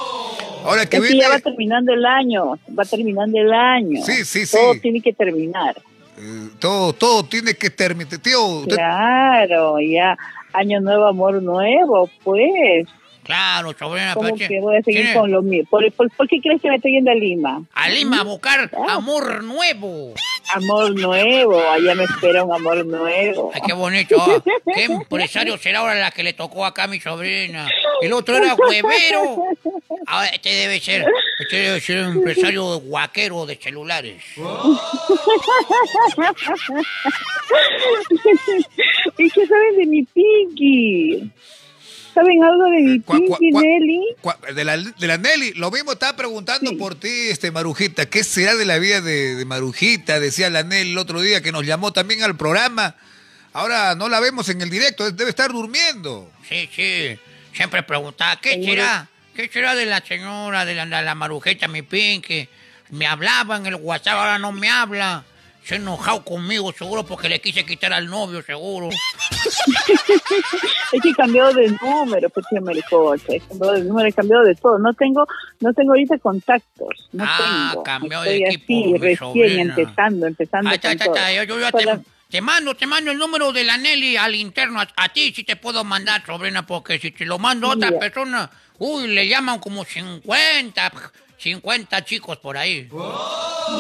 Ahora 0.66 0.86
que 0.86 0.98
Es 0.98 1.04
que 1.04 1.08
viene, 1.10 1.22
ya 1.24 1.30
va 1.30 1.40
terminando 1.40 1.94
el 1.94 2.06
año, 2.06 2.60
va 2.78 2.86
terminando 2.86 3.38
el 3.40 3.54
año. 3.54 4.02
Sí, 4.04 4.26
sí, 4.26 4.46
sí. 4.46 4.58
Todo 4.58 4.76
tiene 4.82 5.02
que 5.02 5.14
terminar. 5.14 5.76
eh, 6.20 6.50
todo, 6.60 6.94
todo 6.94 7.24
tiene 7.24 7.54
que 7.54 7.70
terminar, 7.70 8.18
tío. 8.20 8.44
usted- 8.46 8.76
Claro, 8.76 9.80
ya. 9.80 10.18
Año 10.54 10.82
nuevo, 10.82 11.06
amor 11.06 11.42
nuevo, 11.44 12.10
pues. 12.24 12.88
Claro, 13.28 13.74
sobrina. 13.78 14.14
¿Cómo 14.16 14.34
pero 14.36 14.48
que 14.48 14.60
voy 14.62 14.78
a 14.78 14.82
seguir 14.82 15.02
tiene- 15.02 15.20
con 15.20 15.30
lo 15.32 15.42
mío? 15.42 15.64
¿Por, 15.70 15.92
por, 15.94 16.10
por 16.12 16.28
qué 16.28 16.40
crees 16.42 16.62
que 16.62 16.70
me 16.70 16.76
estoy 16.78 16.94
yendo 16.94 17.12
a 17.12 17.16
Lima? 17.16 17.62
A 17.74 17.90
Lima 17.90 18.22
a 18.22 18.24
buscar 18.24 18.72
amor 18.90 19.44
nuevo. 19.44 20.14
Amor 20.54 20.98
nuevo, 20.98 21.60
allá 21.70 21.94
me 21.94 22.06
espera 22.06 22.44
un 22.46 22.54
amor 22.54 22.86
nuevo. 22.86 23.52
Ay, 23.54 23.62
qué 23.68 23.74
bonito. 23.74 24.16
ah. 24.20 24.42
¿Qué 24.74 24.86
empresario 24.86 25.58
será 25.58 25.80
ahora 25.80 25.96
la 25.96 26.12
que 26.12 26.24
le 26.24 26.32
tocó 26.34 26.66
acá 26.66 26.84
a 26.84 26.88
mi 26.88 27.00
sobrina? 27.02 27.68
El 28.02 28.14
otro 28.14 28.38
era 28.38 28.56
huevero. 28.56 29.44
Ahora 30.06 30.28
este 30.30 30.50
debe 30.54 30.80
ser, 30.80 31.06
este 31.40 31.56
debe 31.58 31.82
ser 31.82 32.06
un 32.08 32.18
empresario 32.18 32.80
guaquero 32.80 33.46
de 33.46 33.58
celulares. 33.58 34.24
¿Y 39.18 39.30
qué 39.30 39.48
saben 39.48 39.78
de 39.78 39.86
mi 39.86 40.04
Pinky? 40.04 41.30
¿Saben 42.18 42.44
algo 42.44 42.64
de 42.66 43.02
cua- 43.06 43.38
Nelly? 43.40 44.02
De 44.56 44.64
la, 44.64 44.78
de 44.78 45.08
la 45.08 45.18
Nelly, 45.20 45.54
lo 45.54 45.70
mismo 45.70 45.92
estaba 45.92 46.16
preguntando 46.16 46.76
por 46.76 46.96
ti, 46.96 47.08
este 47.30 47.52
Marujita. 47.52 48.08
¿Qué 48.10 48.24
será 48.24 48.56
de 48.56 48.66
la 48.66 48.80
vida 48.80 49.02
de, 49.02 49.36
de 49.36 49.46
Marujita? 49.46 50.20
Decía 50.20 50.50
la 50.50 50.64
Nelly 50.64 50.92
el 50.94 50.98
otro 50.98 51.22
día 51.22 51.44
que 51.44 51.52
nos 51.52 51.64
llamó 51.64 51.94
también 51.94 52.24
al 52.24 52.36
programa. 52.36 52.96
Ahora 53.54 53.94
no 53.94 54.10
la 54.10 54.20
vemos 54.20 54.50
en 54.50 54.62
el 54.64 54.70
directo, 54.72 55.12
debe 55.12 55.30
estar 55.30 55.52
durmiendo. 55.52 56.32
Sí, 56.50 56.68
sí. 56.76 57.20
Siempre 57.54 57.84
preguntaba, 57.84 58.40
¿qué 58.42 58.64
será? 58.64 59.08
¿Qué 59.36 59.48
será 59.54 59.76
de 59.76 59.86
la 59.86 60.00
señora, 60.04 60.66
de 60.66 60.74
la, 60.74 60.86
de 60.88 61.04
la 61.04 61.14
marujeta, 61.14 61.68
mi 61.68 61.84
Pinky? 61.84 62.50
Me 62.90 63.06
hablaba 63.06 63.58
en 63.58 63.68
el 63.68 63.76
WhatsApp, 63.76 64.16
ahora 64.16 64.40
no 64.40 64.52
me 64.52 64.70
habla. 64.70 65.24
Se 65.68 65.76
enojado 65.76 66.24
conmigo, 66.24 66.72
seguro, 66.72 67.04
porque 67.06 67.28
le 67.28 67.42
quise 67.42 67.66
quitar 67.66 67.92
al 67.92 68.08
novio, 68.08 68.42
seguro. 68.42 68.88
Es 70.94 71.02
que 71.02 71.10
he 71.10 71.14
cambiado 71.14 71.54
de 71.54 71.76
número, 71.82 72.30
pues 72.30 72.46
Maricocha. 72.62 73.34
He 73.34 73.40
cambiado 73.42 73.74
de 73.74 73.84
número, 73.84 74.08
he 74.08 74.14
cambiado 74.14 74.44
de 74.46 74.56
todo. 74.56 74.80
No 74.80 74.94
tengo, 74.94 75.26
no 75.60 75.74
tengo 75.74 75.92
ahorita 75.92 76.18
contactos. 76.20 77.10
No 77.12 77.26
Ah, 77.28 77.70
tengo. 77.72 77.84
cambió 77.84 78.22
de 78.22 78.38
Estoy 78.38 78.56
equipo, 78.56 78.74
así, 78.74 78.94
recién 78.98 79.18
sobrina. 79.18 79.76
empezando, 79.78 80.28
empezando 80.28 80.70
con. 80.70 80.80
Yo, 81.48 81.60
yo 81.60 81.72
te, 82.30 82.42
mando, 82.42 82.76
te 82.76 82.88
mando 82.88 83.12
el 83.12 83.18
número 83.18 83.52
de 83.52 83.64
la 83.66 83.76
Nelly 83.78 84.16
al 84.18 84.36
interno. 84.36 84.80
A, 84.80 84.88
a 84.96 85.10
ti 85.10 85.34
sí 85.36 85.44
te 85.44 85.58
puedo 85.58 85.84
mandar, 85.84 86.26
sobrina, 86.26 86.66
porque 86.66 86.98
si 86.98 87.12
te 87.12 87.26
lo 87.26 87.40
mando 87.40 87.68
a 87.68 87.74
otra 87.74 87.92
persona, 88.00 88.50
uy, 88.80 89.08
le 89.08 89.28
llaman 89.28 89.60
como 89.60 89.84
50, 89.84 90.92
50 91.38 92.06
chicos 92.06 92.38
por 92.38 92.58
ahí. 92.58 92.88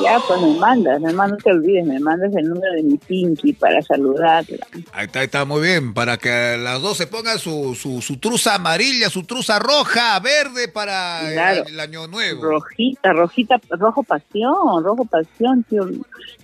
Ya, 0.03 0.19
pues 0.27 0.41
me 0.41 0.53
mandas, 0.59 0.99
me 1.01 1.13
mandas, 1.13 1.39
no 1.39 1.43
te 1.43 1.51
olvides, 1.51 1.85
me 1.85 1.99
mandas 1.99 2.31
el 2.35 2.47
número 2.49 2.73
de 2.73 2.83
mi 2.83 2.97
Pinky 2.97 3.53
para 3.53 3.81
saludarla. 3.81 4.65
Ahí 4.91 5.05
está, 5.05 5.19
ahí 5.19 5.25
está 5.25 5.45
muy 5.45 5.61
bien, 5.61 5.93
para 5.93 6.17
que 6.17 6.57
las 6.59 6.81
dos 6.81 6.97
se 6.97 7.07
pongan 7.07 7.39
su, 7.39 7.75
su, 7.75 8.01
su 8.01 8.17
truza 8.17 8.55
amarilla, 8.55 9.09
su 9.09 9.23
truza 9.23 9.59
roja, 9.59 10.19
verde 10.19 10.67
para 10.67 11.27
el- 11.27 11.33
Claro. 11.33 11.63
el, 11.67 11.79
año 11.79 12.07
nuevo. 12.07 12.43
Rojita, 12.43 13.13
rojita, 13.13 13.59
rojo 13.69 14.03
pasión, 14.03 14.83
rojo 14.83 15.05
pasión, 15.05 15.63
tío 15.63 15.87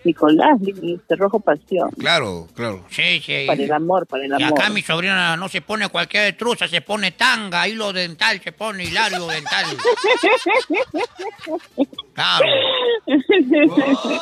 Nicolás, 0.03 0.58
este 0.82 1.15
rojo 1.15 1.39
pasión. 1.39 1.89
Claro, 1.97 2.47
claro. 2.56 2.86
Sí, 2.89 3.21
sí. 3.25 3.45
Para 3.47 3.62
el 3.62 3.71
amor, 3.71 4.06
para 4.08 4.25
el 4.25 4.32
Y 4.39 4.43
amor. 4.43 4.60
acá 4.60 4.69
mi 4.69 4.82
sobrina 4.82 5.36
no 5.38 5.49
se 5.49 5.62
pone 5.62 5.88
cualquier 5.89 6.36
truza, 6.38 6.67
se 6.67 6.82
pone 6.82 7.12
tanga, 7.12 7.67
hilo 7.67 7.93
dental, 7.93 8.41
se 8.43 8.51
pone 8.51 8.84
hilario 8.86 9.27
dental. 9.27 9.65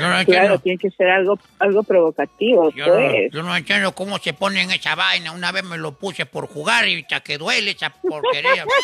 No 0.00 0.24
Claro, 0.26 0.58
tiene 0.58 0.78
que 0.78 0.90
ser 0.90 1.08
algo, 1.08 1.38
algo 1.58 1.82
provocativo, 1.84 2.70
yo 2.72 2.86
no, 2.86 2.92
pues. 2.94 3.32
yo 3.32 3.42
no 3.42 3.56
entiendo 3.56 3.92
cómo 3.94 4.18
se 4.18 4.34
ponen 4.34 4.70
esa 4.70 4.94
vaina. 4.94 5.32
Una 5.32 5.52
vez 5.52 5.64
me 5.64 5.78
lo 5.78 5.92
puse 5.92 6.26
por 6.26 6.46
jugar 6.48 6.86
y 6.88 7.00
hasta 7.02 7.20
que 7.20 7.38
duele 7.38 7.70
esa 7.70 7.90
porquería. 7.90 8.66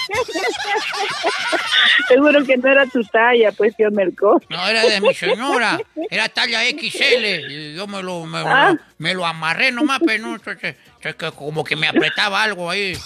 Seguro 2.09 2.45
que 2.45 2.57
no 2.57 2.71
era 2.71 2.87
tu 2.87 3.03
talla, 3.05 3.53
pues, 3.53 3.77
tío 3.77 3.91
Mercó. 3.91 4.41
No, 4.49 4.67
era 4.67 4.85
de 4.85 5.01
mi 5.01 5.13
señora. 5.15 5.79
Era 6.09 6.29
talla 6.29 6.61
XL. 6.65 7.51
Y 7.51 7.75
yo 7.75 7.87
me 7.87 8.03
lo, 8.03 8.25
me, 8.27 8.41
lo- 8.41 8.49
Ah. 8.49 8.77
me 8.99 9.15
lo 9.15 9.27
amarré 9.27 9.73
nomás, 9.73 10.01
pero 10.05 10.27
no, 10.27 10.35
entonces, 10.37 10.77
entonces 10.87 11.15
que 11.17 11.31
como 11.33 11.65
que 11.65 11.77
me 11.77 11.89
apretaba 11.89 12.43
algo 12.43 12.71
ahí. 12.71 12.97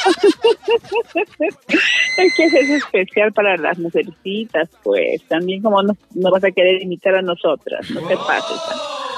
es 2.18 2.34
que 2.34 2.44
es 2.44 2.70
especial 2.70 3.32
para 3.32 3.56
las 3.56 3.78
mujercitas, 3.78 4.68
pues. 4.82 5.22
También 5.28 5.62
como 5.62 5.82
no, 5.82 5.96
no 6.14 6.30
vas 6.30 6.44
a 6.44 6.50
querer 6.50 6.82
imitar 6.82 7.14
a 7.14 7.22
nosotras, 7.22 7.90
no 7.90 8.06
te 8.06 8.16
pases. 8.16 8.60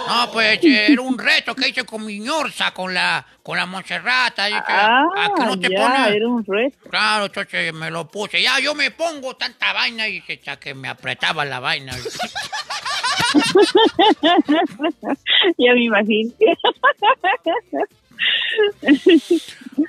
No, 0.07 0.31
pues 0.33 0.59
era 0.63 1.01
un 1.01 1.19
reto 1.19 1.55
que 1.55 1.69
hice 1.69 1.85
con 1.85 2.05
mi 2.05 2.19
ñorza, 2.19 2.73
con 2.73 2.93
la, 2.93 3.25
con 3.43 3.57
la 3.57 3.67
Monserrata. 3.67 4.47
Ah, 4.51 5.05
¿a 5.17 5.33
que 5.35 5.45
no 5.45 5.59
te 5.59 5.71
ya, 5.71 6.09
era 6.09 6.29
un 6.29 6.45
reto. 6.45 6.77
Claro, 6.91 7.27
entonces 7.27 7.73
me 7.73 7.91
lo 7.91 8.09
puse. 8.09 8.43
Ya 8.43 8.59
yo 8.59 8.75
me 8.75 8.91
pongo 8.91 9.37
tanta 9.37 9.73
vaina 9.73 10.09
y 10.09 10.23
ya 10.43 10.59
que 10.59 10.75
me 10.75 10.89
apretaba 10.89 11.45
la 11.45 11.61
vaina. 11.61 11.97
ya 15.59 15.73
me 15.73 15.85
imagino. 15.85 16.33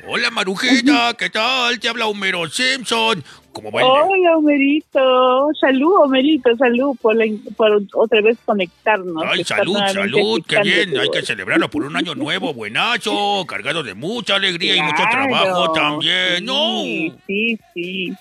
Hola, 0.07 0.29
Marujita, 0.31 1.13
¿qué 1.17 1.29
tal? 1.29 1.79
Te 1.79 1.89
habla 1.89 2.07
Homero 2.07 2.47
Simpson. 2.49 3.23
¿Cómo 3.51 3.71
va 3.71 3.85
Hola, 3.85 4.37
Homerito. 4.37 5.49
Salud, 5.59 5.93
Homerito, 6.03 6.55
salud 6.57 6.97
por, 7.01 7.15
la- 7.15 7.25
por 7.55 7.81
otra 7.93 8.21
vez 8.21 8.37
conectarnos. 8.45 9.23
Ay, 9.27 9.43
salud, 9.43 9.77
salud, 9.91 10.41
qué 10.47 10.59
bien. 10.61 10.97
Hay 10.97 11.09
que 11.09 11.21
celebrarlo 11.21 11.69
por 11.69 11.83
un 11.83 11.95
año 11.95 12.15
nuevo, 12.15 12.53
buenazo, 12.53 13.45
cargado 13.47 13.83
de 13.83 13.93
mucha 13.93 14.35
alegría 14.35 14.75
y 14.75 14.81
mucho 14.81 14.95
Claro, 15.03 15.11
trabajo 15.27 15.71
también. 15.73 16.43
No, 16.45 16.81
Sí, 16.81 17.13
sí, 17.27 17.59
sí. 17.73 18.13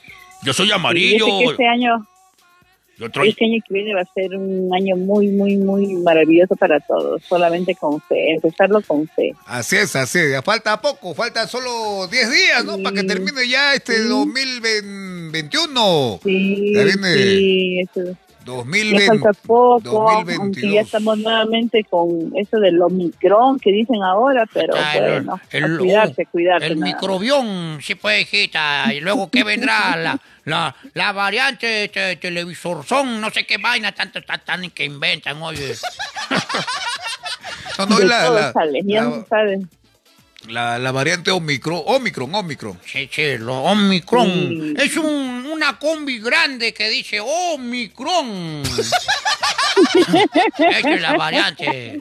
yo 0.45 0.53
soy 0.53 0.71
amarillo. 0.71 1.25
dice 1.25 1.39
que 1.39 1.51
este 1.53 1.67
año, 1.69 2.07
Soy- 3.13 3.31
este 3.31 3.45
año 3.45 3.63
que 3.67 3.75
viene 3.75 3.95
va 3.95 4.03
a 4.03 4.13
ser 4.15 4.35
un 4.37 4.71
año 4.75 4.97
muy, 4.97 5.29
muy, 5.29 5.57
muy 5.57 5.87
maravilloso 5.95 6.55
para 6.57 6.79
todos. 6.81 7.23
Solamente 7.25 7.75
con 7.75 8.01
fe, 8.03 8.35
empezarlo 8.35 8.81
con 8.83 9.07
fe. 9.09 9.33
Así 9.47 9.77
es, 9.77 9.95
así 9.97 10.19
es. 10.19 10.31
Ya 10.33 10.43
Falta 10.43 10.81
poco, 10.81 11.15
falta 11.15 11.47
solo 11.47 12.07
10 12.09 12.31
días, 12.31 12.65
¿no? 12.65 12.77
Sí. 12.77 12.83
Para 12.83 12.97
que 12.97 13.05
termine 13.05 13.49
ya 13.49 13.75
este 13.75 14.03
Sí. 14.03 14.09
2021. 14.09 16.21
Sí, 16.23 16.73
Ya 16.75 16.85
viene 16.85 17.15
sí, 17.15 17.81
eso. 17.81 18.17
Ya 18.47 18.53
2020. 18.53 19.07
falta 19.07 19.33
poco, 19.47 20.11
aunque 20.11 20.33
2022. 20.35 20.75
ya 20.75 20.81
estamos 20.81 21.19
nuevamente 21.19 21.85
con 21.85 22.33
eso 22.37 22.59
del 22.59 22.81
Omicron 22.83 23.59
que 23.59 23.71
dicen 23.73 24.03
ahora, 24.03 24.47
pero 24.53 24.75
Ah, 24.77 24.95
bueno, 24.99 25.41
el- 25.51 25.79
cuidarse, 25.79 26.23
oh, 26.27 26.31
cuidarse. 26.31 26.67
El 26.67 26.79
nada 26.81 26.93
microbión, 26.93 27.79
sí 27.81 27.95
pues, 27.95 28.23
hijita. 28.23 28.93
Y 28.93 29.01
luego, 29.01 29.31
¿qué 29.31 29.45
vendrá? 29.45 29.97
La, 29.97 30.19
la, 30.45 30.75
la 30.95 31.13
variante 31.13 31.89
te- 31.89 32.17
televisor 32.17 32.85
son, 32.85 33.21
no 33.21 33.31
sé 33.31 33.47
qué 33.47 33.59
vaina, 33.59 33.93
tanto 33.93 34.21
tan, 34.23 34.41
tan 34.45 34.71
que 34.71 34.85
inventan, 34.85 35.41
oye. 35.43 35.75
No, 37.79 37.87
no, 37.87 37.99
la, 38.01 38.29
la, 38.29 38.53
ya 38.85 39.03
la-. 39.05 39.59
La- 40.49 40.79
la 40.79 40.93
variante 40.93 41.31
Omicron, 41.31 41.83
Omicron, 41.87 42.35
Omicron. 42.35 42.79
Sí, 42.85 43.09
sí, 43.13 43.39
lo 43.39 43.63
Omicron. 43.63 44.27
Sí. 44.29 44.75
Es 44.77 44.97
un, 44.97 45.47
una 45.53 45.79
combi 45.79 46.19
grande 46.21 46.73
que 46.75 46.89
dice 46.89 47.21
Omicron. 47.21 48.63
Esa 50.59 50.91
es 50.95 51.01
la 51.01 51.17
variante. 51.17 51.99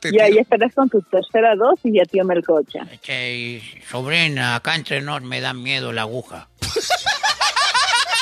Tiro- 0.00 0.28
ya 0.28 0.40
estarás 0.40 0.74
con 0.74 0.88
tu 0.88 1.00
tercera 1.02 1.54
dosis, 1.56 1.92
ya 1.94 2.04
tío 2.04 2.24
Melcocha. 2.24 2.86
Este, 2.92 3.62
sobrina, 3.90 4.56
acá 4.56 4.74
entre 4.74 5.00
nos 5.00 5.22
me 5.22 5.40
da 5.40 5.52
miedo 5.54 5.92
la 5.92 6.02
aguja. 6.02 6.48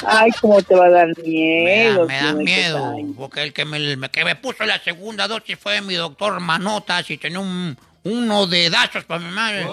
Ay, 0.07 0.31
cómo 0.41 0.61
te 0.63 0.75
va 0.75 0.87
a 0.87 0.91
dar 0.91 1.09
Me 1.19 1.23
miedo. 1.25 2.07
da, 2.07 2.07
me 2.07 2.17
da 2.19 2.33
miedo, 2.35 2.97
porque 3.17 3.43
el 3.43 3.53
que 3.53 3.65
me, 3.65 3.77
el 3.77 4.11
que 4.11 4.25
me 4.25 4.37
puso 4.37 4.65
la 4.65 4.79
segunda 4.79 5.27
dosis 5.29 5.59
fue 5.59 5.81
mi 5.81 5.95
doctor 5.95 6.41
Manotas 6.41 7.11
y 7.11 7.19
tenía 7.19 7.41
un, 7.41 7.77
uno 8.05 8.47
de 8.47 8.71
dazos 8.71 9.05
para 9.05 9.21
mi 9.21 9.31
madre. 9.33 9.67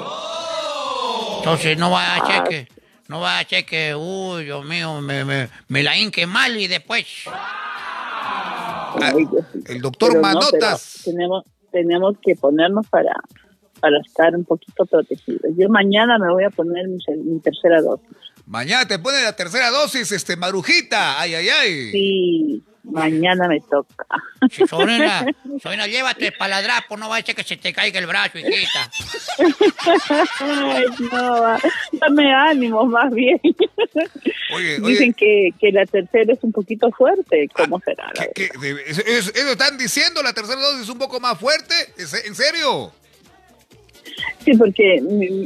Entonces 1.38 1.78
no 1.78 1.92
va 1.92 2.16
a 2.16 2.28
cheque, 2.28 2.68
no 3.08 3.20
va 3.20 3.40
a 3.40 3.46
cheque, 3.46 3.96
uy, 3.96 4.46
Dios 4.46 4.64
mío, 4.66 5.02
me, 5.02 5.26
me, 5.26 5.50
me 5.68 5.84
la 5.84 5.98
hinque 5.98 6.26
mal 6.28 6.56
y 6.58 6.68
después... 6.68 7.06
El 9.68 9.82
doctor 9.82 10.10
Pero 10.10 10.22
Manotas. 10.22 11.02
tenemos, 11.06 11.46
tenemos 11.72 12.16
que 12.22 12.36
ponernos 12.36 12.86
para, 12.88 13.14
para 13.80 14.00
estar 14.00 14.36
un 14.36 14.44
poquito 14.44 14.86
protegidos. 14.86 15.52
Yo 15.58 15.70
mañana 15.70 16.18
me 16.20 16.30
voy 16.32 16.44
a 16.44 16.50
poner 16.50 16.88
mi 16.88 17.40
tercera 17.40 17.82
dosis. 17.82 18.06
Mañana 18.52 18.86
te 18.86 19.00
pone 19.00 19.24
la 19.24 19.34
tercera 19.34 19.70
dosis, 19.70 20.12
este, 20.12 20.36
Marujita. 20.36 21.18
Ay, 21.22 21.36
ay, 21.36 21.48
ay. 21.50 21.92
Sí, 21.94 22.64
mañana 22.84 23.48
me 23.48 23.62
toca. 23.62 24.06
Si, 24.52 24.68
sobrina, 24.68 25.26
sobrina, 25.64 25.88
llévate 25.88 26.28
el 26.28 26.34
paladrapo, 26.34 26.98
no 26.98 27.08
va 27.08 27.16
a 27.16 27.22
ser 27.22 27.34
que 27.34 27.46
se 27.46 27.56
te 27.56 27.72
caiga 27.72 27.98
el 28.00 28.08
brazo, 28.08 28.40
hijita. 28.40 28.92
Ay, 30.40 30.84
no, 31.12 31.42
va- 31.42 31.60
dame 31.94 32.34
ánimo 32.34 32.86
más 32.86 33.10
bien. 33.14 33.40
Oye, 34.54 34.80
Dicen 34.82 34.84
oye. 34.84 35.14
que, 35.14 35.50
que 35.60 35.72
la 35.72 35.86
tercera 35.86 36.34
es 36.34 36.40
un 36.42 36.52
poquito 36.52 36.92
fuerte. 36.92 37.48
¿Cómo 37.56 37.80
será? 37.86 38.12
la 38.16 38.28
¿qué- 38.36 38.50
qué- 38.50 38.60
de- 38.60 38.84
eso, 39.18 39.32
están 39.34 39.78
diciendo, 39.78 40.22
la 40.24 40.34
tercera 40.34 40.60
dosis 40.60 40.82
es 40.84 40.90
un 40.90 41.00
poco 41.00 41.22
más 41.22 41.40
fuerte. 41.40 41.74
¿Es- 41.98 42.26
¿En 42.26 42.36
serio? 42.36 42.92
Sí, 44.44 44.54
porque 44.58 45.00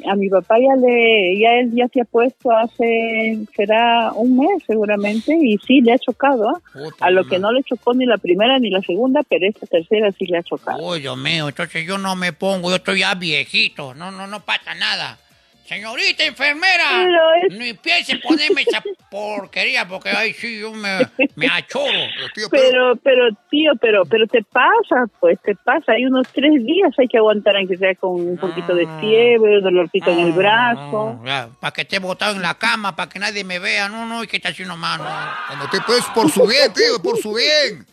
a 0.10 0.15
mi 0.15 0.30
papá 0.30 0.56
ya 0.58 0.73
le, 0.78 1.38
ya 1.38 1.60
él 1.60 1.71
ya 1.73 1.86
se 1.89 1.99
ha 1.99 2.06
puesto 2.06 2.49
hace, 2.49 3.39
será 3.54 4.13
un 4.13 4.38
mes 4.38 4.63
seguramente, 4.65 5.36
y 5.36 5.58
sí 5.58 5.82
le 5.82 5.91
ha 5.91 5.99
chocado, 5.99 6.47
¿ah? 6.49 6.62
A 7.01 7.10
lo 7.10 7.25
que 7.28 7.38
no 7.38 7.51
le 7.51 7.62
chocó 7.63 7.93
ni 7.93 8.06
la 8.06 8.17
primera 8.17 8.58
ni 8.58 8.69
la 8.69 8.82
segunda, 8.82 9.21
pero 9.28 9.47
esta 9.47 9.65
tercera 9.65 10.13
sí 10.13 10.28
le 10.28 10.38
ha 10.38 10.43
chocado. 10.43 10.82
Uy, 10.82 11.01
Dios 11.01 11.17
mío, 11.17 11.49
entonces 11.49 11.86
yo 11.86 11.97
no 11.97 12.15
me 12.15 12.32
pongo, 12.32 12.69
yo 12.69 12.78
estoy 12.78 13.01
ya 13.01 13.15
viejito, 13.15 13.93
no, 13.93 14.12
no, 14.12 14.28
no 14.28 14.39
pasa 14.45 14.73
nada. 14.75 15.17
Señorita 15.65 16.23
enfermera, 16.23 17.08
es- 17.43 17.58
ni 17.58 17.73
piense 17.73 18.17
ponerme 18.17 18.62
esa 18.62 18.84
porquería, 19.10 19.88
porque 19.88 20.10
ahí 20.10 20.32
sí 20.34 20.60
yo 20.60 20.71
me, 20.71 20.99
me 21.36 21.47
achoro. 21.47 21.86
Pero, 21.91 22.30
tío, 22.36 22.47
pero- 22.51 22.63
Pero, 22.69 22.95
pero, 22.97 23.23
tío, 23.49 23.71
pero, 23.82 24.06
pero 24.06 24.28
te 24.28 24.43
pasa, 24.43 25.06
pues 25.19 25.39
te 25.41 25.56
pasa. 25.56 25.93
Hay 25.93 26.06
unos 26.06 26.28
tres 26.28 26.51
días 26.63 26.91
hay 26.99 27.08
que 27.08 27.17
aguantar, 27.17 27.56
aunque 27.56 27.78
sea 27.78 27.95
con 27.95 28.12
un 28.12 28.38
poquito 28.38 28.75
de 28.75 28.88
fiebre, 28.99 29.60
dolorcito 29.62 30.12
en 30.12 30.19
el 30.19 30.32
brazo. 30.34 31.19
para 31.60 31.71
que 31.73 31.82
esté 31.82 31.97
botado 31.97 32.36
en 32.36 32.43
la 32.43 32.54
cama, 32.60 32.95
para 32.95 33.10
que 33.10 33.17
nadie 33.17 33.43
me 33.43 33.58
vea, 33.58 33.89
no, 33.89 34.06
no, 34.06 34.23
y 34.23 34.28
que 34.28 34.38
está 34.38 34.49
así 34.49 34.63
nomás, 34.65 34.99
no. 34.99 35.06
Cuando 35.47 35.67
te 35.69 35.82
pues 35.82 36.04
por 36.13 36.30
su 36.30 36.45
bien, 36.45 36.71
tío, 36.73 37.01
por 37.01 37.17
su 37.17 37.34
bien. 37.34 37.86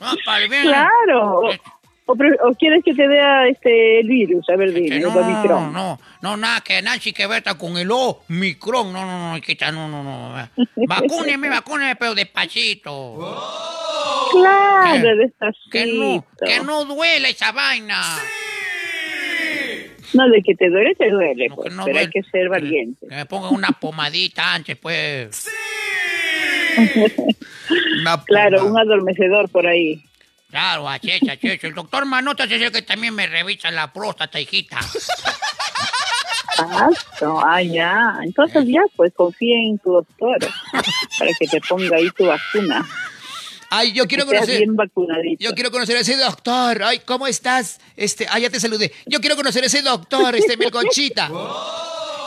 No, 0.00 0.12
para 0.24 0.42
el 0.42 0.48
bien. 0.50 0.64
Claro. 0.64 1.40
O, 1.40 1.50
o 2.10 2.16
pre- 2.16 2.36
o 2.44 2.54
quieres 2.54 2.82
que 2.84 2.94
te 2.94 3.06
vea 3.06 3.46
este 3.48 4.00
el 4.00 4.08
virus, 4.08 4.48
a 4.48 4.56
ver, 4.56 4.72
Que 4.72 4.80
dime, 4.80 4.96
el 4.96 5.02
no, 5.02 5.14
no, 5.14 5.70
no, 5.70 5.98
no, 6.22 6.36
nada, 6.36 6.60
que 6.60 6.82
Nancy 6.82 7.12
que 7.12 7.26
veta 7.26 7.54
con 7.56 7.76
el 7.78 7.88
Omicron, 7.90 8.92
no, 8.92 9.06
no, 9.06 9.34
no, 9.34 9.40
quita, 9.40 9.70
no, 9.70 9.88
no, 9.88 10.02
no. 10.02 10.48
Vacúneme, 10.88 11.48
vacúneme, 11.48 11.96
pero 11.96 12.14
despacito. 12.14 13.16
Claro, 14.32 15.02
Que- 15.02 15.14
despacito. 15.16 15.70
Que 15.70 15.86
no, 15.86 16.24
que 16.44 16.60
no 16.60 16.84
duele 16.84 17.30
esa 17.30 17.52
vaina. 17.52 18.00
No, 20.12 20.28
de 20.28 20.42
que 20.42 20.56
te 20.56 20.68
duele, 20.68 20.94
te 20.96 21.08
duele, 21.08 21.48
No, 21.48 21.54
pues, 21.54 21.68
que 21.68 21.74
no 21.76 21.84
pero 21.84 21.98
hay 22.00 22.08
que 22.10 22.22
ser 22.24 22.48
valiente. 22.48 23.06
Que 23.08 23.14
me 23.14 23.26
pongan 23.26 23.54
una 23.54 23.68
pomadita 23.68 24.54
antes, 24.54 24.76
pues. 24.76 25.48
Una 28.00 28.22
Claro, 28.24 28.66
un 28.66 28.78
adormecedor 28.78 29.48
por 29.50 29.66
ahí. 29.66 30.02
Claro, 30.50 30.88
así 30.88 31.10
es, 31.10 31.22
así 31.28 31.48
es. 31.48 31.62
El 31.64 31.74
doctor 31.74 32.04
Manotas 32.04 32.50
es 32.50 32.60
el 32.60 32.72
que 32.72 32.82
también 32.82 33.14
me 33.14 33.26
revisa 33.26 33.70
la 33.70 33.92
próstata, 33.92 34.40
hijita. 34.40 34.78
Ah, 36.58 36.90
ah, 37.46 37.62
ya. 37.62 38.18
Entonces 38.22 38.66
ya, 38.66 38.82
pues 38.96 39.12
confía 39.14 39.56
en 39.56 39.78
tu 39.78 39.92
doctor 39.92 40.38
para 41.18 41.30
que 41.38 41.46
te 41.46 41.60
ponga 41.60 41.96
ahí 41.96 42.10
tu 42.10 42.26
vacuna. 42.26 42.86
Ay, 43.70 43.92
yo 43.92 44.06
quiero 44.06 44.26
conocer. 44.26 44.58
bien 44.58 44.74
vacunadito. 44.74 45.42
Yo 45.42 45.54
quiero 45.54 45.70
conocer 45.70 45.96
a 45.96 46.00
ese 46.00 46.16
doctor. 46.16 46.82
Ay, 46.82 46.98
¿cómo 47.06 47.28
estás? 47.28 47.80
Este, 47.96 48.26
ah, 48.28 48.38
ya 48.38 48.50
te 48.50 48.58
saludé. 48.58 48.92
Yo 49.06 49.20
quiero 49.20 49.36
conocer 49.36 49.62
a 49.62 49.66
ese 49.66 49.82
doctor, 49.82 50.34
este 50.34 50.56
Melconchita. 50.56 51.30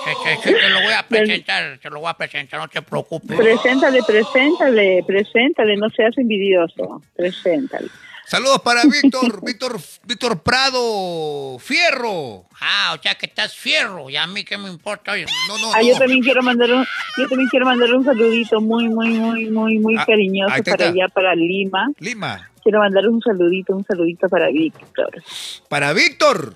Sí, 0.03 0.09
sí, 0.21 0.29
sí, 0.43 0.53
te 0.53 0.69
lo 0.69 0.81
voy 0.81 0.91
a 0.91 1.07
presentar, 1.07 1.79
te 1.79 1.89
lo 1.89 2.01
voy 2.01 2.09
a 2.09 2.13
presentar, 2.13 2.59
no 2.59 2.67
te 2.67 2.81
preocupes. 2.81 3.37
Preséntale, 3.37 4.03
preséntale, 4.03 5.01
preséntale, 5.07 5.77
no 5.77 5.89
seas 5.91 6.17
envidioso. 6.17 7.01
Preséntale. 7.15 7.87
Saludos 8.25 8.61
para 8.63 8.83
Víctor, 8.85 9.43
Víctor, 9.45 9.79
Víctor 10.05 10.41
Prado 10.41 11.59
Fierro. 11.59 12.45
Ah, 12.61 12.95
o 12.97 13.01
sea 13.01 13.15
que 13.15 13.25
estás 13.25 13.53
fierro, 13.55 14.09
y 14.09 14.15
a 14.15 14.25
mí 14.25 14.43
qué 14.43 14.57
me 14.57 14.69
importa. 14.69 15.11
Oye, 15.11 15.25
No, 15.47 15.57
no, 15.57 15.73
Ah, 15.73 15.79
no. 15.81 15.87
yo 15.87 15.97
también 15.97 16.21
quiero 16.21 16.41
mandar 16.41 16.71
un, 16.71 16.85
yo 17.17 17.27
también 17.27 17.49
quiero 17.49 17.65
mandar 17.65 17.93
un 17.93 18.05
saludito 18.05 18.61
muy, 18.61 18.87
muy, 18.87 19.09
muy, 19.09 19.49
muy, 19.49 19.77
muy 19.79 19.95
Ah, 19.97 20.05
cariñoso 20.07 20.55
está, 20.55 20.71
para 20.71 20.89
allá, 20.89 21.07
para 21.13 21.35
Lima. 21.35 21.89
Lima. 21.99 22.49
Quiero 22.63 22.79
mandar 22.79 23.07
un 23.07 23.21
saludito, 23.21 23.75
un 23.75 23.85
saludito 23.85 24.29
para 24.29 24.47
Víctor. 24.47 25.21
Para 25.67 25.91
Víctor. 25.93 26.55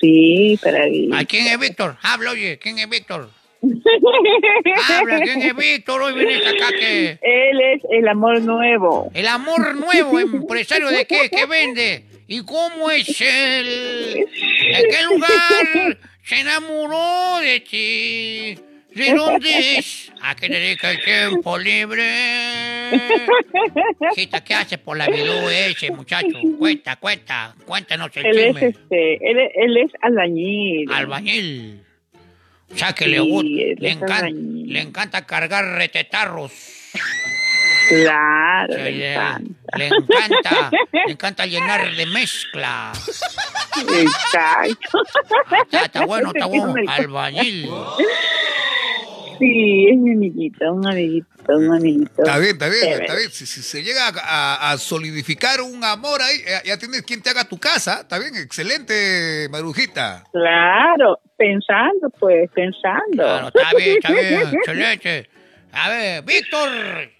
Sí, 0.00 0.58
para 0.62 0.84
Víctor. 0.86 1.18
¿A 1.18 1.24
quién 1.24 1.46
es 1.46 1.58
Víctor? 1.58 1.96
Habla, 2.02 2.32
oye, 2.32 2.58
¿quién 2.58 2.78
es 2.80 2.88
Víctor? 2.88 3.30
Habla, 4.88 5.20
¿quién 5.24 5.42
es 5.42 5.56
Víctor? 5.56 6.02
Hoy 6.02 6.14
vienes 6.14 6.46
acá 6.46 6.68
que... 6.70 7.18
Él 7.20 7.60
es 7.74 7.82
el 7.90 8.08
amor 8.08 8.40
nuevo. 8.42 9.10
El 9.14 9.26
amor 9.26 9.74
nuevo, 9.76 10.18
empresario 10.18 10.88
de 10.88 11.06
qué, 11.06 11.28
¿qué 11.30 11.46
vende? 11.46 12.04
¿Y 12.28 12.44
cómo 12.44 12.90
es 12.90 13.20
el... 13.20 14.26
¿En 14.26 14.84
qué 14.90 15.04
lugar 15.04 15.98
se 16.26 16.40
enamoró 16.40 17.38
de 17.40 17.60
ti. 17.60 18.58
¿De 18.92 19.14
dónde 19.14 19.78
es? 19.78 20.10
¿A 20.22 20.34
qué 20.34 20.48
dedica 20.48 20.90
el 20.90 21.04
tiempo 21.04 21.56
libre? 21.56 22.02
Hijita, 24.16 24.42
¿qué 24.42 24.54
hace 24.54 24.78
por 24.78 24.96
la 24.96 25.06
vida 25.06 25.66
ese 25.66 25.92
muchacho? 25.92 26.38
Cuenta, 26.58 26.96
cuenta, 26.96 27.54
cuéntanos 27.64 28.10
el 28.16 28.26
Él 28.26 28.38
es, 28.38 28.46
chisme. 28.46 28.68
este, 28.68 29.30
él, 29.30 29.38
él 29.54 29.76
es 29.76 29.92
albañil. 30.00 30.90
Albañil. 30.90 31.85
O 32.72 32.76
sea 32.76 32.92
que 32.92 33.04
Sí, 33.04 33.10
le, 33.12 33.18
le, 33.76 33.88
es 33.90 33.96
encan- 33.96 34.12
albañil. 34.12 34.72
le 34.72 34.80
encanta 34.80 35.24
cargar 35.26 35.64
retetarros. 35.76 36.52
Claro, 37.88 38.72
Se 38.74 38.78
le 38.82 38.90
le, 38.92 39.12
encanta. 39.14 39.78
le 39.78 39.86
encanta, 39.86 40.70
le 41.06 41.12
encanta 41.12 41.46
llenar 41.46 41.94
de 41.94 42.06
mezcla. 42.06 42.92
Exacto. 44.00 44.98
Está, 45.62 45.82
está 45.84 46.04
bueno, 46.06 46.30
está 46.34 46.46
bueno. 46.46 46.74
Albañil. 46.88 47.68
Sí, 49.38 49.86
es 49.90 49.98
mi 49.98 50.12
amiguito, 50.12 50.72
un 50.72 50.86
amiguito, 50.86 51.28
un 51.54 51.72
amiguito. 51.74 52.10
Está 52.22 52.38
bien, 52.38 52.52
está 52.52 52.68
bien, 52.68 52.82
Chévere. 52.82 53.04
está 53.04 53.16
bien. 53.16 53.30
Si, 53.30 53.46
si 53.46 53.62
se 53.62 53.82
llega 53.82 54.08
a, 54.08 54.10
a- 54.54 54.70
a 54.72 54.78
solidificar 54.78 55.60
un 55.60 55.82
amor 55.84 56.20
ahí, 56.22 56.38
ya, 56.64 56.76
tienes 56.78 57.02
quien 57.02 57.22
te 57.22 57.30
haga 57.30 57.44
tu 57.44 57.58
casa. 57.58 58.00
Está 58.02 58.18
bien, 58.18 58.34
excelente, 58.36 59.48
Marujita. 59.50 60.24
Claro, 60.32 61.20
pensando, 61.36 62.10
pues, 62.18 62.50
pensando. 62.54 63.22
Claro, 63.24 63.48
está 63.48 63.70
bien, 63.76 63.96
está 63.96 64.12
bien, 64.12 64.42
excelente. 64.54 65.30
A 65.72 65.88
ver, 65.90 66.22
Víctor. 66.22 67.10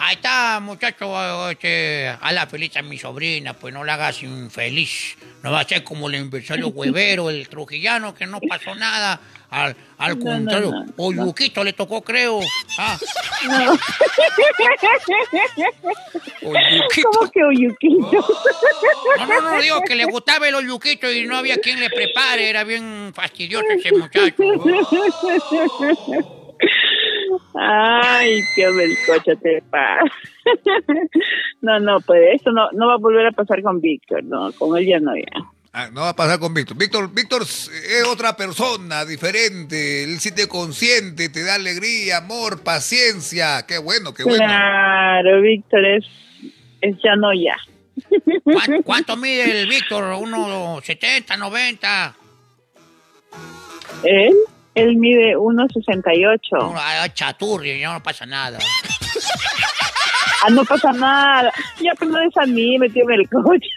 Ahí 0.00 0.14
está, 0.14 0.60
muchacho. 0.60 1.50
Este, 1.50 2.08
a 2.20 2.30
la 2.32 2.46
feliz 2.46 2.76
a 2.76 2.82
mi 2.82 2.98
sobrina, 2.98 3.54
pues 3.54 3.74
no 3.74 3.82
la 3.82 3.94
hagas 3.94 4.22
infeliz. 4.22 5.16
No 5.42 5.50
va 5.50 5.60
a 5.60 5.64
ser 5.68 5.82
como 5.82 6.08
el 6.08 6.14
aniversario 6.14 6.68
huevero, 6.68 7.30
el 7.30 7.48
trujillano, 7.48 8.14
que 8.14 8.24
no 8.26 8.40
pasó 8.40 8.76
nada. 8.76 9.20
Al, 9.50 9.74
al 9.96 10.18
No, 10.18 10.24
contrario, 10.24 10.70
no, 10.70 10.86
o 10.96 11.12
Yuquito 11.12 11.64
le 11.64 11.72
tocó, 11.72 12.02
creo. 12.02 12.40
Ah. 12.78 12.98
¿Cómo 17.02 17.30
que 17.30 17.44
Oyuquito? 17.44 18.26
No, 19.18 19.26
no, 19.26 19.40
no, 19.40 19.60
digo 19.60 19.80
que 19.86 19.96
le 19.96 20.04
gustaba 20.04 20.48
el 20.48 20.54
oyuquito 20.54 21.10
y 21.10 21.24
no 21.26 21.36
había 21.36 21.56
quien 21.58 21.80
le 21.80 21.88
prepare. 21.88 22.50
Era 22.50 22.64
bien 22.64 23.12
fastidioso 23.14 23.66
ese 23.70 23.92
muchacho. 23.92 24.42
Ay, 27.54 28.40
qué 28.54 28.66
belcocho 28.70 29.36
te 29.42 29.62
pasa. 29.70 30.04
No, 31.60 31.80
no, 31.80 32.00
pues 32.00 32.40
eso 32.40 32.50
no, 32.52 32.70
no 32.72 32.86
va 32.86 32.94
a 32.94 32.98
volver 32.98 33.26
a 33.26 33.32
pasar 33.32 33.62
con 33.62 33.80
Víctor, 33.80 34.24
no, 34.24 34.52
con 34.52 34.78
él 34.78 34.86
ya 34.86 35.00
no 35.00 35.16
ya. 35.16 35.24
Ah, 35.72 35.90
no 35.92 36.00
va 36.00 36.10
a 36.10 36.16
pasar 36.16 36.38
con 36.38 36.54
Víctor. 36.54 36.76
Víctor, 36.76 37.12
Víctor 37.12 37.42
es 37.42 38.04
otra 38.06 38.36
persona 38.36 39.04
diferente. 39.04 40.04
Él 40.04 40.18
sí 40.18 40.32
te 40.32 40.48
consiente, 40.48 41.28
te 41.28 41.44
da 41.44 41.56
alegría, 41.56 42.18
amor, 42.18 42.62
paciencia. 42.62 43.64
Qué 43.66 43.78
bueno, 43.78 44.14
qué 44.14 44.24
bueno. 44.24 44.44
Claro, 44.44 45.42
Víctor 45.42 45.84
es, 45.84 46.04
es 46.80 46.96
ya 47.04 47.16
no 47.16 47.32
ya. 47.34 47.56
¿Cuánto, 48.44 48.82
cuánto 48.84 49.16
mide 49.16 49.62
el 49.62 49.68
Víctor? 49.68 50.14
¿Uno 50.14 50.80
70, 50.82 51.36
90? 51.36 52.16
Él, 54.04 54.34
él 54.74 54.96
mide 54.96 55.36
1.68. 55.36 56.40
Uno, 56.52 56.80
ay, 56.80 57.10
chaturri, 57.10 57.78
ya 57.78 57.92
no 57.92 58.02
pasa 58.02 58.24
nada. 58.24 58.58
Ah, 60.44 60.50
no 60.50 60.64
pasa 60.64 60.92
nada. 60.92 61.52
Ya 61.80 61.92
pues 61.98 62.10
no 62.10 62.20
es 62.20 62.36
a 62.36 62.46
mí, 62.46 62.78
metió 62.78 63.02
en 63.04 63.20
el 63.20 63.28
coche. 63.28 63.68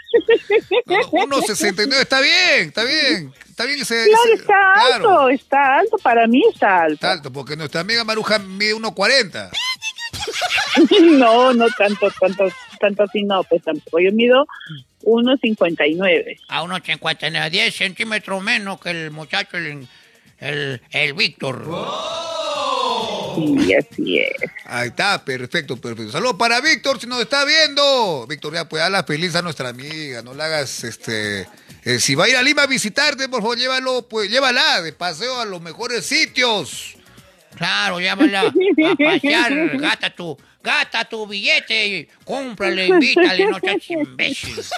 No, 0.85 1.27
no, 1.27 1.37
1.69, 1.41 1.93
está 2.01 2.19
bien, 2.21 2.67
está 2.67 2.83
bien. 2.83 3.33
Está 3.49 3.65
bien 3.65 3.81
ese. 3.81 4.05
Claro, 4.05 4.23
ese- 4.25 4.33
está 4.41 4.73
claro, 4.73 4.93
alto, 5.19 5.29
está 5.29 5.77
alto, 5.79 5.97
para 5.99 6.27
mí 6.27 6.41
está 6.53 6.83
alto. 6.83 6.93
está 6.93 7.11
alto, 7.13 7.31
porque 7.31 7.55
nuestra 7.55 7.81
amiga 7.81 8.03
Maruja 8.03 8.39
mide 8.39 8.75
1.40. 8.75 9.49
No, 11.01 11.53
no 11.53 11.67
tanto, 11.77 12.09
tanto, 12.19 12.45
tanto 12.79 13.03
así 13.03 13.23
no, 13.23 13.43
pues 13.43 13.61
tampoco. 13.63 13.99
Yo 13.99 14.11
mido 14.13 14.45
1.59. 15.03 16.39
A 16.47 16.63
unos 16.63 16.81
59, 16.83 17.49
10 17.49 17.75
centímetros 17.75 18.41
menos 18.41 18.79
que 18.79 18.89
el 18.91 19.11
muchacho, 19.11 19.57
el, 19.57 19.87
el, 20.39 20.81
el 20.91 21.13
Víctor. 21.13 21.63
Sí, 23.35 23.73
así 23.73 24.19
es. 24.19 24.51
Ahí 24.65 24.87
está, 24.89 25.23
perfecto, 25.23 25.77
perfecto. 25.77 26.11
Saludos 26.11 26.35
para 26.37 26.61
Víctor, 26.61 26.99
si 26.99 27.07
nos 27.07 27.21
está 27.21 27.45
viendo. 27.45 28.25
Víctor, 28.27 28.53
ya 28.53 28.67
pues 28.67 28.89
la 28.89 29.03
feliz 29.03 29.35
a 29.35 29.41
nuestra 29.41 29.69
amiga, 29.69 30.21
no 30.21 30.33
la 30.33 30.45
hagas, 30.45 30.83
este... 30.83 31.47
eh, 31.83 31.99
si 31.99 32.15
va 32.15 32.25
a 32.25 32.29
ir 32.29 32.35
a 32.35 32.43
Lima 32.43 32.63
a 32.63 32.67
visitarte, 32.67 33.27
por 33.29 33.41
favor, 33.41 33.57
llévalo, 33.57 34.07
pues 34.07 34.29
llévala 34.29 34.81
de 34.81 34.93
paseo 34.93 35.39
a 35.39 35.45
los 35.45 35.61
mejores 35.61 36.05
sitios. 36.05 36.95
Claro, 37.55 37.99
llámala 37.99 38.41
a 38.91 38.95
pasear, 38.95 39.77
gata 39.77 40.09
tu, 40.15 40.37
gata 40.63 41.05
tu 41.05 41.27
billete, 41.27 42.07
cómprale, 42.23 42.87
invítale, 42.87 43.45
no 43.45 43.59
seas 43.59 43.89
imbécil. 43.89 44.55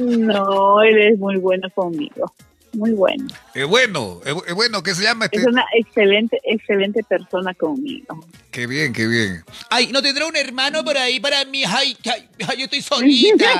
No, 0.00 0.82
él 0.82 1.12
es 1.12 1.18
muy 1.18 1.36
bueno 1.36 1.68
conmigo. 1.74 2.32
Muy 2.74 2.92
bueno. 2.92 3.26
Es 3.54 3.66
bueno, 3.66 4.20
es, 4.24 4.54
bueno, 4.54 4.82
¿qué 4.82 4.94
se 4.94 5.04
llama 5.04 5.26
este? 5.26 5.38
Es 5.38 5.46
una 5.46 5.64
excelente, 5.74 6.40
excelente 6.44 7.02
persona 7.04 7.54
conmigo. 7.54 8.24
Qué 8.50 8.66
bien, 8.66 8.92
qué 8.92 9.06
bien. 9.06 9.44
Ay, 9.70 9.88
¿no 9.92 10.02
tendrá 10.02 10.26
un 10.26 10.36
hermano 10.36 10.84
por 10.84 10.96
ahí 10.96 11.20
para 11.20 11.44
mí? 11.44 11.62
Ay, 11.64 11.96
ay, 12.04 12.28
ay, 12.48 12.58
yo 12.58 12.64
estoy 12.64 12.82
solita. 12.82 13.44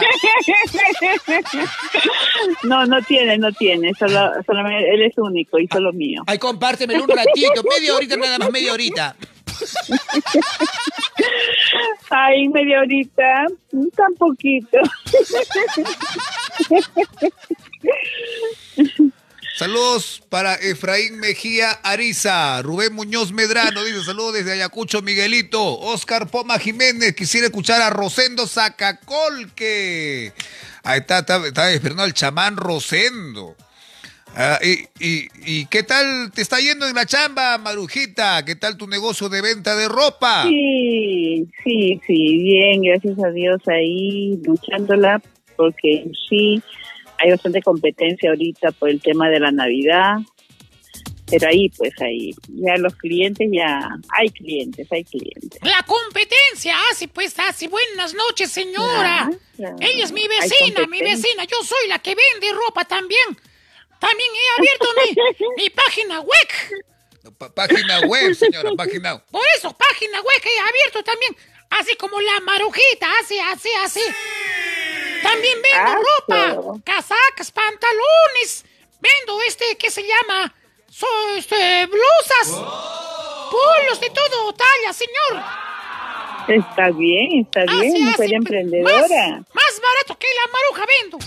No, 2.64 2.84
no 2.86 3.00
tiene, 3.02 3.38
no 3.38 3.52
tiene. 3.52 3.92
Solo, 3.94 4.32
solamente 4.46 4.94
él 4.94 5.02
es 5.02 5.16
único 5.16 5.58
y 5.58 5.68
solo 5.68 5.92
mío. 5.92 6.22
Ay, 6.26 6.38
compártemelo 6.38 7.04
un 7.04 7.10
ratito, 7.10 7.62
media 7.62 7.94
horita 7.94 8.16
nada 8.16 8.38
más, 8.38 8.50
media 8.50 8.72
horita. 8.72 9.14
Ay, 12.10 12.48
media 12.48 12.80
horita, 12.80 13.46
tan 13.96 14.14
poquito. 14.14 14.78
Saludos 19.56 20.20
para 20.30 20.56
Efraín 20.56 21.20
Mejía 21.20 21.70
Ariza, 21.84 22.60
Rubén 22.62 22.92
Muñoz 22.92 23.30
Medrano, 23.30 23.84
dice 23.84 24.02
saludos 24.02 24.34
desde 24.34 24.52
Ayacucho, 24.52 25.00
Miguelito, 25.00 25.78
Oscar 25.78 26.28
Poma 26.28 26.58
Jiménez, 26.58 27.14
quisiera 27.14 27.46
escuchar 27.46 27.80
a 27.80 27.90
Rosendo 27.90 28.48
Zacacolque. 28.48 30.32
Ahí 30.82 30.98
está, 30.98 31.20
está, 31.20 31.46
está 31.46 31.72
esperando 31.72 32.02
al 32.02 32.14
chamán 32.14 32.56
Rosendo. 32.56 33.54
Ah, 34.36 34.58
y, 34.60 34.88
y, 34.98 35.28
¿Y 35.46 35.66
qué 35.66 35.84
tal 35.84 36.32
te 36.34 36.42
está 36.42 36.58
yendo 36.58 36.88
en 36.88 36.96
la 36.96 37.06
chamba, 37.06 37.56
Marujita? 37.58 38.44
¿Qué 38.44 38.56
tal 38.56 38.76
tu 38.76 38.88
negocio 38.88 39.28
de 39.28 39.40
venta 39.40 39.76
de 39.76 39.86
ropa? 39.86 40.42
Sí, 40.42 41.48
sí, 41.62 42.00
sí, 42.04 42.38
bien, 42.38 42.82
gracias 42.82 43.16
a 43.24 43.30
Dios 43.30 43.60
ahí 43.68 44.36
luchándola, 44.44 45.22
porque 45.56 46.10
sí 46.28 46.60
hay 47.18 47.30
bastante 47.30 47.62
competencia 47.62 48.30
ahorita 48.30 48.72
por 48.72 48.88
el 48.88 49.00
tema 49.00 49.28
de 49.28 49.40
la 49.40 49.50
Navidad, 49.52 50.18
pero 51.26 51.48
ahí, 51.48 51.70
pues 51.70 51.92
ahí, 52.02 52.32
ya 52.48 52.76
los 52.76 52.94
clientes, 52.96 53.48
ya 53.50 53.80
hay 54.16 54.28
clientes, 54.30 54.86
hay 54.90 55.04
clientes. 55.04 55.58
La 55.62 55.82
competencia 55.82 56.76
hace, 56.90 57.08
pues, 57.08 57.38
hace. 57.38 57.68
Buenas 57.68 58.14
noches, 58.14 58.50
señora. 58.50 59.30
Ella 59.58 60.04
es 60.04 60.12
mi 60.12 60.28
vecina, 60.28 60.86
mi 60.86 61.00
vecina. 61.00 61.44
Yo 61.44 61.56
soy 61.64 61.88
la 61.88 61.98
que 61.98 62.14
vende 62.14 62.52
ropa 62.52 62.84
también. 62.84 63.38
También 63.98 64.30
he 64.34 64.60
abierto 64.60 64.86
mi, 65.00 65.62
mi 65.64 65.70
página 65.70 66.20
web. 66.20 66.48
Página 67.54 68.00
web, 68.00 68.34
señora, 68.34 68.70
página 68.76 69.18
Por 69.30 69.42
eso, 69.56 69.72
página 69.72 70.20
web 70.20 70.40
que 70.42 70.50
he 70.50 70.60
abierto 70.60 71.02
también. 71.02 71.34
Así 71.70 71.96
como 71.96 72.20
la 72.20 72.40
marujita, 72.40 73.08
así, 73.22 73.38
así, 73.38 73.70
así. 73.82 74.00
También 75.34 75.58
vendo 75.62 75.78
Ah, 75.90 75.94
ropa, 75.96 76.24
claro. 76.26 76.80
casacas, 76.84 77.50
pantalones. 77.50 78.64
Vendo 79.00 79.42
este, 79.46 79.76
¿qué 79.76 79.90
se 79.90 80.02
llama? 80.02 80.54
So, 80.88 81.06
este, 81.36 81.86
blusas. 81.86 82.62
Polos 83.50 84.00
de 84.00 84.10
todo 84.10 84.52
talla, 84.52 84.92
señor. 84.92 85.42
Está 86.46 86.90
bien, 86.90 87.40
está 87.40 87.62
Así, 87.62 87.80
bien, 87.80 87.92
así, 87.94 88.02
mujer 88.02 88.16
pues, 88.16 88.32
emprendedora. 88.32 88.96
Más, 88.98 89.54
más 89.54 89.80
barato 89.82 90.18
que 90.18 90.26
la 90.26 90.52
maruja 90.52 90.84
vendo. 91.00 91.18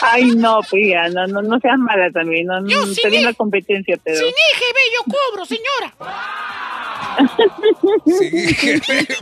Ay, 0.00 0.24
no, 0.36 0.60
pues 0.68 0.82
ya, 0.88 1.08
no, 1.08 1.26
no, 1.26 1.42
no 1.42 1.60
seas 1.60 1.78
mala 1.78 2.10
también, 2.10 2.46
no, 2.46 2.66
Yo 2.66 2.84
no, 2.86 2.94
sí 2.94 3.20
la 3.20 3.34
competencia, 3.34 3.98
pero... 4.02 4.16
Sin 4.18 4.28
IGB 4.28 4.76
yo 4.94 5.04
cobro, 5.04 5.44
señora. 5.44 5.94
Sí. 8.06 8.82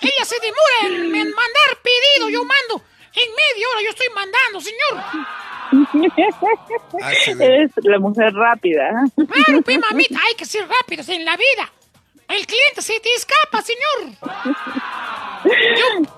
Ella 0.00 0.24
se 0.24 0.36
demora 0.40 0.78
en, 0.86 1.14
en 1.14 1.30
mandar 1.30 1.78
pedido, 1.82 2.28
yo 2.30 2.44
mando. 2.44 2.82
En 3.14 3.28
media 3.30 3.66
hora 3.72 3.80
yo 3.82 3.90
estoy 3.90 4.06
mandando, 4.14 4.60
señor. 4.60 4.94
Eres 7.40 7.70
la 7.84 7.98
mujer 7.98 8.32
rápida. 8.34 8.90
Claro, 9.16 9.62
pues, 9.62 9.78
mamita, 9.78 10.18
hay 10.26 10.34
que 10.34 10.44
ser 10.44 10.66
rápidos 10.68 11.08
en 11.08 11.24
la 11.24 11.36
vida. 11.36 11.72
El 12.28 12.46
cliente 12.46 12.82
se 12.82 13.00
te 13.00 13.08
escapa, 13.14 13.62
señor. 13.62 14.14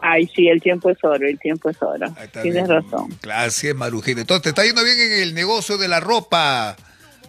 Ay, 0.03 0.27
sí, 0.35 0.49
el 0.49 0.61
tiempo 0.61 0.91
es 0.91 0.99
oro, 1.05 1.25
el 1.27 1.39
tiempo 1.39 1.71
es 1.71 1.77
oro. 1.81 2.07
Tienes 2.33 2.67
bien. 2.67 2.69
razón. 2.69 3.17
Gracias, 3.23 3.75
Marujita. 3.77 4.21
Entonces, 4.23 4.43
te 4.43 4.49
está 4.49 4.65
yendo 4.65 4.83
bien 4.83 4.99
en 5.01 5.13
el 5.23 5.35
negocio 5.35 5.79
de 5.79 5.87
la 5.89 6.01
ropa. 6.01 6.77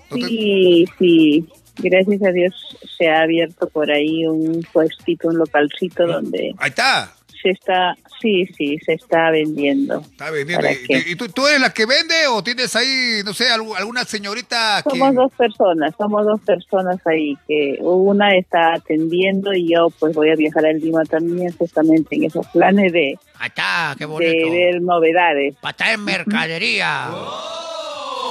No 0.09 0.17
te- 0.17 0.27
Sí, 0.27 0.85
sí. 0.97 1.47
Gracias 1.81 2.21
a 2.23 2.31
Dios 2.31 2.53
se 2.97 3.09
ha 3.09 3.21
abierto 3.21 3.67
por 3.69 3.91
ahí 3.91 4.25
un 4.27 4.65
puestito, 4.71 5.27
un 5.29 5.37
localcito 5.37 6.05
donde 6.07 6.53
Ahí 6.57 6.69
está. 6.69 7.13
se 7.41 7.49
está, 7.49 7.95
sí, 8.21 8.45
sí, 8.55 8.77
se 8.85 8.93
está 8.93 9.31
vendiendo. 9.31 10.01
Está 10.01 10.29
vendiendo. 10.29 10.61
¿Para 10.67 10.73
¿Y, 10.73 11.11
y 11.11 11.15
tú, 11.15 11.27
tú 11.29 11.47
eres 11.47 11.59
la 11.59 11.73
que 11.73 11.85
vende 11.87 12.27
o 12.29 12.43
tienes 12.43 12.75
ahí, 12.75 13.21
no 13.25 13.33
sé, 13.33 13.45
algu- 13.49 13.75
alguna 13.75 14.03
señorita 14.05 14.83
que... 14.83 14.91
Somos 14.91 15.15
dos 15.15 15.31
personas, 15.33 15.93
somos 15.97 16.23
dos 16.25 16.39
personas 16.41 16.97
ahí, 17.07 17.35
que 17.47 17.77
una 17.79 18.35
está 18.37 18.73
atendiendo 18.75 19.53
y 19.53 19.71
yo 19.73 19.87
pues 19.99 20.13
voy 20.13 20.29
a 20.29 20.35
viajar 20.35 20.65
a 20.67 20.71
Lima 20.73 21.03
también 21.05 21.51
justamente 21.57 22.15
en 22.15 22.25
esos 22.25 22.45
planes 22.47 22.93
de, 22.93 23.17
Ahí 23.39 23.47
está, 23.47 23.95
qué 23.97 24.05
de 24.05 24.11
bonito. 24.11 24.51
ver 24.51 24.81
novedades. 24.81 25.55
Para 25.61 25.75
traer 25.75 25.97
mercadería. 25.97 27.09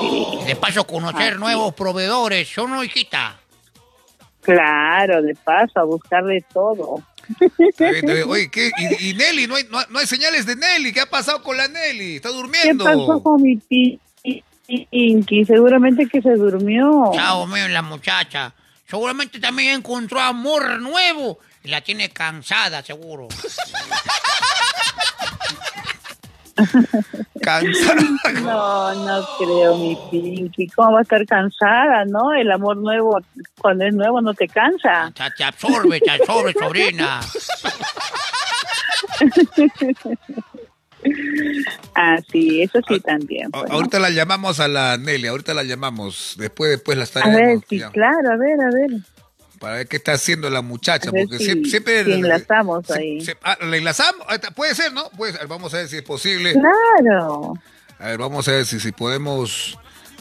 Y 0.03 0.45
de 0.47 0.57
paso 0.57 0.87
conocer 0.87 1.39
nuevos 1.39 1.75
proveedores. 1.75 2.57
¿O 2.59 2.67
no, 2.69 2.83
hijita? 2.85 3.40
Claro, 4.43 5.23
de 5.23 5.35
paso, 5.35 5.81
a 5.81 5.85
buscar 5.85 6.25
de 6.25 6.45
todo. 6.53 7.03
Está 7.59 7.85
bien, 7.91 7.97
está 7.97 8.15
bien. 8.15 8.29
Oye, 8.29 8.51
¿qué? 8.51 8.71
¿Y, 8.77 9.11
y 9.11 9.15
Nelly? 9.15 9.47
¿No 9.47 9.55
hay, 9.57 9.65
no, 9.71 9.79
no 9.91 9.99
hay 9.99 10.07
señales 10.07 10.47
de 10.47 10.57
Nelly? 10.57 10.93
¿Qué 10.93 11.01
ha 11.03 11.07
pasado 11.11 11.43
con 11.43 11.57
la 11.57 11.69
Nelly? 11.69 12.17
¿Está 12.17 12.31
¿Qué 12.31 12.35
durmiendo? 12.35 12.85
pasó 12.85 13.23
con 13.23 13.43
mi 13.43 13.57
pi- 13.57 14.01
Pinky? 14.67 15.45
Seguramente 15.45 16.07
que 16.09 16.23
se 16.23 16.31
durmió. 16.35 17.11
Chao, 17.15 17.47
mío, 17.47 17.69
la 17.69 17.83
muchacha. 17.83 18.53
Seguramente 18.89 19.39
también 19.39 19.77
encontró 19.77 20.21
amor 20.21 20.81
nuevo 20.81 21.39
y 21.63 21.69
la 21.69 21.81
tiene 21.83 22.09
cansada, 22.11 22.83
seguro. 22.83 23.29
Cansada. 27.43 28.01
No, 28.43 28.95
no 28.95 29.29
creo, 29.39 29.77
mi 29.77 29.97
Pinky. 30.11 30.69
¿Cómo 30.69 30.93
va 30.93 30.99
a 31.01 31.03
estar 31.03 31.25
cansada, 31.27 32.05
no? 32.07 32.33
El 32.33 32.51
amor 32.51 32.77
nuevo, 32.77 33.19
cuando 33.61 33.85
es 33.85 33.95
nuevo, 33.95 34.21
no 34.21 34.35
te 34.35 34.49
cansa. 34.49 35.13
Te, 35.15 35.25
te 35.37 35.45
absorbe, 35.45 36.01
te 36.01 36.11
absorbe, 36.11 36.53
sobrina. 36.53 37.21
Ah, 41.95 42.19
sí, 42.31 42.63
eso 42.63 42.79
sí 42.87 43.01
también. 43.01 43.51
Pues, 43.51 43.69
¿no? 43.69 43.75
Ahorita 43.75 43.99
la 43.99 44.11
llamamos 44.11 44.61
a 44.61 44.69
la 44.69 44.99
Nelly, 44.99 45.29
ahorita 45.29 45.55
la 45.55 45.63
llamamos. 45.63 46.35
Después, 46.39 46.71
después 46.71 46.99
la 46.99 47.05
A 47.05 47.29
ver, 47.29 47.35
estaremos 47.37 47.65
sí, 47.69 47.79
ya, 47.79 47.91
claro, 47.91 48.33
a 48.33 48.37
ver, 48.37 48.61
a 48.61 48.71
ver. 48.71 49.01
Para 49.61 49.75
ver 49.77 49.87
qué 49.89 49.99
está 49.99 50.15
haciendo 50.15 50.51
la 50.51 50.63
muchacha. 50.63 51.11
Porque 51.13 51.39
si- 51.39 51.45
siempre, 51.45 51.71
siempre 51.71 52.05
si 52.07 52.13
enlazamos 52.13 52.87
se- 52.87 52.95
ahí. 52.95 53.21
se- 53.25 53.37
ah, 53.45 53.57
¿La 53.61 53.77
enlazamos? 53.77 54.27
Puede 54.57 54.75
ser, 54.75 54.93
¿no? 54.93 55.09
Puede 55.11 55.35
ser. 55.35 55.47
Vamos 55.47 55.73
a 55.75 55.77
ver 55.77 55.89
si 55.89 55.99
es 55.99 56.03
posible. 56.03 56.55
Claro. 56.55 57.53
A 57.99 58.07
ver, 58.09 58.19
vamos 58.19 58.49
a 58.49 58.53
ver 58.53 58.67
si, 58.67 58.81
si 58.81 58.91
podemos 58.91 59.79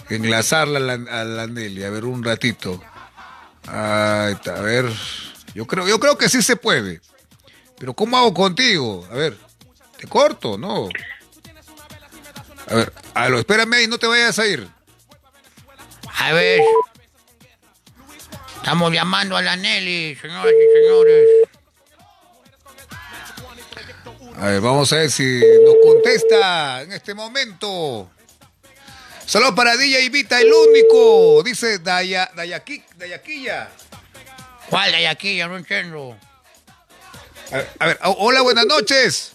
enlazarla 0.10 0.78
a 0.78 0.98
la, 0.98 1.22
a 1.22 1.24
la 1.24 1.48
Nelly. 1.48 1.84
A 1.86 1.90
ver, 1.90 2.04
un 2.06 2.24
ratito. 2.24 2.80
Ahí 3.68 4.34
está, 4.34 4.58
a 4.58 4.62
ver. 4.62 4.86
Yo 5.56 5.66
creo, 5.66 5.88
yo 5.88 6.00
creo 6.00 6.18
que 6.18 6.28
sí 6.30 6.42
se 6.42 6.56
puede. 6.58 7.02
Pero 7.80 7.94
¿cómo 7.94 8.18
hago 8.18 8.34
contigo? 8.34 9.08
A 9.10 9.16
ver, 9.16 9.38
¿te 9.98 10.06
corto? 10.08 10.58
No. 10.58 10.90
A 12.68 12.76
ver, 12.76 12.94
a 13.14 13.30
lo, 13.30 13.40
espérame 13.40 13.74
ahí, 13.74 13.88
no 13.88 13.98
te 13.98 14.06
vayas 14.06 14.38
a 14.38 14.46
ir. 14.48 14.68
A 16.20 16.34
ver. 16.34 16.60
Estamos 18.62 18.92
llamando 18.94 19.36
a 19.36 19.42
la 19.42 19.56
Nelly, 19.56 20.16
señoras 20.16 20.54
y 20.54 20.78
señores. 20.80 21.28
A 24.38 24.46
ver, 24.46 24.62
vamos 24.62 24.94
a 24.94 24.98
ver 24.98 25.12
si 25.12 25.42
nos 25.66 25.76
contesta 25.84 26.82
en 26.84 26.92
este 26.94 27.14
momento. 27.14 28.10
Saludos 29.26 29.54
para 29.56 29.76
DJ 29.76 30.10
Vita, 30.10 30.40
el 30.40 30.52
único. 30.52 31.42
Dice 31.44 31.80
Daya, 31.80 32.30
Dayaki, 32.36 32.84
Dayaquilla. 32.98 33.70
¿Cuál? 34.70 34.92
Ya 34.92 35.48
no 35.48 35.58
entiendo. 35.58 36.16
A 37.52 37.56
ver, 37.58 37.70
a 37.80 37.86
ver, 37.88 38.00
o- 38.04 38.16
hola, 38.20 38.42
buenas 38.42 38.66
noches. 38.66 39.34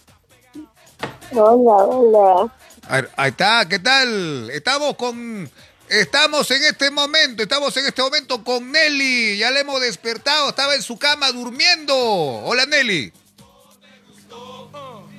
Hola, 1.32 1.84
hola. 1.84 2.52
A 2.88 2.96
ver, 2.96 3.10
ahí 3.16 3.30
está, 3.30 3.66
¿qué 3.68 3.78
tal? 3.78 4.50
Estamos 4.50 4.94
con. 4.96 5.50
Estamos 5.94 6.50
en 6.50 6.64
este 6.64 6.90
momento, 6.90 7.44
estamos 7.44 7.76
en 7.76 7.86
este 7.86 8.02
momento 8.02 8.42
con 8.42 8.72
Nelly. 8.72 9.38
Ya 9.38 9.52
le 9.52 9.60
hemos 9.60 9.80
despertado, 9.80 10.48
estaba 10.48 10.74
en 10.74 10.82
su 10.82 10.98
cama 10.98 11.30
durmiendo. 11.30 11.94
Hola, 11.96 12.66
Nelly. 12.66 13.12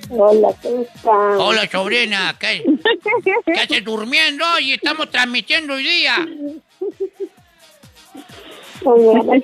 Hola, 0.10 0.54
¿cómo? 0.62 0.86
Hola, 1.46 1.70
sobrina. 1.72 2.36
¿Qué, 2.38 2.66
¿Qué 3.46 3.54
haces 3.54 3.84
durmiendo? 3.86 4.44
Y 4.60 4.74
estamos 4.74 5.10
transmitiendo 5.10 5.76
hoy 5.76 5.84
día. 5.84 6.28
Hola. 8.84 9.42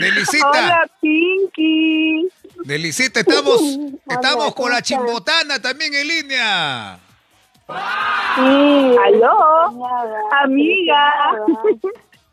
Nelicita, 0.00 0.50
Hola, 0.50 0.90
Pinky. 1.02 2.28
Nelicita, 2.64 3.20
estamos, 3.20 3.60
estamos 4.08 4.44
¿cómo 4.44 4.54
con 4.54 4.70
la 4.72 4.80
chimbotana 4.80 5.60
también 5.60 5.92
en 5.92 6.08
línea. 6.08 7.00
Sí. 7.68 8.96
¿Aló? 9.06 9.72
Nada, 9.72 10.20
Amiga. 10.42 11.34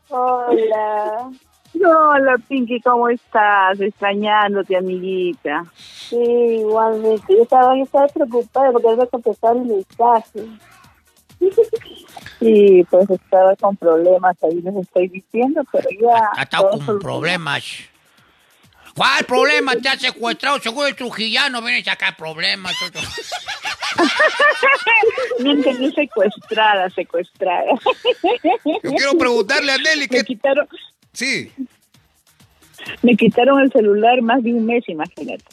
Hola. 0.08 1.30
Hola, 1.74 2.36
Pinky, 2.48 2.80
¿cómo 2.80 3.08
estás? 3.10 3.78
Extrañándote, 3.80 4.76
amiguita. 4.76 5.64
Sí, 5.76 6.16
igualmente. 6.16 7.24
Yo 7.36 7.42
estaba, 7.42 7.76
yo 7.76 7.82
estaba 7.82 8.06
preocupada 8.08 8.72
porque 8.72 8.88
él 8.88 8.96
me 8.96 9.06
contestó 9.08 9.52
el 9.52 9.58
mensaje. 9.62 10.46
Sí, 12.38 12.86
pues 12.90 13.10
estaba 13.10 13.54
con 13.56 13.76
problemas, 13.76 14.36
ahí 14.42 14.60
les 14.62 14.74
estoy 14.76 15.08
diciendo, 15.08 15.62
pero 15.70 15.88
ya... 16.00 16.30
Ha 16.34 16.42
estado 16.44 16.70
con 16.70 16.78
solucionado. 16.78 16.98
problemas. 17.00 17.64
¿Cuál 18.96 19.24
problema 19.26 19.76
te 19.76 19.90
ha 19.90 19.98
secuestrado? 19.98 20.58
Seguro 20.60 20.86
el 20.86 20.96
trujillano 20.96 21.60
viene 21.60 21.80
a 21.80 21.84
sacar 21.84 22.16
problemas. 22.16 22.74
No 25.40 25.50
entendí 25.52 25.92
secuestrada, 25.92 26.88
secuestrada. 26.90 27.72
Yo 28.82 28.90
quiero 28.96 29.18
preguntarle 29.18 29.72
a 29.72 29.78
Nelly 29.78 30.00
Me 30.00 30.08
que... 30.08 30.24
quitaron, 30.24 30.66
Sí. 31.12 31.50
me 33.02 33.16
quitaron 33.16 33.60
el 33.60 33.72
celular 33.72 34.20
más 34.22 34.42
de 34.42 34.52
un 34.54 34.66
mes, 34.66 34.88
imagínate. 34.88 35.44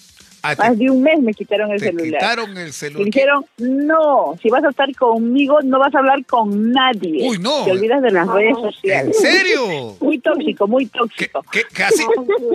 Ah, 0.46 0.56
Más 0.58 0.72
te, 0.72 0.76
de 0.84 0.92
un 0.92 1.02
mes 1.02 1.20
me 1.22 1.34
quitaron 1.34 1.72
el 1.72 1.80
te 1.80 1.86
celular. 1.86 2.20
quitaron 2.20 2.58
el 2.58 2.68
Y 2.68 2.72
celular. 2.74 3.06
dijeron, 3.06 3.46
no, 3.60 4.36
si 4.42 4.50
vas 4.50 4.64
a 4.66 4.70
estar 4.72 4.94
conmigo, 4.96 5.60
no 5.64 5.80
vas 5.80 5.96
a 5.96 6.00
hablar 6.00 6.26
con 6.26 6.72
nadie. 6.72 7.28
Uy, 7.30 7.38
no. 7.40 7.64
Te 7.64 7.72
olvidas 7.72 8.02
de 8.02 8.12
las 8.12 8.28
redes 8.28 8.56
¿En 8.58 8.62
sociales. 8.62 9.18
serio? 9.20 9.96
Muy 10.02 10.20
tóxico, 10.20 10.68
muy 10.68 10.86
¿Qué, 10.88 11.00
tóxico. 11.00 11.46
qué- 11.52 11.64
que 11.74 11.84
así, 11.84 12.04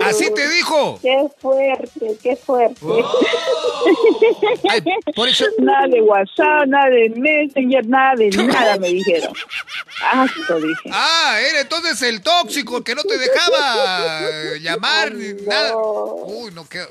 así 0.03 0.31
te 0.33 0.47
dijo? 0.49 0.99
Qué 1.01 1.27
fuerte, 1.39 2.15
qué 2.21 2.35
fuerte. 2.35 2.85
Ay, 4.69 4.81
por 5.15 5.27
eso... 5.27 5.45
Nada 5.59 5.87
de 5.87 6.01
WhatsApp, 6.01 6.67
nada 6.67 6.89
de 6.89 7.09
Messenger, 7.15 7.85
nada 7.87 8.15
de 8.15 8.29
nada, 8.37 8.77
me 8.77 8.89
dijeron. 8.89 9.33
Asco, 10.11 10.55
dije. 10.55 10.89
Ah, 10.91 11.37
era 11.49 11.61
entonces 11.61 12.01
el 12.03 12.21
tóxico 12.21 12.77
el 12.77 12.83
que 12.83 12.95
no 12.95 13.03
te 13.03 13.17
dejaba 13.17 14.21
llamar 14.61 15.13
ni 15.13 15.33
nada. 15.47 15.75
Uy, 15.77 16.51
no, 16.53 16.67
qué... 16.69 16.81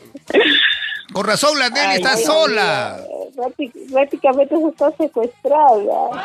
Con 1.12 1.24
razón 1.26 1.58
la 1.58 1.70
Nelly 1.70 1.86
Ay, 1.86 1.96
está 1.96 2.12
ay, 2.14 2.24
sola. 2.24 3.00
Prácti- 3.34 3.72
Prácticamente 3.92 4.56
se 4.56 4.68
está 4.68 4.92
secuestrada. 4.96 6.24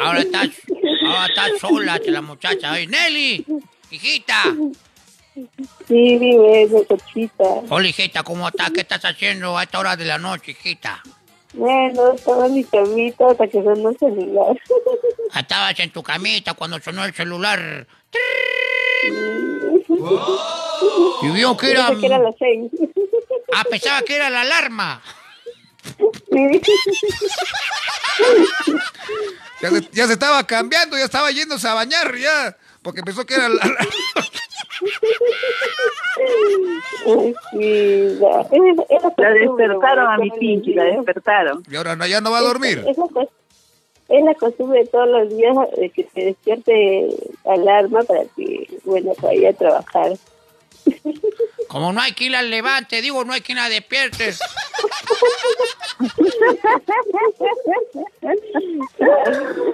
Ahora 0.00 0.20
estás, 0.20 0.48
ahora 1.06 1.26
estás 1.26 1.50
sola, 1.60 2.00
la 2.04 2.22
muchacha. 2.22 2.72
Ay, 2.72 2.86
Nelly, 2.86 3.46
hijita. 3.90 4.42
Sí, 5.88 6.18
vive, 6.18 6.68
cochita. 6.88 7.44
Hola, 7.70 7.88
hijita, 7.88 8.22
¿cómo 8.22 8.48
estás? 8.48 8.70
¿Qué 8.70 8.80
estás 8.80 9.04
haciendo 9.04 9.56
a 9.56 9.62
esta 9.62 9.78
hora 9.78 9.96
de 9.96 10.04
la 10.04 10.18
noche, 10.18 10.50
hijita? 10.52 11.02
Bueno, 11.52 12.12
estaba 12.12 12.46
en 12.46 12.54
mi 12.54 12.64
camita 12.64 13.28
hasta 13.30 13.46
que 13.46 13.62
sonó 13.62 13.90
el 13.90 13.98
celular. 13.98 14.60
Estabas 15.36 15.78
en 15.80 15.90
tu 15.90 16.02
camita 16.02 16.54
cuando 16.54 16.80
sonó 16.80 17.04
el 17.04 17.12
celular. 17.12 17.86
Y 21.22 21.28
vio 21.30 21.56
que 21.56 21.70
era... 21.70 21.94
Que 21.98 22.06
era 22.06 22.18
las 22.18 22.34
seis. 22.38 22.70
Ah, 23.54 23.64
pensaba 23.68 24.02
que 24.02 24.16
era 24.16 24.30
la 24.30 24.42
alarma. 24.42 25.02
Ya 29.60 29.70
se, 29.70 29.88
ya 29.92 30.06
se 30.06 30.12
estaba 30.14 30.46
cambiando, 30.46 30.96
ya 30.96 31.04
estaba 31.04 31.30
yéndose 31.30 31.68
a 31.68 31.74
bañar, 31.74 32.16
ya. 32.16 32.56
Porque 32.82 33.02
pensó 33.02 33.24
que 33.24 33.34
era 33.34 33.48
la... 33.48 33.62
Es 33.62 34.51
La 39.16 39.30
despertaron 39.30 40.06
a 40.12 40.18
mi 40.18 40.30
Pinky, 40.30 40.74
la 40.74 40.84
despertaron. 40.84 41.62
Y 41.70 41.76
ahora 41.76 41.96
no, 41.96 42.06
ya 42.06 42.20
no 42.20 42.30
va 42.30 42.38
a 42.38 42.42
dormir. 42.42 42.84
Es 42.86 42.96
la, 42.98 43.04
cos- 43.04 43.28
es 44.08 44.24
la 44.24 44.34
costumbre 44.34 44.80
de 44.80 44.86
todos 44.86 45.08
los 45.08 45.28
días 45.36 45.56
de 45.78 45.90
que 45.90 46.04
se 46.14 46.24
despierte 46.26 47.08
alarma 47.44 48.02
para 48.02 48.24
que, 48.36 48.68
bueno, 48.84 49.12
vaya 49.22 49.50
a 49.50 49.52
trabajar. 49.52 50.12
Como 51.68 51.92
no 51.92 52.00
hay 52.00 52.12
quien 52.12 52.32
la 52.32 52.42
levante, 52.42 53.00
digo, 53.00 53.24
no 53.24 53.32
hay 53.32 53.40
quien 53.40 53.56
la 53.56 53.68
despierte. 53.70 54.34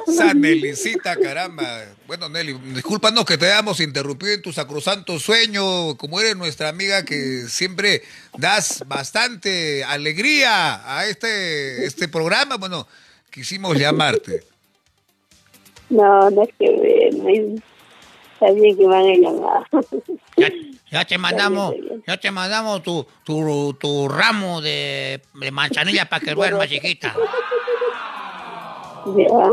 Esa 0.06 0.34
Nelicita, 0.34 1.16
caramba. 1.16 1.86
Bueno, 2.06 2.28
Nelly, 2.28 2.52
discúlpanos 2.74 3.24
que 3.24 3.36
te 3.36 3.46
hayamos 3.46 3.80
interrumpido 3.80 4.32
en 4.32 4.42
tu 4.42 4.52
sacrosanto 4.52 5.18
sueño, 5.18 5.96
como 5.96 6.20
eres 6.20 6.36
nuestra 6.36 6.68
amiga 6.68 7.04
que 7.04 7.46
siempre 7.48 8.02
das 8.36 8.84
bastante 8.86 9.82
alegría 9.84 10.96
a 10.98 11.06
este, 11.06 11.84
este 11.84 12.06
programa. 12.06 12.58
Bueno, 12.58 12.86
quisimos 13.30 13.76
llamarte. 13.76 14.44
No, 15.90 16.30
no 16.30 16.42
es 16.42 16.50
que 16.58 16.70
ver, 16.80 17.14
que 18.38 18.86
van 18.86 19.06
a 19.06 19.14
llamar. 19.14 19.66
Ya, 20.36 20.50
ya 20.90 21.04
te 21.04 21.18
mandamos, 21.18 21.72
Está 21.72 21.80
bien, 21.80 21.84
está 21.84 21.94
bien. 21.94 22.04
ya 22.06 22.16
te 22.16 22.30
mandamos 22.30 22.82
tu, 22.82 23.06
tu, 23.24 23.76
tu 23.80 24.08
ramo 24.08 24.60
de, 24.60 25.20
de 25.34 25.50
manzanilla 25.50 26.08
para 26.08 26.24
que 26.24 26.34
duermas, 26.34 26.68
chiquita. 26.70 27.14
Ya. 29.16 29.50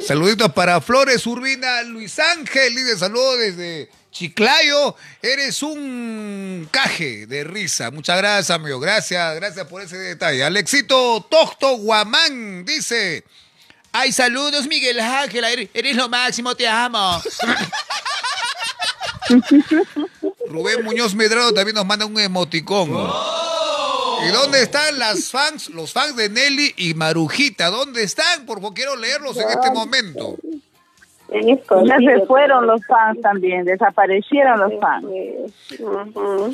Saluditos 0.00 0.52
para 0.52 0.80
Flores 0.80 1.26
Urbina, 1.26 1.82
Luis 1.82 2.18
Ángel, 2.18 2.72
y 2.78 2.82
de 2.82 2.96
saludo 2.98 3.36
desde 3.38 3.88
Chiclayo. 4.10 4.94
Eres 5.22 5.62
un 5.62 6.68
caje 6.70 7.26
de 7.26 7.44
risa. 7.44 7.90
Muchas 7.90 8.18
gracias, 8.18 8.50
amigo. 8.50 8.78
Gracias, 8.78 9.36
gracias 9.36 9.66
por 9.66 9.80
ese 9.82 9.96
detalle. 9.96 10.44
Alexito 10.44 11.26
Tocto 11.30 11.76
Guamán 11.78 12.64
dice. 12.64 13.24
Ay, 13.98 14.12
saludos, 14.12 14.68
Miguel 14.68 15.00
Ángel. 15.00 15.42
Eres, 15.72 15.96
lo 15.96 16.06
máximo, 16.10 16.54
te 16.54 16.68
amo. 16.68 17.18
Rubén 20.50 20.84
Muñoz 20.84 21.14
Medrado 21.14 21.54
también 21.54 21.76
nos 21.76 21.86
manda 21.86 22.04
un 22.04 22.20
emoticón. 22.20 22.90
¿Y 22.90 24.32
dónde 24.32 24.60
están 24.60 24.98
las 24.98 25.30
fans, 25.30 25.70
los 25.70 25.94
fans 25.94 26.14
de 26.14 26.28
Nelly 26.28 26.74
y 26.76 26.92
Marujita? 26.92 27.70
¿Dónde 27.70 28.02
están? 28.02 28.44
Por 28.44 28.58
favor, 28.58 28.74
quiero 28.74 28.96
leerlos 28.96 29.38
en 29.38 29.48
este 29.48 29.70
momento. 29.70 30.36
En 31.30 31.56
Ya 31.86 31.96
se 31.96 32.26
fueron 32.26 32.66
los 32.66 32.84
fans 32.86 33.18
también, 33.22 33.64
desaparecieron 33.64 34.60
los 34.60 34.72
fans. 34.78 35.06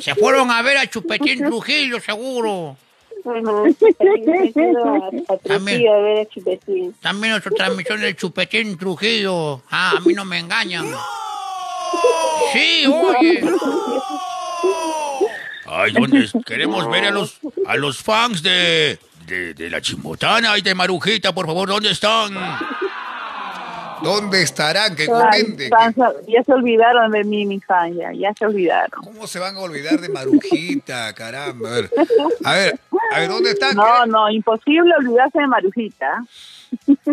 Se 0.01 0.15
fueron 0.15 0.49
a 0.49 0.61
ver 0.61 0.77
a 0.77 0.87
Chupetín 0.87 1.43
Trujillo, 1.43 1.99
seguro. 1.99 2.77
Ujú. 3.23 3.75
También 3.97 4.53
he 4.55 4.69
ido 4.69 4.85
a- 4.85 5.33
a 5.33 5.37
También. 5.37 5.77
Trujillo 5.81 5.93
a 5.93 5.99
ver 6.01 6.19
a 6.19 6.25
Chupetín. 6.29 6.93
También 7.01 7.31
nuestra 7.31 7.51
transmisión 7.51 8.01
del 8.01 8.15
Chupetín 8.15 8.77
Trujillo. 8.77 9.61
Ah, 9.69 9.93
a 9.97 9.99
mí 10.01 10.13
no 10.13 10.25
me 10.25 10.39
engañan. 10.39 10.85
Sí, 12.53 12.85
oye. 12.87 13.43
Ay, 15.65 15.91
¿dónde? 15.93 16.29
Queremos 16.45 16.89
ver 16.89 17.05
a 17.05 17.11
los, 17.11 17.39
a 17.65 17.75
los 17.77 17.97
fans 17.97 18.43
de, 18.43 18.99
de, 19.25 19.53
de 19.53 19.69
la 19.69 19.81
Chimbotana 19.81 20.57
y 20.57 20.61
de 20.61 20.75
Marujita, 20.75 21.33
por 21.33 21.45
favor, 21.47 21.69
¿dónde 21.69 21.91
están? 21.91 22.33
¿Dónde 24.03 24.41
estarán? 24.41 24.95
Que 24.95 25.05
comenten. 25.07 25.71
ya 26.27 26.43
se 26.43 26.53
olvidaron 26.53 27.11
de 27.11 27.23
mí, 27.23 27.45
mi 27.45 27.59
fan, 27.59 27.95
ya, 27.95 28.11
ya 28.13 28.33
se 28.37 28.45
olvidaron. 28.45 29.01
¿Cómo 29.03 29.25
se 29.27 29.39
van 29.39 29.55
a 29.55 29.59
olvidar 29.59 29.99
de 29.99 30.09
Marujita? 30.09 31.13
Caramba. 31.13 31.69
A 31.69 31.73
ver, 31.73 31.89
a 32.43 32.53
ver, 32.53 32.79
a 33.11 33.19
ver 33.19 33.29
¿dónde 33.29 33.51
están? 33.51 33.75
No, 33.75 34.05
no, 34.05 34.29
imposible 34.29 34.93
olvidarse 34.99 35.39
de 35.39 35.47
Marujita. 35.47 36.23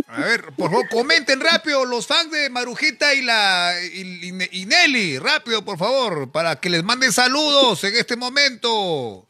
A 0.08 0.20
ver, 0.20 0.44
por 0.56 0.70
favor, 0.70 0.88
comenten 0.90 1.38
rápido 1.40 1.84
los 1.84 2.06
fans 2.06 2.30
de 2.30 2.48
Marujita 2.50 3.12
y 3.14 3.22
la 3.22 3.74
y, 3.92 4.00
y- 4.28 4.48
y 4.62 4.66
Nelly, 4.66 5.18
rápido, 5.18 5.62
por 5.64 5.76
favor, 5.78 6.30
para 6.32 6.56
que 6.56 6.70
les 6.70 6.82
manden 6.82 7.12
saludos 7.12 7.84
en 7.84 7.94
este 7.94 8.16
momento. 8.16 9.26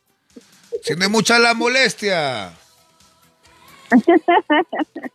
Si 0.84 0.94
no 0.94 1.04
es 1.04 1.10
mucha 1.10 1.38
la 1.40 1.52
molestia. 1.54 2.52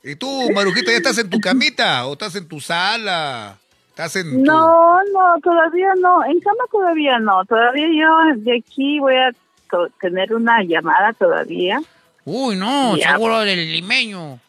¿Y 0.04 0.16
tú, 0.16 0.52
Marujita, 0.54 0.92
ya 0.92 0.98
estás 0.98 1.18
en 1.18 1.30
tu 1.30 1.40
camita 1.40 2.06
o 2.08 2.14
estás 2.14 2.36
en 2.36 2.48
tu 2.48 2.60
sala? 2.60 3.58
¿Estás 3.90 4.16
en 4.18 4.32
tu... 4.32 4.44
No, 4.44 4.98
no, 5.14 5.40
todavía 5.42 5.90
no. 6.02 6.24
En 6.26 6.40
cama 6.40 6.64
todavía 6.72 7.18
no. 7.20 7.46
Todavía 7.46 7.88
yo 7.88 8.42
de 8.42 8.58
aquí 8.58 9.00
voy 9.00 9.16
a 9.16 9.32
tener 10.02 10.34
una 10.34 10.64
llamada 10.64 11.14
todavía. 11.14 11.82
Uy, 12.26 12.56
no, 12.56 12.98
Ya. 12.98 13.12
seguro 13.14 13.40
del 13.42 13.72
limeño. 13.72 14.40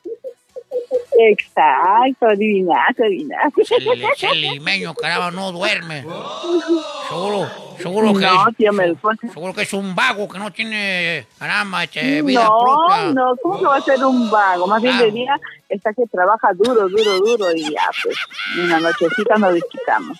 Exacto, 1.19 2.27
adivinaste, 2.27 3.05
adivinaste. 3.05 3.63
El, 3.79 4.03
ese 4.05 4.35
limeño, 4.35 4.95
caramba, 4.95 5.31
no 5.31 5.53
duerme. 5.53 6.03
Seguro, 7.09 7.49
seguro 7.79 8.13
que 8.15 8.21
No, 8.21 8.49
es, 8.49 8.57
tío 8.57 8.73
seguro 9.33 9.55
que 9.55 9.63
es 9.63 9.73
un 9.73 9.95
vago 9.95 10.29
que 10.29 10.39
no 10.39 10.53
tiene, 10.53 11.27
caramba, 11.39 11.85
este, 11.85 12.23
vida 12.23 12.45
No, 12.45 12.59
propia. 12.59 13.13
no, 13.13 13.37
¿cómo 13.43 13.59
que 13.59 13.67
va 13.67 13.77
a 13.77 13.81
ser 13.81 14.05
un 14.05 14.31
vago? 14.31 14.67
Más 14.67 14.83
bien 14.83 14.99
de 14.99 15.11
día 15.11 15.39
está 15.69 15.93
que 15.95 16.07
trabaja 16.07 16.49
duro, 16.55 16.89
duro, 16.89 17.19
duro 17.21 17.53
y 17.55 17.63
ya, 17.63 17.89
pues, 18.03 18.17
en 18.59 18.69
la 18.69 18.81
nochecita 18.81 19.37
nos 19.39 19.55
desquitamos. 19.55 20.19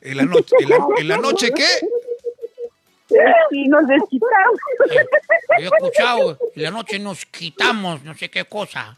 ¿En 0.00 0.16
la 0.16 0.24
noche, 0.24 0.56
en 0.60 0.68
la, 0.68 0.76
en 0.98 1.08
la 1.08 1.16
noche 1.18 1.52
qué? 1.54 1.64
Y 3.50 3.68
nos 3.68 3.86
desquitamos. 3.86 4.58
Yo 5.58 5.64
he 5.64 5.64
escuchado, 5.64 6.38
en 6.54 6.62
la 6.62 6.70
noche 6.70 6.98
nos 6.98 7.26
quitamos, 7.26 8.02
no 8.02 8.14
sé 8.14 8.30
qué 8.30 8.44
cosa. 8.44 8.94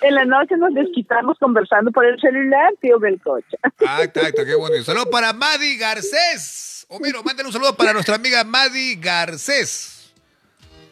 En 0.00 0.14
la 0.14 0.24
noche 0.24 0.56
nos 0.56 0.74
desquitamos 0.74 1.38
conversando 1.38 1.90
por 1.90 2.04
el 2.04 2.20
celular, 2.20 2.72
tío 2.80 2.98
Belcocha. 2.98 3.56
Ah, 3.86 4.02
está, 4.02 4.28
está, 4.28 4.44
qué 4.44 4.54
bonito. 4.54 4.84
Saludos 4.84 5.08
para 5.10 5.32
Madi 5.32 5.76
Garcés. 5.76 6.86
Homero, 6.88 7.22
mándale 7.22 7.46
un 7.48 7.52
saludo 7.52 7.74
para 7.74 7.92
nuestra 7.92 8.16
amiga 8.16 8.44
Madi 8.44 8.96
Garcés. 8.96 10.12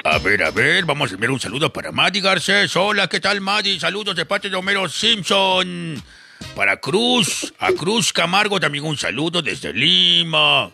A 0.04 0.18
ver, 0.18 0.42
a 0.42 0.50
ver, 0.50 0.84
vamos 0.84 1.10
a 1.10 1.14
enviar 1.14 1.30
un 1.30 1.38
saludo 1.38 1.72
para 1.72 1.92
Madi 1.92 2.20
Garcés. 2.20 2.74
Hola, 2.76 3.08
¿qué 3.08 3.20
tal, 3.20 3.40
Madi? 3.40 3.78
Saludos 3.78 4.16
de 4.16 4.26
parte 4.26 4.50
de 4.50 4.56
Homero 4.56 4.88
Simpson. 4.88 6.02
Para 6.54 6.76
Cruz, 6.78 7.54
a 7.58 7.72
Cruz 7.72 8.12
Camargo 8.12 8.60
también 8.60 8.84
un 8.84 8.96
saludo 8.96 9.42
desde 9.42 9.72
Lima. 9.72 10.70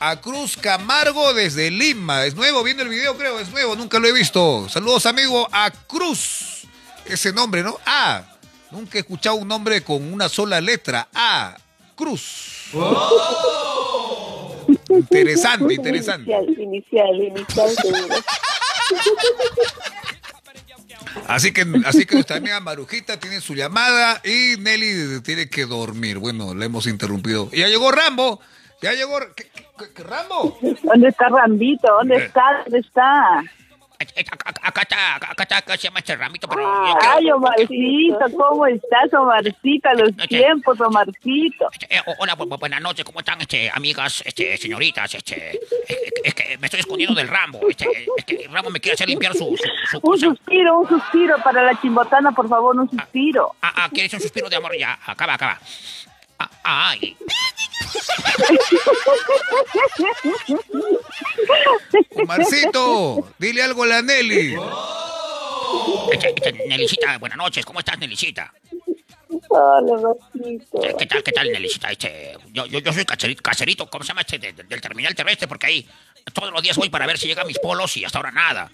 A 0.00 0.20
Cruz 0.20 0.56
Camargo 0.56 1.32
desde 1.32 1.70
Lima. 1.70 2.24
Es 2.24 2.34
nuevo, 2.34 2.62
viendo 2.62 2.82
el 2.82 2.88
video, 2.88 3.16
creo, 3.16 3.38
es 3.38 3.50
nuevo, 3.50 3.76
nunca 3.76 3.98
lo 3.98 4.08
he 4.08 4.12
visto. 4.12 4.68
Saludos, 4.68 5.06
amigo, 5.06 5.48
a 5.52 5.70
Cruz. 5.70 6.66
Ese 7.04 7.32
nombre, 7.32 7.62
¿no? 7.62 7.78
A. 7.86 8.24
Nunca 8.70 8.98
he 8.98 9.00
escuchado 9.00 9.36
un 9.36 9.46
nombre 9.48 9.82
con 9.82 10.12
una 10.12 10.28
sola 10.28 10.60
letra. 10.60 11.08
A. 11.14 11.56
Cruz. 11.94 12.70
Interesante, 14.88 15.74
interesante. 15.74 16.30
Inicial, 16.30 16.60
inicial, 16.60 17.22
inicial, 17.22 17.70
seguro. 17.70 18.14
Así 21.28 21.52
que, 21.52 21.66
así 21.84 22.06
que 22.06 22.14
nuestra 22.14 22.36
amiga 22.36 22.60
Marujita 22.60 23.18
tiene 23.18 23.40
su 23.40 23.54
llamada 23.54 24.20
y 24.24 24.56
Nelly 24.60 25.20
tiene 25.22 25.48
que 25.48 25.66
dormir. 25.66 26.18
Bueno, 26.18 26.54
le 26.54 26.66
hemos 26.66 26.86
interrumpido. 26.86 27.48
Y 27.52 27.60
ya 27.60 27.68
llegó 27.68 27.90
Rambo. 27.92 28.40
Ya 28.82 28.92
llegó. 28.92 29.18
¿Qué, 29.34 29.50
qué- 29.54 29.92
qué- 29.94 30.02
Rambo? 30.02 30.58
¿Dónde 30.82 31.08
está 31.08 31.28
Rambito? 31.28 31.88
¿Dónde 31.92 32.16
está? 32.16 32.42
¿Dónde 32.64 32.78
está? 32.80 33.42
Acá, 34.62 34.82
está, 34.82 35.16
acá, 35.16 35.42
está, 35.42 35.56
acá 35.58 35.76
se 35.76 35.84
llama 35.84 35.98
este 36.00 36.16
ramito, 36.16 36.48
pero 36.48 36.96
Ay, 37.02 37.30
Omarcito, 37.30 38.18
¿cómo 38.36 38.66
estás, 38.66 39.12
Omarcito? 39.14 39.88
A 39.88 39.94
los 39.94 40.16
tiempos, 40.28 40.80
Omarcito. 40.80 41.66
Eh, 41.88 42.00
hola, 42.18 42.36
bu- 42.36 42.48
bu- 42.48 42.58
buenas 42.58 42.80
noches, 42.80 43.04
¿cómo 43.04 43.20
están, 43.20 43.40
este, 43.40 43.70
amigas, 43.72 44.22
este, 44.26 44.56
señoritas? 44.56 45.14
Este, 45.14 45.58
es, 46.24 46.34
que 46.34 46.58
me 46.58 46.66
estoy 46.66 46.80
escondiendo 46.80 47.14
del 47.14 47.28
Rambo. 47.28 47.60
Este, 47.68 47.86
Rambo 48.50 48.70
me 48.70 48.80
quiere 48.80 48.94
hacer 48.94 49.08
limpiar 49.08 49.34
su, 49.34 49.56
Un 50.02 50.18
suspiro, 50.18 50.78
un 50.80 50.88
suspiro 50.88 51.36
para 51.42 51.62
la 51.62 51.80
chimbotana, 51.80 52.32
por 52.32 52.48
favor, 52.48 52.76
un 52.76 52.90
suspiro. 52.90 53.52
Ah, 53.62 53.72
ah, 53.76 53.88
¿quieres 53.92 54.12
un 54.14 54.20
suspiro 54.20 54.48
de 54.48 54.56
amor? 54.56 54.76
Ya, 54.78 54.98
acaba, 55.06 55.34
acaba. 55.34 55.58
Ah, 56.38 56.50
ay. 56.90 57.16
Omarcito, 62.14 63.32
dile 63.38 63.62
algo 63.62 63.84
a 63.84 63.86
la 63.86 64.02
Nelly. 64.02 64.56
Este, 66.12 66.52
Nelicita, 66.68 67.18
buenas 67.18 67.38
noches, 67.38 67.64
¿cómo 67.64 67.80
estás, 67.80 67.98
Nelicita? 67.98 68.52
Hola. 69.48 70.12
Eh, 70.44 70.94
¿Qué 70.98 71.06
tal, 71.06 71.22
qué 71.22 71.32
tal, 71.32 71.50
Nelicita? 71.52 71.90
Este, 71.90 72.36
yo, 72.52 72.66
yo, 72.66 72.78
yo 72.80 72.92
soy 72.92 73.04
caserito, 73.04 73.42
caserito, 73.42 73.86
¿cómo 73.90 74.04
se 74.04 74.08
llama 74.08 74.22
este? 74.22 74.38
de- 74.38 74.52
de- 74.52 74.62
del 74.64 74.80
terminal 74.80 75.14
terrestre, 75.14 75.46
porque 75.48 75.66
ahí 75.66 75.88
todos 76.32 76.52
los 76.52 76.62
días 76.62 76.76
voy 76.76 76.88
para 76.90 77.06
ver 77.06 77.18
si 77.18 77.28
llegan 77.28 77.46
mis 77.46 77.58
polos 77.58 77.96
y 77.96 78.04
hasta 78.04 78.18
ahora 78.18 78.32
nada. 78.32 78.70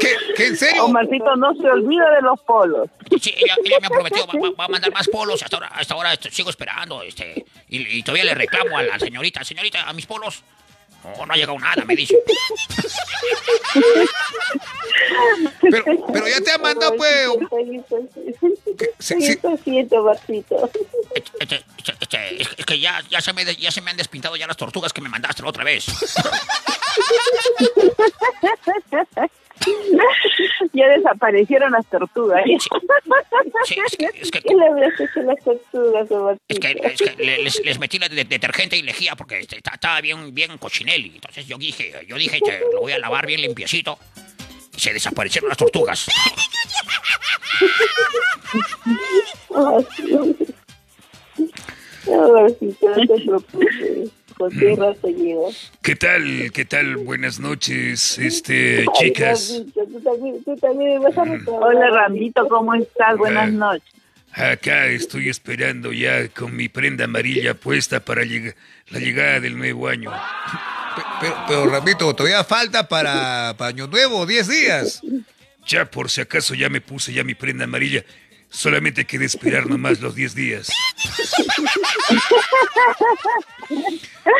¿Qué, 0.00 0.08
qué 0.36 0.46
en 0.46 0.56
serio? 0.56 0.84
Omarcito 0.86 1.36
no 1.36 1.54
se 1.54 1.68
olvida 1.68 2.10
de 2.12 2.22
los 2.22 2.40
polos. 2.40 2.88
Sí, 3.20 3.34
ella, 3.36 3.56
ella 3.64 3.78
me 3.80 3.86
ha 3.86 3.90
prometido, 3.90 4.26
va, 4.26 4.32
va- 4.48 4.54
va 4.60 4.64
a 4.64 4.68
mandar 4.68 4.92
más 4.92 5.08
polos, 5.08 5.42
hasta 5.42 5.56
ahora, 5.56 5.68
hasta 5.68 5.94
ahora 5.94 6.12
este, 6.14 6.30
sigo 6.30 6.50
esperando, 6.50 7.02
este, 7.02 7.44
y, 7.68 7.98
y 7.98 8.02
todavía 8.02 8.24
le 8.24 8.34
reclamo 8.34 8.78
a 8.78 8.82
la 8.82 8.98
señorita, 8.98 9.44
señorita, 9.44 9.88
a 9.88 9.92
mis 9.92 10.06
polos, 10.06 10.42
No, 11.04 11.26
no 11.26 11.32
ha 11.32 11.36
llegado 11.36 11.58
nada, 11.58 11.84
me 11.84 11.96
dice. 11.96 12.16
Pero, 15.60 15.84
pero 16.12 16.28
ya 16.28 16.40
te 16.40 16.50
han 16.52 16.62
mandado, 16.62 16.96
pues. 16.96 17.28
Siento, 18.98 20.02
Marcito. 20.02 20.70
Es 22.58 22.66
que 22.66 22.78
ya, 22.78 23.02
ya, 23.08 23.20
se 23.20 23.32
me, 23.32 23.44
ya 23.56 23.70
se 23.70 23.80
me 23.80 23.90
han 23.90 23.96
despintado 23.96 24.36
ya 24.36 24.46
las 24.46 24.56
tortugas 24.56 24.92
que 24.92 25.00
me 25.00 25.08
mandaste 25.08 25.42
la 25.42 25.48
otra 25.48 25.64
vez. 25.64 25.86
ya 30.72 30.88
desaparecieron 30.88 31.72
las 31.72 31.86
tortugas. 31.86 32.42
Sí, 33.64 33.76
es 33.86 33.96
que, 33.96 34.04
es 34.20 34.30
que, 34.30 34.40
¿Qué 34.42 34.54
le 34.54 34.66
habrías 34.66 34.98
hecho 35.00 35.20
a 35.20 35.22
las 35.24 35.44
tortugas, 35.44 36.08
es 36.48 36.58
que, 36.58 36.80
es 36.82 37.00
que 37.02 37.24
le- 37.24 37.42
les, 37.42 37.64
les 37.64 37.78
metí 37.78 37.98
la 37.98 38.08
de- 38.08 38.24
detergente 38.24 38.76
y 38.76 38.82
lejía 38.82 39.14
porque 39.16 39.40
este, 39.40 39.56
estaba 39.58 40.00
bien, 40.00 40.34
bien 40.34 40.56
cochinelli. 40.58 41.12
Entonces 41.16 41.46
yo 41.46 41.58
dije, 41.58 41.92
yo 42.06 42.16
dije, 42.16 42.40
lo 42.72 42.80
voy 42.80 42.92
a 42.92 42.98
lavar 42.98 43.26
bien 43.26 43.40
limpiecito. 43.42 43.98
Y 44.76 44.80
se 44.80 44.92
desaparecieron 44.92 45.48
las 45.48 45.58
tortugas. 45.58 46.06
No, 52.06 52.26
no 52.26 52.50
te 52.50 53.24
preocupes. 53.24 54.10
Llego. 54.48 55.50
¿Qué 55.82 55.96
tal? 55.96 56.50
¿Qué 56.52 56.64
tal? 56.64 56.96
Buenas 56.96 57.38
noches, 57.40 58.18
este, 58.18 58.84
chicas. 58.98 59.50
Ramito, 59.52 59.84
tú 59.86 60.00
también, 60.00 60.44
tú 60.44 60.56
también 60.56 60.90
me 60.90 60.98
vas 60.98 61.18
a 61.18 61.24
reclamar. 61.24 61.62
Hola, 61.64 61.90
Ramito, 61.90 62.48
¿cómo 62.48 62.74
estás? 62.74 63.16
Buenas 63.18 63.52
noches. 63.52 63.82
Acá 64.32 64.86
estoy 64.86 65.28
esperando 65.28 65.92
ya 65.92 66.28
con 66.28 66.54
mi 66.54 66.68
prenda 66.68 67.04
amarilla 67.04 67.54
puesta 67.54 68.00
para 68.00 68.22
lleg- 68.22 68.54
la 68.90 68.98
llegada 69.00 69.40
del 69.40 69.58
nuevo 69.58 69.88
año. 69.88 70.10
Pe- 70.10 71.02
Pero, 71.20 71.34
pero 71.48 71.66
Ramito, 71.66 72.14
todavía 72.14 72.44
falta 72.44 72.88
para, 72.88 73.54
para 73.58 73.68
Año 73.70 73.86
Nuevo, 73.88 74.26
10 74.26 74.48
días. 74.48 75.02
Ya 75.66 75.84
por 75.84 76.10
si 76.10 76.20
acaso 76.20 76.54
ya 76.54 76.68
me 76.68 76.80
puse 76.80 77.12
ya 77.12 77.24
mi 77.24 77.34
prenda 77.34 77.64
amarilla. 77.64 78.04
Solamente 78.50 79.06
queda 79.06 79.24
esperar 79.24 79.66
nomás 79.66 80.00
los 80.00 80.14
10 80.16 80.34
días. 80.34 80.68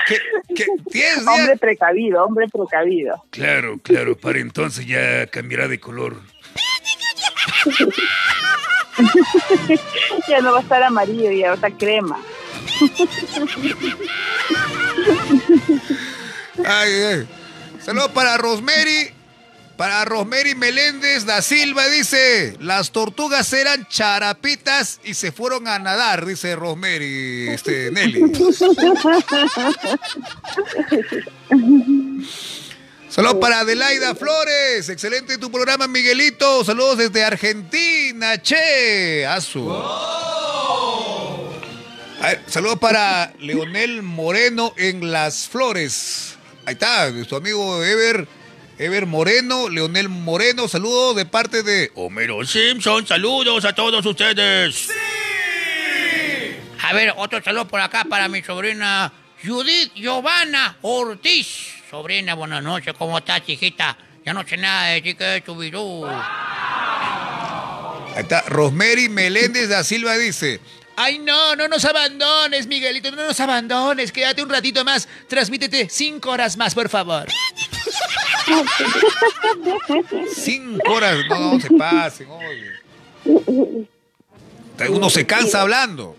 ¿Qué, 0.07 0.19
qué, 0.57 0.67
10 0.93 1.19
Hombre 1.19 1.45
días? 1.47 1.59
precavido, 1.61 2.25
hombre 2.25 2.49
precavido. 2.49 3.25
Claro, 3.31 3.79
claro, 3.83 4.17
para 4.17 4.41
entonces 4.41 4.85
ya 4.87 5.27
cambiará 5.29 5.69
de 5.69 5.79
color. 5.81 6.21
Ya 10.29 10.41
no 10.43 10.53
va 10.53 10.59
a 10.59 10.63
estar 10.63 10.83
amarillo, 10.83 11.31
ya 11.33 11.47
va 11.47 11.53
a 11.53 11.55
estar 11.55 11.73
crema. 11.73 12.19
Ay, 16.65 16.93
ay. 16.93 17.29
Saludos 17.81 18.11
para 18.11 18.37
Rosemary. 18.37 19.11
Para 19.81 20.05
Rosemary 20.05 20.55
Meléndez 20.55 21.24
da 21.24 21.41
Silva 21.41 21.89
dice, 21.89 22.55
las 22.61 22.91
tortugas 22.91 23.51
eran 23.55 23.89
charapitas 23.89 25.01
y 25.05 25.14
se 25.14 25.33
fueron 25.33 25.66
a 25.66 25.78
nadar, 25.78 26.26
dice 26.26 26.55
Rosemary, 26.55 27.49
este, 27.49 27.91
Nelly. 27.95 28.20
Saludos 33.09 33.37
para 33.41 33.61
Adelaida 33.61 34.14
Flores, 34.14 34.91
excelente 34.91 35.39
tu 35.39 35.51
programa 35.51 35.89
Miguelito, 35.89 36.62
saludos 36.62 36.99
desde 36.99 37.24
Argentina, 37.24 38.37
che, 38.43 39.24
asu. 39.26 39.66
A 42.20 42.26
ver, 42.26 42.43
saludos 42.49 42.78
para 42.78 43.33
Leonel 43.39 44.03
Moreno 44.03 44.74
en 44.76 45.11
Las 45.11 45.49
Flores. 45.49 46.35
Ahí 46.66 46.74
está, 46.74 47.11
tu 47.26 47.35
amigo 47.35 47.83
Ever, 47.83 48.28
Ever 48.81 49.05
Moreno, 49.05 49.68
Leonel 49.68 50.09
Moreno, 50.09 50.66
saludos 50.66 51.14
de 51.14 51.26
parte 51.26 51.62
de 51.62 51.93
Homero 51.97 52.43
Simpson, 52.47 53.07
saludos 53.07 53.66
a 53.66 53.74
todos 53.74 54.07
ustedes. 54.07 54.89
A 56.83 56.95
ver, 56.95 57.12
otro 57.18 57.43
saludo 57.43 57.68
por 57.68 57.78
acá 57.83 58.07
para 58.09 58.26
mi 58.28 58.43
sobrina 58.43 59.12
Judith 59.45 59.93
Giovanna 59.95 60.78
Ortiz. 60.81 61.74
Sobrina, 61.91 62.33
buenas 62.33 62.62
noches, 62.62 62.95
¿cómo 62.97 63.18
estás, 63.18 63.45
chiquita? 63.45 63.99
Ya 64.24 64.33
no 64.33 64.49
sé 64.49 64.57
nada 64.57 64.87
de 64.87 65.03
ti, 65.03 65.14
que 65.14 65.37
es 65.37 65.45
tu 65.45 65.59
virus. 65.59 66.09
Ahí 68.14 68.22
está, 68.22 68.45
Rosemary 68.49 69.11
Meléndez 69.11 69.68
da 69.68 69.85
Silva 69.85 70.16
dice, 70.16 70.59
Ay, 71.03 71.19
no, 71.19 71.57
no 71.57 71.67
nos 71.67 71.83
abandones, 71.87 72.67
Miguelito, 72.67 73.11
no 73.11 73.25
nos 73.25 73.41
abandones. 73.41 74.13
Quédate 74.13 74.43
un 74.43 74.51
ratito 74.51 74.85
más. 74.85 75.09
Transmítete 75.29 75.89
cinco 75.89 76.29
horas 76.29 76.59
más, 76.59 76.75
por 76.75 76.91
favor. 76.91 77.27
cinco 80.35 80.93
horas, 80.93 81.17
no, 81.31 81.55
no 81.55 81.61
se 81.61 81.71
pasen, 81.71 82.29
oye. 82.29 83.89
Uno 84.91 85.09
se 85.09 85.25
cansa 85.25 85.63
hablando. 85.63 86.17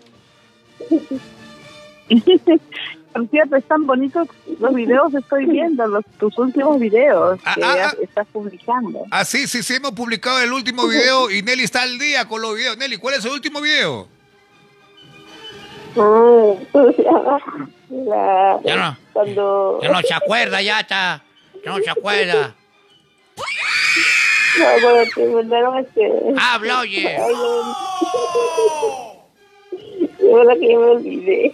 Por 3.13 3.29
cierto, 3.29 3.57
están 3.57 3.85
bonitos 3.85 4.29
los 4.59 4.73
videos, 4.73 5.13
estoy 5.13 5.45
viendo 5.45 5.85
los, 5.85 6.03
tus 6.17 6.35
últimos 6.39 6.79
videos 6.79 7.39
Ah, 7.45 7.53
que 7.53 7.63
ah, 7.63 7.91
ah. 7.91 7.95
estás 8.01 8.25
publicando. 8.33 9.03
Ah, 9.11 9.25
sí, 9.25 9.47
sí, 9.47 9.61
sí, 9.61 9.75
hemos 9.75 9.91
publicado 9.91 10.41
el 10.41 10.51
último 10.51 10.87
video 10.87 11.29
y 11.29 11.43
Nelly 11.43 11.65
está 11.65 11.83
al 11.83 11.99
día 11.99 12.27
con 12.27 12.41
los 12.41 12.55
videos. 12.55 12.77
Nelly, 12.79 12.97
¿cuál 12.97 13.13
es 13.13 13.25
el 13.25 13.31
último 13.31 13.61
video? 13.61 14.07
Ah. 15.97 16.53
La- 17.89 18.59
Ya 18.63 18.75
no. 18.75 18.97
Cuando... 19.13 19.79
Ya 19.81 19.89
no 19.89 20.01
se 20.01 20.13
acuerda, 20.13 20.61
ya 20.61 20.79
está. 20.79 21.23
Ya 21.65 21.71
no 21.71 21.77
se 21.79 21.89
acuerda. 21.89 22.55
No, 24.59 24.65
cuando 24.81 25.03
te 25.15 25.25
mandaron 25.27 25.77
este... 25.79 26.11
Habla, 26.39 26.79
oye. 26.79 27.17
De 30.19 30.33
verdad 30.33 30.53
que 30.59 30.67
me 30.67 30.75
olvidé. 30.77 31.53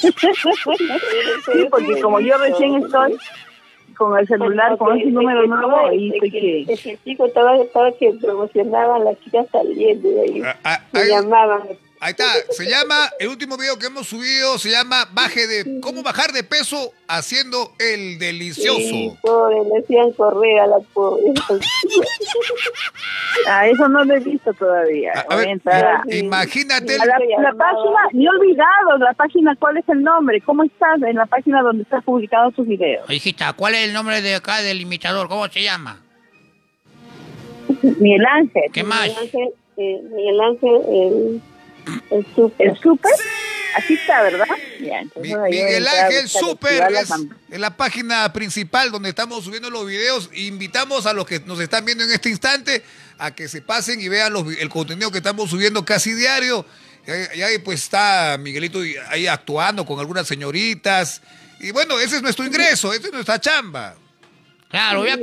Sí, 0.00 1.66
porque 1.70 2.00
como 2.00 2.20
yo 2.20 2.36
recién 2.38 2.76
estoy 2.84 3.18
con 3.96 4.18
el 4.18 4.26
celular, 4.26 4.76
con 4.76 4.96
ese 4.98 5.10
número 5.10 5.46
nuevo, 5.46 5.86
ahí 5.88 6.10
estoy 6.14 6.30
que... 6.30 6.62
Es 6.72 6.80
que 6.82 6.90
el 6.92 7.02
chico 7.04 7.26
estaba, 7.26 7.56
estaba 7.56 7.92
que 7.92 8.12
promocionaban 8.20 9.04
las 9.04 9.18
chicas 9.20 9.46
saliendo 9.50 10.08
de 10.08 10.20
ahí. 10.22 10.42
Ah, 10.44 10.56
ah, 10.64 10.80
Me 10.92 11.00
ahí- 11.00 11.08
llamaban. 11.10 11.62
Ahí 11.98 12.10
está, 12.10 12.24
se 12.50 12.68
llama, 12.68 13.10
el 13.18 13.28
último 13.28 13.56
video 13.56 13.78
que 13.78 13.86
hemos 13.86 14.06
subido 14.06 14.58
se 14.58 14.70
llama 14.70 15.08
Baje 15.12 15.46
de, 15.46 15.80
¿cómo 15.80 16.02
bajar 16.02 16.30
de 16.32 16.42
peso 16.42 16.92
haciendo 17.08 17.72
el 17.78 18.18
delicioso? 18.18 18.78
Sí, 18.78 19.16
pobre, 19.22 19.56
le 19.72 19.82
hacían 19.82 20.12
correr 20.12 20.60
a 20.60 20.66
la 20.66 20.78
pobre. 20.92 21.24
Ah, 23.48 23.68
eso 23.68 23.86
no 23.88 24.02
lo 24.02 24.16
he 24.16 24.20
visto 24.20 24.52
todavía. 24.54 25.12
A, 25.28 25.36
ver, 25.36 25.60
imagínate, 26.06 26.96
a 26.96 27.04
la, 27.04 27.18
la 27.42 27.52
página, 27.52 27.98
me 28.12 28.24
he 28.24 28.28
olvidado 28.28 28.98
la 28.98 29.12
página, 29.12 29.54
¿cuál 29.56 29.76
es 29.76 29.88
el 29.88 30.02
nombre? 30.02 30.40
¿Cómo 30.40 30.64
estás 30.64 31.00
en 31.02 31.14
la 31.14 31.26
página 31.26 31.62
donde 31.62 31.82
estás 31.82 32.02
publicado 32.02 32.50
tus 32.52 32.66
videos? 32.66 33.08
Hijita, 33.10 33.52
¿cuál 33.52 33.74
es 33.74 33.84
el 33.84 33.92
nombre 33.92 34.22
de 34.22 34.34
acá 34.34 34.62
del 34.62 34.80
imitador? 34.80 35.28
¿Cómo 35.28 35.46
se 35.48 35.62
llama? 35.62 36.00
Miguel 37.82 38.24
Ángel. 38.26 38.62
¿Qué 38.72 38.82
más? 38.82 39.06
Miguel 39.06 39.18
Ángel, 39.22 39.48
eh, 39.76 40.00
Miguel 40.10 40.40
Ángel, 40.40 40.80
el, 40.88 41.42
el 42.10 42.26
super. 42.34 42.68
¿El 42.68 42.78
súper? 42.78 43.12
Aquí 43.76 43.92
está, 43.92 44.22
¿verdad? 44.22 44.46
Ya, 44.80 45.02
Miguel 45.20 45.86
Ángel 45.86 46.28
Super 46.28 46.90
es 46.92 47.10
en 47.50 47.60
la 47.60 47.76
página 47.76 48.32
principal 48.32 48.90
donde 48.90 49.10
estamos 49.10 49.44
subiendo 49.44 49.68
los 49.68 49.86
videos. 49.86 50.30
Invitamos 50.32 51.04
a 51.04 51.12
los 51.12 51.26
que 51.26 51.40
nos 51.40 51.60
están 51.60 51.84
viendo 51.84 52.02
en 52.02 52.10
este 52.10 52.30
instante 52.30 52.82
a 53.18 53.34
que 53.34 53.48
se 53.48 53.60
pasen 53.60 54.00
y 54.00 54.08
vean 54.08 54.32
los 54.32 54.46
el 54.56 54.70
contenido 54.70 55.10
que 55.10 55.18
estamos 55.18 55.50
subiendo 55.50 55.84
casi 55.84 56.14
diario. 56.14 56.64
Y 57.34 57.42
ahí, 57.42 57.58
pues 57.58 57.82
está 57.82 58.36
Miguelito 58.40 58.80
ahí 59.08 59.26
actuando 59.26 59.84
con 59.84 60.00
algunas 60.00 60.26
señoritas. 60.26 61.20
Y 61.60 61.70
bueno, 61.70 62.00
ese 62.00 62.16
es 62.16 62.22
nuestro 62.22 62.46
ingreso, 62.46 62.94
esa 62.94 63.08
es 63.08 63.12
nuestra 63.12 63.38
chamba. 63.38 63.94
Claro, 64.68 65.06
ya, 65.06 65.16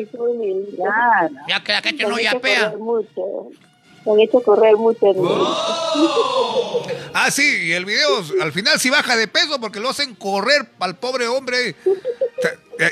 ya 1.47 1.64
que 1.64 1.72
la 1.74 1.82
gente 1.82 2.03
no 2.05 2.20
yapea. 2.20 2.74
Me 4.05 4.11
han 4.13 4.19
hecho 4.19 4.39
correr 4.41 4.75
mucho. 4.75 5.07
Ah, 7.15 7.29
sí, 7.29 7.43
y 7.65 7.73
el 7.73 7.85
video 7.85 8.23
al 8.41 8.51
final 8.51 8.79
sí 8.79 8.89
baja 8.89 9.15
de 9.15 9.27
peso 9.27 9.61
porque 9.61 9.79
lo 9.79 9.89
hacen 9.89 10.15
correr 10.15 10.67
al 10.79 10.95
pobre 10.95 11.27
hombre. 11.27 11.75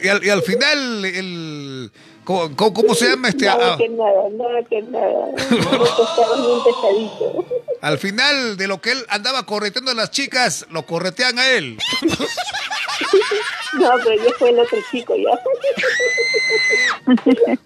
Y 0.04 0.08
al, 0.08 0.24
y 0.24 0.30
al 0.30 0.44
final, 0.44 1.04
el, 1.04 1.92
¿cómo, 2.24 2.94
se 2.94 3.10
llama 3.10 3.30
este? 3.30 3.46
Nada 3.46 3.74
Ah, 3.74 3.78
que 3.78 3.90
nada, 3.90 4.30
nada 4.32 4.64
que 4.70 4.82
nada. 4.84 5.26
Estaba 5.36 6.36
bien 6.36 6.64
pesadito. 6.64 7.46
Al 7.82 7.98
final 7.98 8.58
de 8.58 8.68
lo 8.68 8.80
que 8.80 8.92
él 8.92 9.04
andaba 9.10 9.44
correteando 9.48 9.90
a 9.90 9.96
las 9.96 10.12
chicas, 10.12 10.68
lo 10.70 10.86
corretean 10.86 11.40
a 11.40 11.50
él. 11.50 11.80
No, 13.74 13.92
pero 14.04 14.24
ya 14.24 14.34
fue 14.38 14.50
el 14.50 14.60
otro 14.60 14.78
chico 14.92 15.16
ya. 15.16 15.32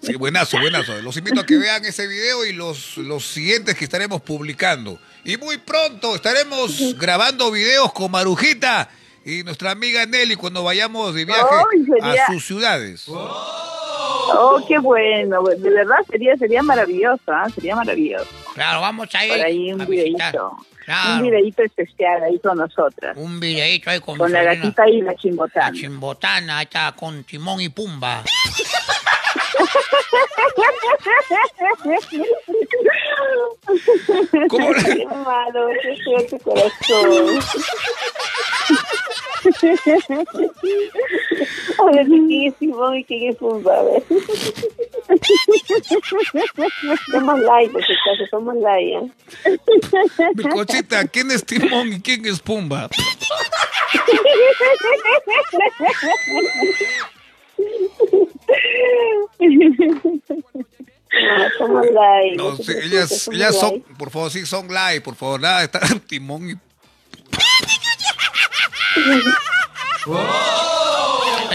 Sí, 0.02 0.14
buenazo, 0.14 0.58
buenazo. 0.58 1.00
Los 1.02 1.16
invito 1.16 1.40
a 1.40 1.46
que 1.46 1.56
vean 1.56 1.84
ese 1.84 2.06
video 2.06 2.44
y 2.44 2.52
los, 2.52 2.96
los 2.98 3.26
siguientes 3.26 3.74
que 3.74 3.84
estaremos 3.84 4.22
publicando. 4.22 4.98
Y 5.24 5.36
muy 5.36 5.58
pronto 5.58 6.14
estaremos 6.14 6.96
grabando 6.96 7.50
videos 7.50 7.92
con 7.92 8.10
Marujita 8.10 8.88
y 9.24 9.42
nuestra 9.42 9.72
amiga 9.72 10.06
Nelly 10.06 10.36
cuando 10.36 10.62
vayamos 10.62 11.14
de 11.14 11.24
viaje 11.24 11.42
a 12.02 12.26
sus 12.32 12.46
ciudades. 12.46 13.04
Oh, 13.08 13.95
qué 14.66 14.78
bueno. 14.78 15.42
De 15.42 15.70
verdad 15.70 15.98
sería 16.10 16.36
sería 16.36 16.62
maravilloso, 16.62 17.22
¿ah? 17.28 17.48
Sería 17.54 17.76
maravilloso. 17.76 18.28
Claro, 18.54 18.80
vamos 18.80 19.14
a 19.14 19.24
ir 19.24 19.32
Por 19.32 19.44
ahí 19.44 19.72
un 19.72 19.86
videíto. 19.86 20.56
Claro. 20.84 21.16
Un 21.16 21.22
videíto 21.22 21.62
especial 21.64 22.22
ahí 22.22 22.38
con 22.38 22.58
nosotras. 22.58 23.16
Un 23.16 23.40
videíto 23.40 23.90
ahí 23.90 24.00
con, 24.00 24.18
Con 24.18 24.32
la 24.32 24.44
gatita 24.44 24.88
y 24.88 25.00
la 25.00 25.12
la 25.12 25.18
chimbotana. 25.18 25.72
chimbotana, 25.72 26.58
ahí 26.58 26.64
está 26.64 26.92
con 26.92 27.24
Timón 27.24 27.60
y 27.60 27.68
Pumba. 27.68 28.22
¿Cómo 34.48 34.72
Qué 34.74 35.06
malo, 35.06 35.68
qué 36.28 36.38
corazón. 36.38 37.40
A 41.78 41.84
ver, 41.92 42.06
¿quién 42.06 42.30
es 42.30 42.54
Simón 42.58 42.96
y 42.96 43.04
quién 43.04 43.30
es 43.30 43.36
Pumba? 43.36 43.78
A 43.78 43.82
ver. 43.82 44.02
Somos 47.10 47.40
light, 47.40 47.72
por 47.72 47.84
si 47.84 47.92
acaso, 47.92 48.26
somos 48.30 48.56
light, 48.56 48.94
¿eh? 48.94 49.58
Mi 50.34 50.44
cochita, 50.44 51.06
¿quién 51.06 51.30
es 51.30 51.44
Timón 51.44 51.92
y 51.92 52.00
quién 52.00 52.26
es 52.26 52.40
Pumba? 52.40 52.88
No, 61.12 61.48
somos 61.58 61.86
light. 61.92 62.36
No, 62.36 62.56
sí, 62.56 62.72
ellas, 62.82 63.56
son, 63.58 63.82
por 63.98 64.10
favor, 64.10 64.30
sí, 64.30 64.44
son 64.44 64.68
live, 64.68 65.00
por 65.02 65.14
favor, 65.14 65.40
nada, 65.40 65.62
está 65.64 65.80
Timón 66.06 66.50
y... 66.50 66.54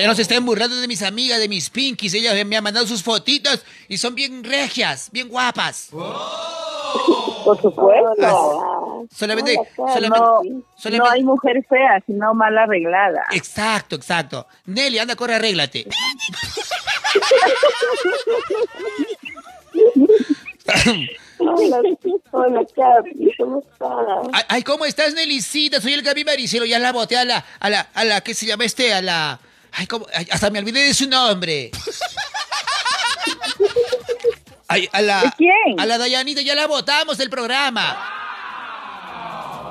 Ya 0.01 0.07
no 0.07 0.15
se 0.15 0.23
estén 0.23 0.43
burlando 0.45 0.75
de 0.77 0.87
mis 0.87 1.03
amigas, 1.03 1.37
de 1.39 1.47
mis 1.47 1.69
pinkies. 1.69 2.15
Ellas 2.15 2.33
me 2.45 2.57
han 2.57 2.63
mandado 2.63 2.87
sus 2.87 3.03
fotitos 3.03 3.63
y 3.87 3.97
son 3.99 4.15
bien 4.15 4.43
regias, 4.43 5.09
bien 5.11 5.29
guapas. 5.29 5.89
Por 7.45 7.61
supuesto. 7.61 9.05
Solamente, 9.15 9.55
Hola, 9.77 9.93
solamente, 9.93 10.19
No, 10.19 10.41
solamente- 10.75 10.97
no 10.97 11.09
hay 11.11 11.23
mujer 11.23 11.63
fea, 11.69 12.01
sino 12.05 12.33
mal 12.33 12.57
arreglada. 12.57 13.25
Exacto, 13.31 13.95
exacto. 13.95 14.47
Nelly, 14.65 14.97
anda, 14.99 15.15
corre, 15.15 15.35
arréglate. 15.35 15.85
Hola, 21.39 21.81
hola, 22.31 22.61
Capi, 22.75 23.31
¿cómo 23.37 23.59
estás? 23.59 24.45
Ay, 24.47 24.63
¿cómo 24.63 24.85
estás, 24.85 25.13
Nelicita? 25.13 25.81
Soy 25.81 25.93
el 25.93 26.01
Gaby 26.01 26.23
Maricelo. 26.23 26.65
Ya 26.65 26.79
la 26.79 26.91
boté 26.91 27.17
a 27.17 27.25
la, 27.25 27.43
a 27.59 27.69
la, 27.69 27.81
a 27.93 28.03
la, 28.03 28.21
¿qué 28.21 28.33
se 28.33 28.45
llama 28.45 28.63
este? 28.65 28.93
A 28.93 29.01
la... 29.01 29.39
Ay, 29.71 29.87
¿cómo? 29.87 30.05
Ay, 30.13 30.27
hasta 30.31 30.49
me 30.49 30.59
olvidé 30.59 30.81
de 30.81 30.93
su 30.93 31.07
nombre. 31.09 31.71
Ay, 34.67 34.87
a 34.91 35.01
la... 35.01 35.21
¿De 35.21 35.31
quién? 35.37 35.79
A 35.79 35.85
la 35.85 35.97
Dayanita, 35.97 36.41
ya 36.41 36.55
la 36.55 36.67
votamos 36.67 37.17
del 37.17 37.29
programa. 37.29 37.97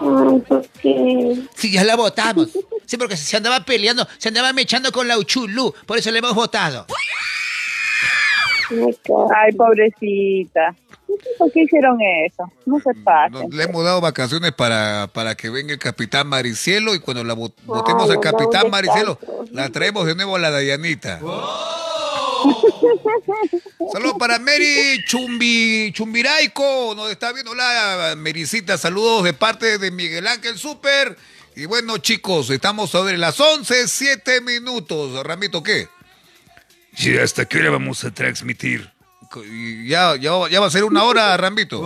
Ay, 0.01 0.40
¿por 0.40 0.66
qué? 0.82 1.36
Sí, 1.55 1.70
ya 1.70 1.84
la 1.84 1.96
votamos. 1.96 2.48
Sí, 2.86 2.96
porque 2.96 3.16
se 3.16 3.36
andaba 3.36 3.61
peleando, 3.61 4.07
se 4.18 4.28
andaba 4.28 4.53
mechando 4.53 4.90
con 4.90 5.07
la 5.07 5.18
Uchulú. 5.18 5.72
Por 5.86 5.98
eso 5.98 6.11
le 6.11 6.18
hemos 6.18 6.34
votado. 6.34 6.86
Ay, 8.70 9.53
pobrecita. 9.53 10.74
¿Por 11.38 11.52
qué 11.52 11.62
hicieron 11.62 11.98
eso? 12.26 12.50
No 12.66 12.78
se 12.80 12.92
Nos- 12.94 13.04
pasen. 13.04 13.48
le 13.50 13.64
hemos 13.64 13.84
dado 13.84 14.00
vacaciones 14.00 14.52
para, 14.52 15.08
para 15.12 15.34
que 15.34 15.50
venga 15.50 15.72
el 15.72 15.78
capitán 15.78 16.26
Maricielo 16.28 16.94
y 16.94 17.00
cuando 17.00 17.24
la 17.24 17.34
vo- 17.34 17.52
votemos 17.64 18.08
al 18.11 18.16
no, 18.16 18.20
capitán 18.20 18.66
un 18.66 18.70
Maricielo, 18.70 19.18
la 19.52 19.68
traemos 19.70 20.06
de 20.06 20.14
nuevo 20.14 20.36
a 20.36 20.38
la 20.38 20.50
Dayanita. 20.50 21.20
Saludos 23.92 24.14
para 24.18 24.38
Mary 24.38 25.02
Chumbi, 25.06 25.92
Chumbiraico, 25.92 26.94
nos 26.96 27.11
está 27.11 27.32
viendo 27.32 27.54
la 27.54 28.14
Mericita, 28.16 28.78
saludos 28.78 29.24
de 29.24 29.32
parte 29.32 29.78
de 29.78 29.90
Miguel 29.90 30.26
Ángel 30.26 30.56
Super. 30.58 31.16
Y 31.56 31.66
bueno, 31.66 31.98
chicos, 31.98 32.48
estamos 32.50 32.90
sobre 32.90 33.18
las 33.18 33.38
11, 33.40 33.88
7 33.88 34.40
minutos. 34.40 35.22
Ramito, 35.26 35.62
¿qué? 35.62 35.88
Sí, 36.94 37.18
¿hasta 37.18 37.44
qué 37.46 37.58
hora 37.58 37.70
vamos 37.70 38.04
a 38.04 38.11
transmitir? 38.12 38.90
Ya, 39.87 40.16
ya, 40.16 40.33
ya 40.51 40.61
va 40.61 40.66
a 40.66 40.70
ser 40.70 40.83
una 40.85 41.05
hora, 41.05 41.37
Rambito. 41.37 41.81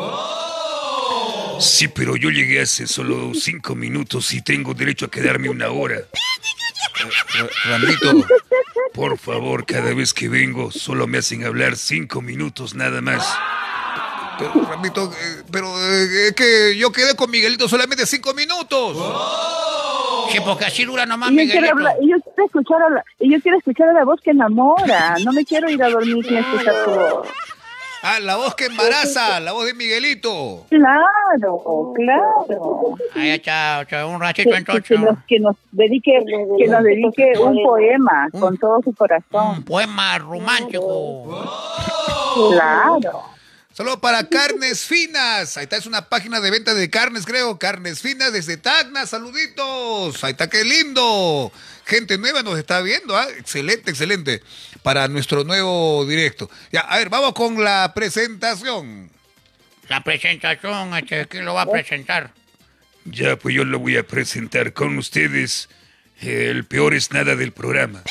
Sí, 1.60 1.88
pero 1.88 2.16
yo 2.16 2.30
llegué 2.30 2.60
hace 2.62 2.86
solo 2.86 3.32
cinco 3.34 3.74
minutos 3.74 4.32
y 4.32 4.40
tengo 4.42 4.74
derecho 4.74 5.06
a 5.06 5.10
quedarme 5.10 5.48
una 5.50 5.70
hora. 5.70 5.96
Ra- 7.38 7.48
Rambito, 7.66 8.26
Por 8.92 9.18
favor, 9.18 9.66
cada 9.66 9.92
vez 9.94 10.14
que 10.14 10.28
vengo, 10.28 10.70
solo 10.72 11.06
me 11.06 11.18
hacen 11.18 11.44
hablar 11.44 11.76
cinco 11.76 12.22
minutos 12.22 12.74
nada 12.74 13.00
más. 13.02 13.26
pero, 14.38 14.52
Rambito, 14.68 15.12
eh, 15.12 15.42
pero 15.50 15.68
eh, 15.92 16.28
es 16.28 16.34
que 16.34 16.76
yo 16.76 16.90
quedé 16.92 17.14
con 17.14 17.30
Miguelito 17.30 17.68
solamente 17.68 18.06
5 18.06 18.34
minutos. 18.34 18.96
Sí, 20.30 20.38
porque 20.44 20.64
así 20.66 20.84
dura 20.84 21.06
nomás, 21.06 21.30
Y 21.32 21.46
yo, 21.46 21.52
quiero 21.52 21.70
hablar, 21.70 21.96
y 22.00 22.10
yo 22.10 22.16
quiero 22.20 22.46
escuchar 22.46 22.82
a 22.82 22.90
la, 22.90 23.04
y 23.20 23.30
yo 23.32 23.40
quiero 23.40 23.58
escuchar 23.58 23.88
a 23.88 23.92
la 23.92 24.04
voz 24.04 24.20
que 24.20 24.30
enamora. 24.30 25.16
No 25.24 25.32
me 25.32 25.44
quiero 25.44 25.68
ir 25.70 25.82
a 25.82 25.88
dormir 25.90 26.24
sin 26.26 26.36
escuchar 26.38 26.74
tu 26.84 26.90
voz. 26.90 27.28
Ah, 28.06 28.20
la 28.20 28.36
voz 28.36 28.54
que 28.54 28.66
embaraza, 28.66 29.40
la 29.40 29.52
voz 29.52 29.64
de 29.64 29.72
Miguelito. 29.72 30.66
Claro, 30.68 31.92
claro. 31.94 32.94
Ahí 33.14 33.30
está, 33.30 33.80
está, 33.80 34.04
un 34.06 34.18
Que, 34.18 34.24
ratito 34.24 34.50
que- 34.50 34.56
entonces. 34.58 34.84
que 34.88 34.98
nos, 34.98 35.18
que 35.26 35.40
nos 35.40 35.56
dedique, 35.72 36.12
que 36.58 36.66
nos 36.68 36.82
dedique 36.82 37.32
un 37.40 37.62
poema 37.62 38.28
con 38.38 38.58
todo 38.58 38.82
su 38.82 38.90
Un 38.90 38.94
corazón. 38.96 39.62
poema 39.64 40.18
romántico. 40.18 41.46
Claro. 42.52 43.22
Saludos 43.74 43.98
para 43.98 44.28
Carnes 44.28 44.84
Finas. 44.84 45.56
Ahí 45.56 45.64
está, 45.64 45.76
es 45.76 45.86
una 45.86 46.08
página 46.08 46.40
de 46.40 46.48
venta 46.52 46.74
de 46.74 46.88
carnes, 46.90 47.26
creo. 47.26 47.58
Carnes 47.58 48.00
Finas 48.00 48.32
desde 48.32 48.56
Tacna. 48.56 49.04
Saluditos. 49.04 50.22
Ahí 50.22 50.30
está, 50.30 50.48
qué 50.48 50.62
lindo. 50.62 51.50
Gente 51.84 52.16
nueva 52.16 52.44
nos 52.44 52.56
está 52.56 52.80
viendo. 52.82 53.16
¿ah? 53.16 53.26
Excelente, 53.36 53.90
excelente. 53.90 54.44
Para 54.84 55.08
nuestro 55.08 55.42
nuevo 55.42 56.06
directo. 56.06 56.48
Ya, 56.70 56.82
a 56.82 56.98
ver, 56.98 57.08
vamos 57.08 57.34
con 57.34 57.64
la 57.64 57.92
presentación. 57.96 59.10
La 59.88 60.04
presentación, 60.04 60.94
este, 60.94 61.26
¿quién 61.26 61.44
lo 61.44 61.54
va 61.54 61.62
a 61.62 61.70
presentar? 61.70 62.32
Ya, 63.06 63.34
pues 63.34 63.56
yo 63.56 63.64
lo 63.64 63.80
voy 63.80 63.96
a 63.96 64.06
presentar 64.06 64.72
con 64.72 64.96
ustedes. 64.98 65.68
El 66.20 66.64
peor 66.64 66.94
es 66.94 67.10
nada 67.10 67.34
del 67.34 67.50
programa. 67.50 68.04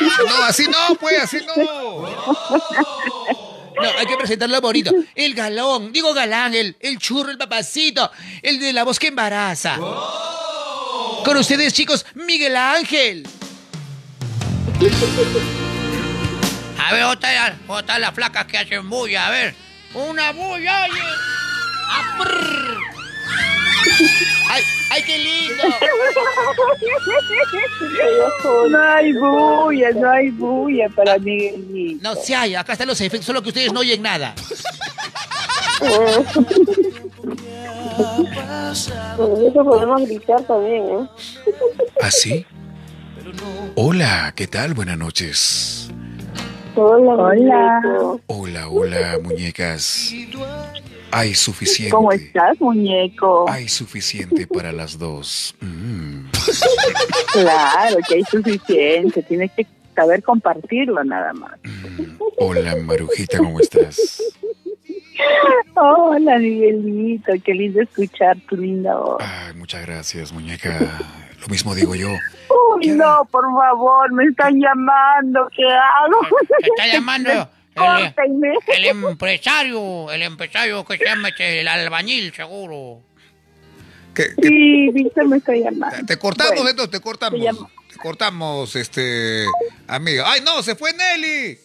No, 0.00 0.44
así 0.44 0.68
no, 0.68 0.94
pues, 0.94 1.18
así 1.20 1.38
no. 1.44 3.40
No, 3.82 3.88
hay 3.98 4.06
que 4.06 4.16
presentarlo 4.16 4.60
bonito. 4.60 4.92
El 5.14 5.34
galón, 5.34 5.92
digo 5.92 6.12
galán, 6.12 6.54
el, 6.54 6.76
el 6.80 6.98
churro, 6.98 7.30
el 7.30 7.38
papacito, 7.38 8.10
el 8.42 8.60
de 8.60 8.72
la 8.72 8.84
voz 8.84 8.98
que 8.98 9.08
embaraza. 9.08 9.76
Con 11.24 11.36
ustedes, 11.36 11.72
chicos, 11.72 12.06
Miguel 12.14 12.56
Ángel. 12.56 13.26
A 16.78 16.92
ver, 16.92 17.04
otra, 17.04 17.58
otra 17.68 17.98
las 17.98 18.14
flacas 18.14 18.46
que 18.46 18.58
hacen 18.58 18.88
bulla, 18.88 19.26
a 19.26 19.30
ver. 19.30 19.54
Una 19.94 20.32
bulla, 20.32 20.86
oye. 20.86 21.00
Ah. 24.50 24.54
¡Ay, 24.54 24.62
ay, 24.90 25.02
qué 25.04 25.18
lindo! 25.18 25.62
No 28.68 28.82
hay 28.82 29.12
bulla, 29.12 29.90
no 29.92 30.10
hay 30.10 30.30
bulla 30.30 30.88
para 30.88 31.18
Miguelito. 31.18 32.02
No 32.02 32.14
se 32.16 32.34
hay, 32.34 32.54
acá 32.56 32.72
están 32.72 32.88
los 32.88 33.00
efectos, 33.00 33.26
solo 33.26 33.42
que 33.42 33.50
ustedes 33.50 33.72
no 33.72 33.80
oyen 33.80 34.02
nada. 34.02 34.34
Con 39.16 39.46
eso 39.46 39.64
podemos 39.64 40.02
gritar 40.02 40.42
también, 40.42 40.84
¿eh? 40.84 41.08
¿Así? 42.00 42.46
Hola, 43.76 44.32
¿qué 44.34 44.46
tal? 44.46 44.74
Buenas 44.74 44.98
noches. 44.98 45.90
Hola, 46.74 47.12
Hola. 47.14 47.80
muñeco. 47.82 48.20
Hola, 48.26 48.68
hola, 48.68 49.18
muñecas. 49.22 50.14
Hay 51.12 51.34
suficiente. 51.34 51.90
¿Cómo 51.90 52.12
estás, 52.12 52.60
muñeco? 52.60 53.48
Hay 53.48 53.68
suficiente 53.68 54.46
para 54.46 54.72
las 54.72 54.98
dos. 54.98 55.54
Mm. 55.60 56.26
Claro 57.32 57.96
que 58.08 58.14
hay 58.16 58.24
suficiente. 58.24 59.22
Tienes 59.22 59.50
que 59.52 59.66
saber 59.94 60.22
compartirlo 60.22 61.02
nada 61.04 61.32
más. 61.32 61.58
Mm. 61.64 62.16
Hola, 62.38 62.76
Marujita, 62.76 63.38
¿cómo 63.38 63.60
estás? 63.60 64.22
Hola, 65.74 66.38
Miguelito. 66.38 67.32
Qué 67.44 67.54
lindo 67.54 67.82
escuchar 67.82 68.38
tu 68.48 68.56
linda 68.56 68.96
voz. 68.96 69.18
Ay, 69.20 69.54
muchas 69.54 69.84
gracias, 69.84 70.32
muñeca. 70.32 70.98
Lo 71.40 71.48
mismo 71.48 71.74
digo 71.74 71.94
yo. 71.94 72.08
Uy, 72.76 72.88
no, 72.88 73.24
por 73.30 73.44
favor, 73.44 74.12
me 74.12 74.24
están 74.24 74.60
llamando. 74.60 75.48
¿Qué 75.56 75.64
hago? 75.64 76.20
Te 76.60 76.66
está 76.68 76.86
llamando 76.86 77.30
el, 78.74 78.84
empresario, 78.84 80.10
el 80.10 80.22
empresario 80.22 80.84
que 80.84 80.98
se 80.98 81.04
llama 81.04 81.28
este, 81.28 81.60
el 81.60 81.68
albañil, 81.68 82.32
seguro. 82.34 83.00
¿Qué- 84.14 84.34
qué- 84.40 84.48
Sí, 84.48 84.88
Víctor 84.92 85.28
me 85.28 85.36
está 85.38 85.54
llamando. 85.54 86.04
te 86.06 86.18
cortamos, 86.18 86.52
Bueno, 86.54 86.70
entonces, 86.70 86.90
te 86.90 87.00
cortamos. 87.00 87.40
te 87.88 87.96
cortamos, 87.96 88.76
este, 88.76 89.46
amiga. 89.86 90.24
¡Ay, 90.26 90.42
no! 90.42 90.62
¡Se 90.62 90.74
fue 90.74 90.92
Nelly! 90.92 91.58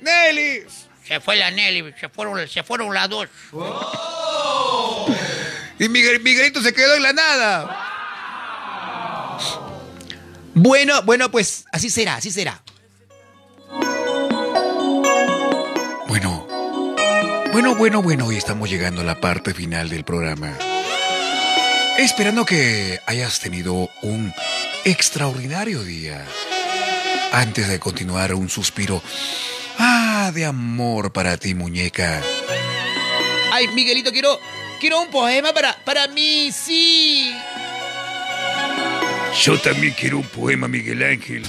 ¡Nelly! 0.00 0.62
Se 1.04 1.20
fue 1.20 1.36
la 1.36 1.50
Nelly, 1.50 1.92
se 2.00 2.08
fueron, 2.08 2.48
se 2.48 2.62
fueron 2.62 2.92
las 2.94 3.08
dos. 3.08 3.28
Y 5.78 5.88
Miguel, 5.88 6.20
Miguelito 6.20 6.60
se 6.62 6.72
quedó 6.72 6.94
en 6.96 7.02
la 7.02 7.12
nada. 7.12 7.86
Bueno, 10.54 11.02
bueno, 11.02 11.30
pues 11.30 11.64
así 11.72 11.90
será, 11.90 12.16
así 12.16 12.30
será. 12.30 12.62
Bueno, 16.08 16.46
bueno, 17.52 17.74
bueno, 17.76 18.02
bueno, 18.02 18.32
y 18.32 18.36
estamos 18.36 18.68
llegando 18.68 19.02
a 19.02 19.04
la 19.04 19.20
parte 19.20 19.54
final 19.54 19.88
del 19.88 20.04
programa. 20.04 20.52
Esperando 21.98 22.44
que 22.44 22.98
hayas 23.06 23.40
tenido 23.40 23.88
un 24.02 24.32
extraordinario 24.84 25.82
día. 25.84 26.24
Antes 27.32 27.68
de 27.68 27.78
continuar, 27.78 28.34
un 28.34 28.48
suspiro. 28.48 29.02
Ah, 29.78 30.30
de 30.34 30.44
amor 30.44 31.12
para 31.12 31.36
ti, 31.36 31.54
muñeca. 31.54 32.22
Ay, 33.52 33.68
Miguelito, 33.68 34.10
quiero, 34.10 34.38
quiero 34.80 35.00
un 35.00 35.08
poema 35.08 35.52
para, 35.52 35.76
para 35.84 36.08
mí, 36.08 36.50
sí. 36.52 37.32
Yo 39.38 39.58
también 39.60 39.94
quiero 39.98 40.18
un 40.18 40.24
poema, 40.26 40.68
Miguel 40.68 41.02
Ángel. 41.02 41.44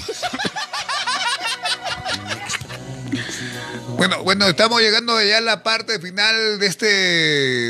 Bueno, 3.97 4.23
bueno, 4.23 4.47
estamos 4.47 4.81
llegando 4.81 5.21
ya 5.21 5.37
a 5.37 5.41
la 5.41 5.61
parte 5.63 5.99
final 5.99 6.59
de 6.59 6.65
este 6.67 6.85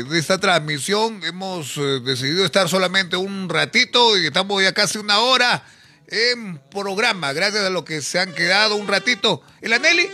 de 0.04 0.18
esta 0.18 0.38
transmisión. 0.38 1.22
Hemos 1.24 1.76
eh, 1.76 2.00
decidido 2.04 2.44
estar 2.44 2.68
solamente 2.68 3.16
un 3.16 3.48
ratito 3.48 4.16
y 4.18 4.26
estamos 4.26 4.62
ya 4.62 4.72
casi 4.72 4.98
una 4.98 5.18
hora 5.20 5.64
en 6.08 6.58
programa, 6.70 7.32
gracias 7.32 7.64
a 7.64 7.70
lo 7.70 7.84
que 7.84 8.00
se 8.02 8.18
han 8.18 8.32
quedado 8.32 8.76
un 8.76 8.86
ratito. 8.88 9.42
¿El 9.60 9.72
Aneli? 9.72 10.08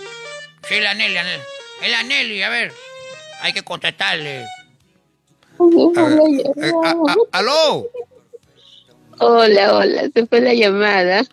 Sí, 0.68 0.74
Nelly. 0.80 1.16
Es 1.82 1.90
la 1.90 2.02
Nelly, 2.02 2.42
a 2.42 2.48
ver. 2.48 2.72
Hay 3.42 3.52
que 3.52 3.62
contestarle. 3.62 4.44
A 5.58 6.02
ver, 6.02 6.20
eh, 6.62 6.72
a- 6.84 6.90
a- 6.90 7.38
¿Aló? 7.38 7.88
Hola, 9.20 9.74
hola, 9.74 10.02
se 10.12 10.26
fue 10.26 10.40
la 10.40 10.54
llamada. 10.54 11.24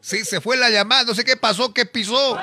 Sí, 0.00 0.24
se 0.24 0.40
fue 0.40 0.56
la 0.56 0.70
llamada, 0.70 1.04
no 1.04 1.14
sé 1.14 1.24
qué 1.24 1.36
pasó, 1.36 1.72
qué 1.72 1.86
pisó. 1.86 2.38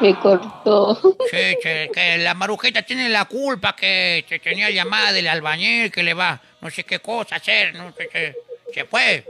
Me 0.00 0.18
cortó. 0.18 1.16
Sí, 1.30 1.56
che, 1.62 1.90
que 1.92 2.18
la 2.18 2.34
marujita 2.34 2.82
tiene 2.82 3.08
la 3.08 3.24
culpa 3.24 3.74
que 3.74 4.24
se 4.28 4.38
tenía 4.38 4.70
llamada 4.70 5.12
del 5.12 5.28
albañil 5.28 5.90
que 5.90 6.02
le 6.02 6.12
va 6.12 6.40
no 6.60 6.70
sé 6.70 6.84
qué 6.84 6.98
cosa 6.98 7.36
hacer, 7.36 7.74
no 7.74 7.92
sé 7.96 8.08
qué. 8.12 8.34
Se 8.74 8.84
fue. 8.84 9.24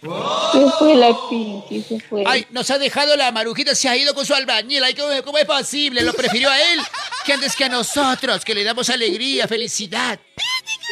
Se 0.00 0.70
fue 0.78 0.94
la 0.94 1.16
Pinky, 1.28 1.82
se 1.82 2.00
fue. 2.00 2.22
Ay, 2.26 2.46
nos 2.50 2.70
ha 2.70 2.78
dejado 2.78 3.16
la 3.16 3.32
marujita, 3.32 3.74
se 3.74 3.88
ha 3.88 3.96
ido 3.96 4.14
con 4.14 4.26
su 4.26 4.34
albañil. 4.34 4.82
Ay, 4.82 4.94
¿cómo, 4.94 5.10
cómo 5.22 5.38
es 5.38 5.44
posible? 5.44 6.02
Lo 6.02 6.12
prefirió 6.12 6.50
a 6.50 6.58
él 6.58 6.80
que 7.24 7.32
antes 7.32 7.56
que 7.56 7.64
a 7.64 7.68
nosotros, 7.68 8.44
que 8.44 8.54
le 8.54 8.64
damos 8.64 8.90
alegría, 8.90 9.46
felicidad. 9.48 10.18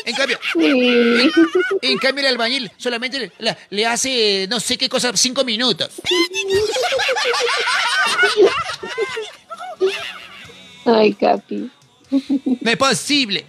En 0.05 0.14
cambio, 0.14 0.39
Sí. 0.53 1.31
en 1.83 1.99
cambio 1.99 2.22
el 2.24 2.31
albañil 2.33 2.70
solamente 2.77 3.31
le, 3.70 3.87
hace 3.87 4.47
no 4.49 4.61
sé 4.61 4.79
qué 4.79 4.89
cosa, 4.89 5.12
cinco 5.16 5.45
minutos. 5.45 5.91
Ay, 10.85 11.12
Capi. 11.14 11.70
No 12.61 12.70
es 12.70 12.77
posible. 12.77 13.45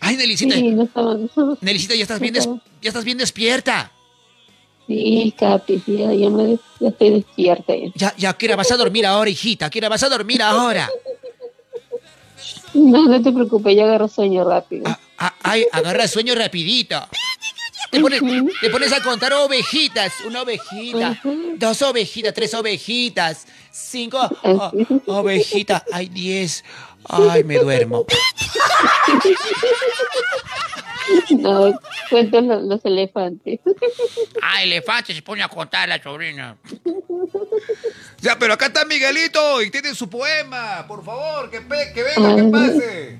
Ay, 0.00 0.16
Nelicita, 0.16 0.54
Sí, 0.54 0.62
no 0.70 0.84
estaba... 0.84 1.16
Nelicita, 1.60 1.94
ya 1.94 2.02
estás 2.02 2.20
bien, 2.20 2.32
des- 2.34 2.46
ya 2.80 2.88
estás 2.88 3.04
bien 3.04 3.18
despierta. 3.18 3.92
Sí, 4.86 5.34
Capi, 5.38 5.82
ya, 5.86 6.12
ya 6.14 6.30
me, 6.30 6.56
ya 6.80 6.88
estoy 6.88 7.10
despierta. 7.10 7.74
ya. 7.76 7.90
Ya, 7.94 8.14
ya, 8.16 8.32
¿qué 8.34 8.46
hora 8.46 8.56
vas 8.56 8.70
a 8.72 8.76
dormir 8.76 9.04
ahora, 9.06 9.28
hijita? 9.30 9.68
¿Qué 9.68 9.78
hora 9.78 9.88
vas 9.88 10.02
a 10.02 10.08
dormir 10.08 10.42
ahora? 10.42 10.88
No, 12.72 13.06
no 13.06 13.20
te 13.20 13.30
preocupes, 13.32 13.76
yo 13.76 13.84
agarro 13.84 14.08
sueño 14.08 14.44
rápido. 14.48 14.84
Ah, 14.86 14.98
ah, 15.20 15.34
ay, 15.42 15.66
agarra 15.72 16.08
sueño 16.08 16.34
rapidito. 16.34 17.08
Te 17.90 18.00
pones, 18.00 18.20
te 18.60 18.70
pones 18.70 18.92
a 18.92 19.00
contar 19.02 19.32
ovejitas. 19.32 20.12
Una 20.26 20.42
ovejita, 20.42 21.20
dos 21.56 21.82
ovejitas, 21.82 22.34
tres 22.34 22.54
ovejitas, 22.54 23.46
cinco 23.70 24.18
ovejitas. 25.06 25.82
Ay, 25.92 26.08
diez. 26.08 26.64
Ay, 27.08 27.42
me 27.44 27.58
duermo. 27.58 28.06
No, 31.30 31.78
cuento 32.08 32.40
los, 32.40 32.62
los 32.62 32.84
elefantes. 32.84 33.58
Ah, 34.42 34.62
elefante 34.62 35.12
se 35.14 35.22
pone 35.22 35.42
a 35.42 35.48
contar 35.48 35.88
la 35.88 36.00
sobrina. 36.00 36.56
Ya, 38.20 38.38
pero 38.38 38.52
acá 38.54 38.66
está 38.66 38.84
Miguelito 38.84 39.62
y 39.62 39.70
tiene 39.70 39.94
su 39.94 40.08
poema. 40.08 40.84
Por 40.86 41.04
favor, 41.04 41.50
que, 41.50 41.60
pe- 41.62 41.92
que 41.94 42.02
venga, 42.02 42.36
que 42.36 42.42
pase. 42.44 43.18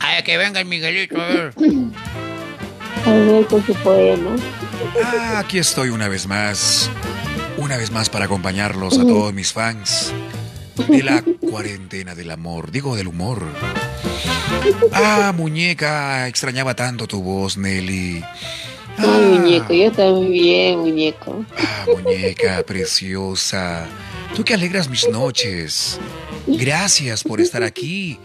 Ay, 0.00 0.22
que 0.22 0.36
venga 0.36 0.60
el 0.60 0.66
Miguelito, 0.66 1.20
a 1.20 1.26
ver. 1.26 1.54
A 3.06 3.10
ver, 3.10 3.46
con 3.46 3.64
su 3.64 3.74
poema. 3.74 4.36
Ah, 5.02 5.40
aquí 5.40 5.58
estoy 5.58 5.90
una 5.90 6.08
vez 6.08 6.26
más. 6.26 6.90
Una 7.56 7.76
vez 7.76 7.90
más 7.90 8.10
para 8.10 8.24
acompañarlos 8.24 8.98
a 8.98 9.02
todos 9.02 9.32
mis 9.32 9.52
fans 9.52 10.12
de 10.88 11.02
la 11.02 11.22
cuarentena 11.22 12.14
del 12.14 12.30
amor, 12.30 12.70
digo 12.70 12.96
del 12.96 13.08
humor. 13.08 13.42
Ah, 14.92 15.32
muñeca, 15.36 16.26
extrañaba 16.26 16.74
tanto 16.74 17.06
tu 17.06 17.22
voz, 17.22 17.56
Nelly. 17.56 18.24
Ay, 18.96 19.38
muñeco, 19.38 19.72
yo 19.72 19.92
también, 19.92 20.78
muñeco. 20.80 21.44
Ah, 21.56 21.86
muñeca 21.86 22.62
preciosa. 22.64 23.86
Tú 24.34 24.44
que 24.44 24.54
alegras 24.54 24.88
mis 24.88 25.08
noches. 25.08 26.00
Gracias 26.46 27.22
por 27.22 27.40
estar 27.40 27.62
aquí 27.62 28.18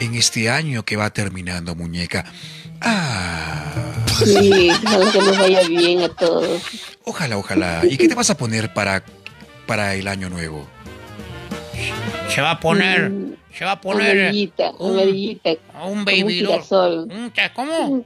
en 0.00 0.14
este 0.14 0.48
año 0.50 0.84
que 0.84 0.96
va 0.96 1.10
terminando, 1.10 1.74
muñeca. 1.74 2.24
Ah, 2.80 3.64
Sí, 4.24 4.70
ojalá 4.84 5.12
que 5.12 5.18
nos 5.18 5.38
vaya 5.38 5.62
bien 5.68 6.02
a 6.02 6.08
todos. 6.08 6.62
ojalá, 7.04 7.36
ojalá. 7.38 7.82
¿Y 7.88 7.96
qué 7.96 8.08
te 8.08 8.14
vas 8.14 8.30
a 8.30 8.36
poner 8.36 8.72
para, 8.74 9.04
para 9.66 9.94
el 9.94 10.08
año 10.08 10.28
nuevo? 10.28 10.66
Se 12.28 12.40
va 12.40 12.52
a 12.52 12.60
poner, 12.60 13.10
Mm, 13.10 13.34
se 13.56 13.64
va 13.64 13.72
a 13.72 13.80
poner 13.80 14.20
Amarillita, 14.22 14.70
un- 14.78 14.92
amarillita. 14.98 15.50
un 15.86 16.04
baby 16.04 16.34
girasol. 16.40 17.08
Un 17.10 17.32
cha- 17.32 17.52
¿Cómo? 17.52 18.04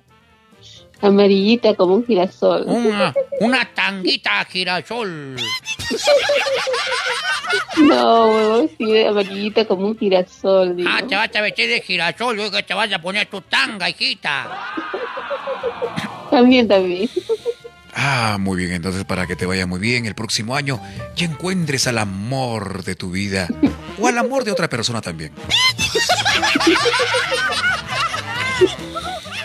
Amarillita 1.03 1.75
como 1.75 1.97
un 1.97 2.07
girasol. 2.07 2.63
Una, 2.67 3.13
una 3.41 3.75
tanguita 3.75 4.45
girasol. 4.45 5.37
No, 7.79 8.27
huevón, 8.29 8.71
sí, 8.79 9.03
amarillita 9.03 9.65
como 9.67 9.89
un 9.89 9.99
girasol. 9.99 10.77
digo. 10.77 10.89
Ah, 10.91 11.03
te 11.07 11.17
vas 11.17 11.35
a 11.35 11.41
vestir 11.41 11.69
de 11.69 11.81
girasol, 11.81 12.39
yo 12.39 12.51
que 12.51 12.63
te 12.63 12.73
vas 12.73 12.93
a 12.93 13.01
poner 13.01 13.27
tu 13.27 13.41
tanga, 13.41 13.91
hijita. 13.91 14.75
También, 16.31 16.69
también. 16.69 17.11
Ah, 17.95 18.39
muy 18.41 18.57
bien, 18.57 18.73
entonces 18.73 19.05
para 19.05 19.27
que 19.27 19.37
te 19.37 19.45
vaya 19.45 19.67
muy 19.67 19.79
bien 19.79 20.07
el 20.07 20.15
próximo 20.15 20.57
año 20.57 20.81
y 21.15 21.25
encuentres 21.25 21.87
al 21.87 21.99
amor 21.99 22.85
de 22.85 22.95
tu 22.95 23.11
vida 23.11 23.49
o 23.99 24.09
al 24.09 24.17
amor 24.17 24.45
de 24.45 24.53
otra 24.53 24.69
persona 24.69 25.03
también. 25.03 25.33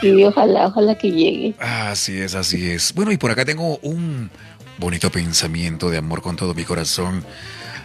Sí, 0.02 0.24
ojalá, 0.24 0.68
ojalá 0.68 0.98
que 0.98 1.12
llegue. 1.12 1.54
Así 1.60 2.20
es, 2.20 2.36
así 2.36 2.70
es. 2.70 2.94
Bueno, 2.94 3.12
y 3.12 3.18
por 3.18 3.32
acá 3.32 3.46
tengo 3.46 3.78
un 3.80 4.30
bonito 4.78 5.12
pensamiento 5.12 5.90
de 5.90 5.98
amor 5.98 6.22
con 6.22 6.36
todo 6.36 6.54
mi 6.54 6.64
corazón. 6.64 7.26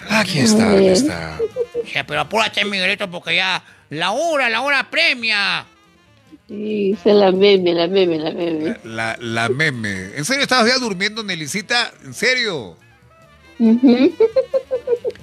Aquí 0.08 0.40
está, 0.40 0.72
aquí 0.72 0.86
está. 0.86 1.38
Sí, 1.84 1.98
pero 2.06 2.20
apúrate, 2.20 2.64
Miguelito, 2.64 3.10
porque 3.10 3.36
ya 3.36 3.62
la 3.90 4.10
hora, 4.10 4.48
la 4.48 4.62
hora 4.62 4.90
premia. 4.90 5.64
Sí, 6.48 6.96
se 7.02 7.14
la 7.14 7.32
meme, 7.32 7.72
la 7.72 7.86
meme, 7.86 8.18
la 8.18 8.30
meme. 8.32 8.76
La, 8.84 9.16
la 9.20 9.48
meme. 9.48 10.16
¿En 10.16 10.24
serio 10.24 10.42
estabas 10.42 10.68
ya 10.68 10.78
durmiendo, 10.78 11.22
Nelicita? 11.22 11.92
¿En 12.04 12.12
serio? 12.12 12.76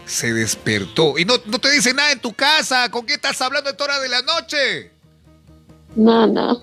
Se 0.05 0.33
despertó. 0.33 1.19
Y 1.19 1.25
no, 1.25 1.35
no 1.45 1.59
te 1.59 1.69
dice 1.71 1.93
nada 1.93 2.11
en 2.11 2.19
tu 2.19 2.33
casa. 2.33 2.89
¿Con 2.89 3.05
qué 3.05 3.13
estás 3.13 3.41
hablando 3.41 3.69
a 3.69 3.71
esta 3.71 3.83
hora 3.83 3.99
de 3.99 4.09
la 4.09 4.21
noche? 4.21 4.91
No, 5.95 6.27
no. 6.27 6.59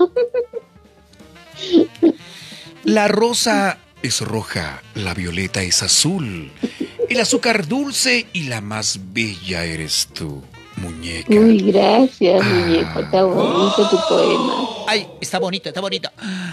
La 2.84 3.08
rosa 3.08 3.78
es 4.02 4.20
roja, 4.20 4.82
la 4.94 5.14
violeta 5.14 5.62
es 5.62 5.82
azul, 5.82 6.50
el 7.08 7.20
azúcar 7.20 7.66
dulce 7.66 8.26
y 8.32 8.44
la 8.44 8.60
más 8.60 9.00
bella 9.12 9.64
eres 9.64 10.08
tú, 10.14 10.44
muñeca. 10.76 11.34
Uy, 11.34 11.72
gracias, 11.72 12.40
Ah. 12.42 12.44
muñeco. 12.48 13.00
Está 13.00 13.24
bonito 13.24 13.90
tu 13.90 13.98
poema. 14.08 14.54
Ay, 14.86 15.06
está 15.20 15.38
bonito, 15.40 15.68
está 15.68 15.80
bonito. 15.80 16.10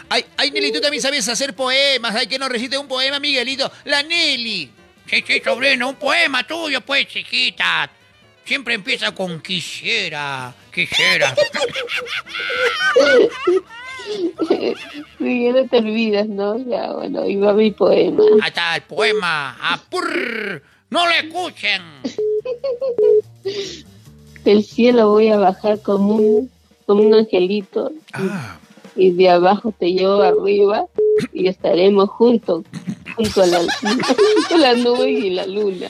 Ay, 0.10 0.26
ay, 0.38 0.50
Nelly, 0.52 0.72
tú 0.72 0.82
también 0.82 1.02
sabes 1.04 1.28
hacer 1.30 1.54
poemas. 1.56 2.16
Ay, 2.16 2.26
que 2.28 2.40
nos 2.40 2.50
recite 2.50 2.78
un 2.78 2.88
poema, 2.88 3.20
Miguelito. 3.20 3.72
La 3.86 4.02
Nelly. 4.02 4.72
Sí, 5.08 5.24
sí, 5.28 5.42
sobrino, 5.44 5.90
un 5.90 5.96
poema 5.96 6.48
tuyo, 6.48 6.82
pues, 6.82 7.08
chiquita. 7.08 7.92
Siempre 8.46 8.74
empieza 8.74 9.14
con 9.14 9.42
quisiera, 9.42 10.54
quisiera. 10.74 11.34
Sí, 15.18 15.50
no 15.50 15.68
te 15.68 15.78
olvidas, 15.78 16.28
¿no? 16.28 16.58
Ya, 16.58 16.92
bueno, 16.92 17.26
iba 17.26 17.54
mi 17.54 17.72
poema. 17.72 18.24
Está 18.46 18.76
el 18.76 18.82
poema. 18.84 19.58
¡Apurr! 19.62 20.62
¡No 20.90 21.08
le 21.08 21.20
escuchen! 21.20 21.82
Del 24.44 24.64
cielo 24.64 25.10
voy 25.10 25.30
a 25.30 25.38
bajar 25.38 25.82
como 25.82 26.16
un, 26.16 26.52
como 26.86 27.04
un 27.04 27.14
angelito 27.14 27.92
Ah, 28.12 28.58
y 28.96 29.12
de 29.12 29.30
abajo 29.30 29.74
te 29.78 29.94
llevo 29.94 30.22
arriba 30.22 30.86
y 31.32 31.48
estaremos 31.48 32.10
juntos, 32.10 32.66
junto 33.16 33.42
a 33.44 33.46
la, 33.46 33.60
junto 33.60 34.56
a 34.56 34.58
la 34.58 34.74
nube 34.74 35.10
y 35.10 35.30
la 35.32 35.46
luna. 35.46 35.88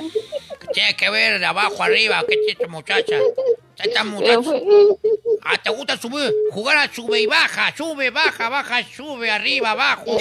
Tiene 0.74 0.96
que 0.96 1.10
ver 1.10 1.40
de 1.40 1.46
abajo 1.46 1.84
arriba. 1.84 2.24
¿Qué 2.28 2.36
chiste, 2.48 2.68
muchacha? 2.68 3.18
Esta 3.78 4.04
muchacha. 4.04 4.42
fue- 4.42 4.64
Ah, 5.46 5.58
¿te 5.62 5.70
gusta 5.70 5.98
subir? 5.98 6.34
Jugar 6.52 6.78
a 6.78 6.94
sube 6.94 7.20
y 7.22 7.26
baja, 7.28 7.74
sube, 7.76 8.10
baja, 8.12 8.48
baja, 8.50 8.82
sube, 8.96 9.30
arriba, 9.30 9.72
abajo. 9.72 10.18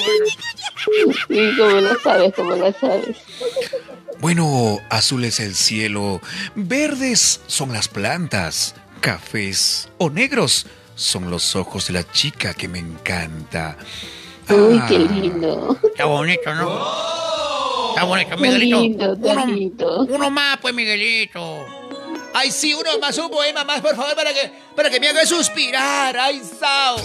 Sí, 1.28 1.50
como 1.56 1.80
lo 1.80 2.00
sabes, 2.00 2.34
como 2.34 2.52
lo 2.56 2.72
sabes. 2.72 3.16
bueno, 4.18 4.78
azul 4.90 5.24
es 5.24 5.38
el 5.40 5.54
cielo, 5.54 6.20
verdes 6.54 7.40
son 7.46 7.72
las 7.72 7.88
plantas, 7.88 8.74
cafés 9.00 9.88
o 9.98 10.10
negros 10.10 10.66
son 10.96 11.30
los 11.30 11.54
ojos 11.56 11.86
de 11.86 11.94
la 11.94 12.10
chica 12.12 12.52
que 12.54 12.68
me 12.68 12.78
encanta. 12.80 13.76
Uy, 14.48 14.78
Ah, 14.80 14.86
qué 14.88 14.98
lindo. 14.98 15.78
Está 15.82 16.04
bonito, 16.06 16.54
¿no? 16.54 17.88
Está 17.90 18.04
bonito, 18.04 18.30
Qué 18.30 18.36
Miguelito. 18.42 18.80
lindo, 18.80 19.16
qué 19.22 19.28
Uno, 19.28 19.46
lindo. 19.46 20.06
uno 20.08 20.30
más, 20.30 20.58
pues, 20.58 20.74
Miguelito. 20.74 21.66
Ay, 22.34 22.50
sí, 22.50 22.72
uno 22.74 22.98
más, 22.98 23.16
un 23.18 23.30
poema 23.30 23.62
más, 23.64 23.80
por 23.82 23.94
favor, 23.94 24.14
para 24.14 24.32
que, 24.32 24.50
para 24.74 24.88
que 24.90 24.98
me 24.98 25.08
haga 25.08 25.24
suspirar. 25.26 26.16
Ay, 26.16 26.40
Sao. 26.58 26.96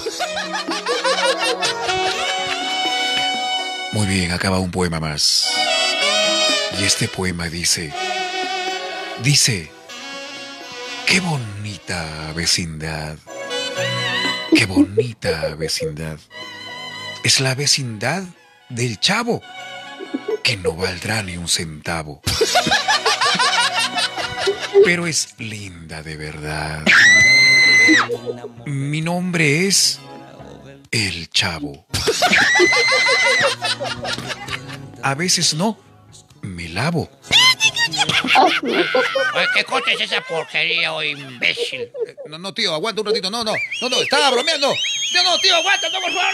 Muy 3.91 4.05
bien, 4.07 4.31
acaba 4.31 4.59
un 4.59 4.71
poema 4.71 4.99
más. 4.99 5.49
Y 6.79 6.83
este 6.83 7.07
poema 7.07 7.49
dice, 7.49 7.91
dice, 9.23 9.69
qué 11.05 11.19
bonita 11.19 12.05
vecindad, 12.35 13.17
qué 14.55 14.65
bonita 14.65 15.55
vecindad. 15.57 16.17
Es 17.28 17.41
la 17.41 17.55
vecindad 17.55 18.23
del 18.69 19.01
chavo, 19.01 19.41
que 20.45 20.55
no 20.55 20.71
valdrá 20.71 21.23
ni 21.23 21.36
un 21.36 21.49
centavo. 21.49 22.21
Pero 24.86 25.07
es 25.07 25.36
linda 25.38 26.01
de 26.03 26.15
verdad. 26.15 26.86
Mi 28.65 29.01
nombre 29.01 29.67
es 29.67 29.99
El 30.89 31.30
Chavo. 31.30 31.86
A 35.03 35.13
veces 35.13 35.53
no, 35.53 35.78
me 36.43 36.69
lavo. 36.69 37.09
¿Qué 39.53 39.63
cosa 39.63 39.91
es 39.91 40.01
esa 40.01 40.22
porquería, 40.22 40.93
o 40.93 41.03
imbécil? 41.03 41.91
No, 42.26 42.38
no, 42.38 42.53
tío, 42.53 42.74
aguanta 42.74 43.01
un 43.01 43.07
ratito. 43.07 43.30
No, 43.30 43.43
no, 43.43 43.53
no, 43.82 43.89
no, 43.89 44.01
estaba 44.01 44.30
bromeando. 44.32 44.68
No, 45.13 45.24
no, 45.24 45.38
tío, 45.39 45.55
aguanta, 45.55 45.89
no, 45.89 46.01
por 46.01 46.11
favor. 46.11 46.34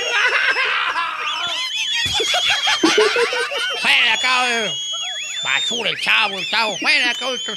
Ven 3.83 4.09
acá, 4.13 4.45
basura, 5.43 5.89
el 5.89 5.99
chavo, 5.99 6.37
el 6.37 6.49
chavo. 6.49 6.77
Ven 6.81 7.03
acá, 7.03 7.27
otro. 7.27 7.53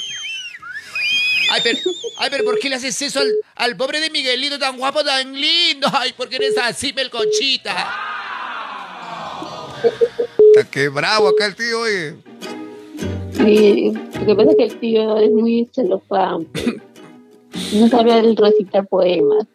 Ay, 1.49 1.61
pero, 1.63 1.79
ay, 2.17 2.29
pero 2.29 2.43
¿por 2.43 2.59
qué 2.59 2.69
le 2.69 2.75
haces 2.75 3.01
eso 3.01 3.21
al, 3.21 3.31
al 3.55 3.77
pobre 3.77 4.01
de 4.01 4.09
Miguelito 4.09 4.59
tan 4.59 4.77
guapo, 4.77 5.03
tan 5.03 5.33
lindo? 5.33 5.89
Ay, 5.93 6.11
¿por 6.13 6.27
qué 6.27 6.35
eres 6.35 6.57
así, 6.57 6.91
Melconchita? 6.91 8.03
Está 10.53 10.69
que 10.69 10.89
bravo 10.89 11.29
acá 11.29 11.45
el 11.45 11.55
tío, 11.55 11.79
oye. 11.79 12.15
Sí, 13.37 13.93
lo 14.19 14.25
que 14.25 14.35
pasa 14.35 14.51
es 14.51 14.55
que 14.57 14.63
el 14.65 14.79
tío 14.79 15.17
es 15.17 15.31
muy 15.31 15.69
celofán. 15.73 16.45
pues. 16.45 16.65
No 17.73 17.87
sabe 17.87 18.35
recitar 18.35 18.87
poemas. 18.87 19.45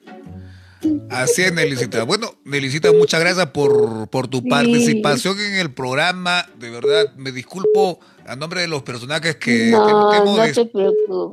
Así 1.10 1.42
es, 1.42 1.52
Nelicita. 1.52 2.02
Bueno, 2.04 2.34
Nelicita, 2.44 2.90
muchas 2.92 3.20
gracias 3.20 3.46
por, 3.50 4.08
por 4.08 4.26
tu 4.26 4.38
Sí. 4.38 4.48
participación 4.48 5.38
en 5.38 5.54
el 5.54 5.72
programa. 5.72 6.44
De 6.58 6.70
verdad, 6.70 7.12
me 7.16 7.30
disculpo 7.30 8.00
a 8.26 8.34
nombre 8.34 8.62
de 8.62 8.68
los 8.68 8.82
personajes 8.82 9.36
que 9.36 9.66
no, 9.70 9.84
te, 10.10 10.16
te 10.16 10.22
hemos, 10.22 10.36
no 10.36 10.42
des- 10.42 10.54
te 10.54 10.64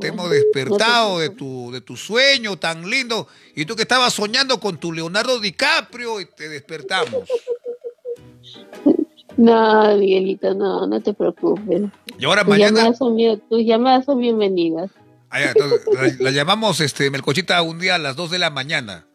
te 0.02 0.08
hemos 0.08 0.30
despertado 0.30 1.14
No 1.14 1.20
de, 1.20 1.30
tu, 1.32 1.72
de 1.72 1.82
tu 1.82 1.96
sueño 1.98 2.58
tan 2.60 2.88
lindo. 2.88 3.28
Y 3.56 3.66
tú 3.66 3.76
que 3.76 3.82
estabas 3.84 4.14
soñando 4.14 4.60
con 4.60 4.78
tu 4.78 4.92
Leonardo 4.94 5.40
DiCaprio 5.40 6.22
y 6.22 6.26
te 6.26 6.48
despertamos. 6.50 7.24
No, 9.40 9.96
Miguelito, 9.96 10.54
no, 10.54 10.86
no 10.86 11.00
te 11.02 11.14
preocupes. 11.14 11.84
Y 12.18 12.26
ahora 12.26 12.42
Tus 12.42 12.50
mañana, 12.50 12.78
llamadas, 12.80 12.98
son, 12.98 13.16
bien- 13.16 13.42
tus 13.50 13.64
llamadas 13.66 14.04
son 14.04 14.20
bienvenidas. 14.20 14.92
Ah, 15.30 15.40
ya, 15.40 15.52
entonces, 15.52 15.86
la, 16.20 16.26
la 16.26 16.32
llamamos 16.32 16.82
este, 16.82 17.10
Melcochita 17.10 17.62
un 17.62 17.80
día 17.80 17.96
a 17.96 18.00
las 18.00 18.18
2 18.18 18.32
de 18.32 18.40
la 18.40 18.50
mañana. 18.50 19.06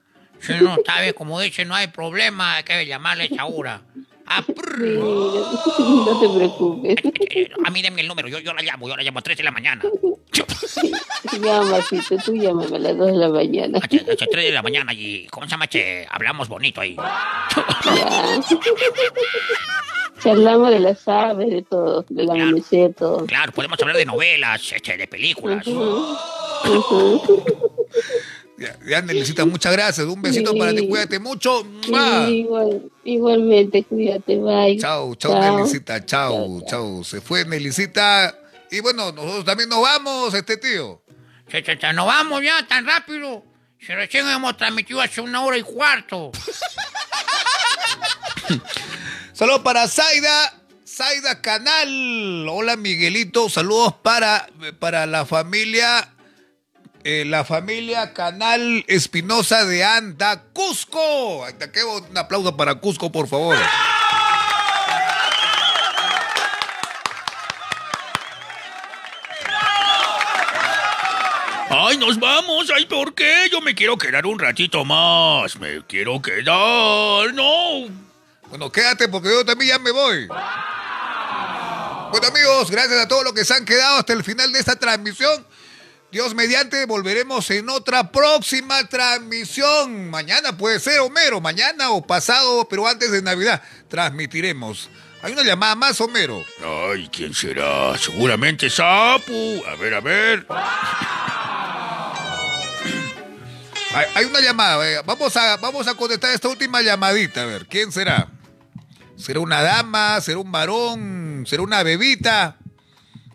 Si 0.40 0.54
no, 0.54 0.76
está 0.76 1.02
bien, 1.02 1.12
como 1.12 1.38
dice, 1.40 1.66
no 1.66 1.74
hay 1.74 1.88
problema, 1.88 2.56
hay 2.56 2.62
que 2.64 2.86
llamarle 2.86 3.28
Chaura. 3.28 3.82
Apurr. 4.26 4.76
Sí, 4.78 4.96
no, 4.98 6.06
no 6.06 6.20
te 6.20 6.28
preocupes. 6.34 6.96
A 7.66 7.70
mí 7.70 7.82
denme 7.82 8.00
el 8.00 8.08
número, 8.08 8.26
yo, 8.28 8.38
yo 8.38 8.54
la 8.54 8.62
llamo, 8.62 8.88
yo 8.88 8.96
la 8.96 9.02
llamo 9.02 9.18
a 9.18 9.22
3 9.22 9.36
de 9.36 9.42
la 9.44 9.50
mañana. 9.50 9.82
Llama, 11.42 11.82
Cito, 11.82 12.16
tú 12.24 12.34
llámame 12.34 12.76
a 12.76 12.78
las 12.78 12.96
2 12.96 13.06
de 13.08 13.12
la 13.18 13.28
mañana. 13.28 13.78
A 13.78 13.86
3 13.88 14.06
de 14.30 14.52
la 14.52 14.62
mañana 14.62 14.94
y, 14.94 15.26
¿cómo 15.26 15.44
se 15.46 15.50
llama? 15.50 15.66
Che, 15.66 16.06
hablamos 16.10 16.48
bonito 16.48 16.80
ahí. 16.80 16.96
Ya. 16.96 18.40
Charlamos 20.24 20.70
de 20.70 20.80
las 20.80 21.06
aves, 21.06 21.50
de 21.50 21.62
todo, 21.62 22.04
del 22.08 22.30
amanecer, 22.30 22.94
todo. 22.94 23.26
Claro, 23.26 23.52
podemos 23.52 23.78
hablar 23.80 23.96
de 23.98 24.06
novelas, 24.06 24.72
este, 24.72 24.96
de 24.96 25.06
películas. 25.06 25.64
Ya, 28.56 28.78
ya, 28.86 29.02
Nelicita, 29.02 29.44
muchas 29.44 29.72
gracias. 29.72 30.06
Un 30.06 30.22
besito 30.22 30.52
Sí. 30.52 30.58
para 30.58 30.72
ti, 30.72 30.88
cuídate 30.88 31.18
mucho. 31.18 31.66
Igual, 31.86 32.90
igualmente, 33.04 33.84
cuídate, 33.84 34.38
bye. 34.38 34.78
Chao, 34.78 35.14
chao, 35.16 35.58
Nelicita, 35.58 36.02
chao, 36.06 36.62
chao. 36.66 37.04
Se 37.04 37.20
fue 37.20 37.44
Nelicita. 37.44 38.34
Y 38.70 38.80
bueno, 38.80 39.12
nosotros 39.12 39.44
también 39.44 39.68
nos 39.68 39.82
vamos, 39.82 40.32
este 40.32 40.56
tío. 40.56 41.02
Che, 41.48 41.62
che, 41.62 41.76
che, 41.76 41.92
no 41.92 42.06
vamos 42.06 42.42
ya 42.42 42.66
tan 42.66 42.86
rápido. 42.86 43.44
Si 43.78 43.92
recién 43.92 44.26
hemos 44.30 44.56
transmitido 44.56 45.02
hace 45.02 45.20
una 45.20 45.44
hora 45.44 45.58
y 45.58 45.62
cuarto. 45.62 46.32
Saludos 49.44 49.60
para 49.60 49.86
Zaida, 49.88 50.54
Zaida 50.86 51.42
Canal. 51.42 52.48
Hola 52.48 52.76
Miguelito, 52.76 53.50
saludos 53.50 53.92
para, 54.02 54.48
para 54.78 55.04
la 55.04 55.26
familia, 55.26 56.08
eh, 57.04 57.26
la 57.26 57.44
familia 57.44 58.14
Canal 58.14 58.86
Espinosa 58.88 59.66
de 59.66 59.84
Anda, 59.84 60.44
Cusco. 60.54 61.40
Un 61.42 62.16
aplauso 62.16 62.56
para 62.56 62.76
Cusco, 62.76 63.12
por 63.12 63.28
favor. 63.28 63.58
¡Ay, 71.68 71.98
nos 71.98 72.18
vamos! 72.18 72.72
¡Ay, 72.74 72.86
¿por 72.86 73.14
qué? 73.14 73.50
Yo 73.52 73.60
me 73.60 73.74
quiero 73.74 73.98
quedar 73.98 74.24
un 74.24 74.38
ratito 74.38 74.86
más. 74.86 75.56
Me 75.56 75.82
quiero 75.86 76.22
quedar. 76.22 77.34
¡No! 77.34 78.03
Bueno, 78.54 78.70
quédate 78.70 79.08
porque 79.08 79.30
yo 79.30 79.44
también 79.44 79.70
ya 79.70 79.78
me 79.80 79.90
voy. 79.90 80.28
Bueno 80.28 82.28
amigos, 82.28 82.70
gracias 82.70 83.00
a 83.00 83.08
todos 83.08 83.24
los 83.24 83.32
que 83.32 83.44
se 83.44 83.52
han 83.52 83.64
quedado 83.64 83.96
hasta 83.96 84.12
el 84.12 84.22
final 84.22 84.52
de 84.52 84.60
esta 84.60 84.76
transmisión. 84.76 85.44
Dios 86.12 86.36
mediante, 86.36 86.86
volveremos 86.86 87.50
en 87.50 87.68
otra 87.68 88.12
próxima 88.12 88.88
transmisión. 88.88 90.08
Mañana 90.08 90.56
puede 90.56 90.78
ser, 90.78 91.00
Homero, 91.00 91.40
mañana 91.40 91.90
o 91.90 92.06
pasado, 92.06 92.68
pero 92.68 92.86
antes 92.86 93.10
de 93.10 93.22
Navidad, 93.22 93.60
transmitiremos. 93.88 94.88
Hay 95.22 95.32
una 95.32 95.42
llamada 95.42 95.74
más, 95.74 96.00
Homero. 96.00 96.40
Ay, 96.92 97.08
¿quién 97.10 97.34
será? 97.34 97.98
Seguramente 97.98 98.70
Sapu. 98.70 99.64
A 99.66 99.74
ver, 99.74 99.94
a 99.94 100.00
ver. 100.00 100.46
Hay, 103.94 104.06
hay 104.14 104.24
una 104.26 104.40
llamada, 104.40 104.88
eh, 104.88 105.02
vamos 105.04 105.36
a, 105.36 105.56
vamos 105.56 105.88
a 105.88 105.94
contestar 105.94 106.32
esta 106.32 106.46
última 106.46 106.82
llamadita, 106.82 107.42
a 107.42 107.46
ver, 107.46 107.66
¿quién 107.66 107.90
será? 107.90 108.28
¿Será 109.16 109.40
una 109.40 109.62
dama? 109.62 110.20
¿Será 110.20 110.38
un 110.38 110.50
varón? 110.52 111.44
¿Será 111.46 111.62
una 111.62 111.82
bebita? 111.82 112.56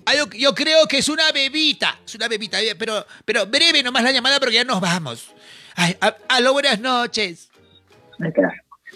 Ay, 0.05 0.17
yo, 0.17 0.29
yo 0.31 0.55
creo 0.55 0.87
que 0.87 0.97
es 0.97 1.09
una 1.09 1.31
bebita. 1.31 1.99
Es 2.05 2.15
una 2.15 2.27
bebita, 2.27 2.61
eh, 2.61 2.75
pero, 2.75 3.05
pero 3.25 3.45
breve 3.45 3.81
nomás 3.83 4.03
la 4.03 4.11
llamada 4.11 4.39
porque 4.39 4.55
ya 4.55 4.63
nos 4.63 4.81
vamos. 4.81 5.31
Ay, 5.75 5.95
a, 6.01 6.15
aló, 6.29 6.53
buenas 6.53 6.79
noches. 6.79 7.49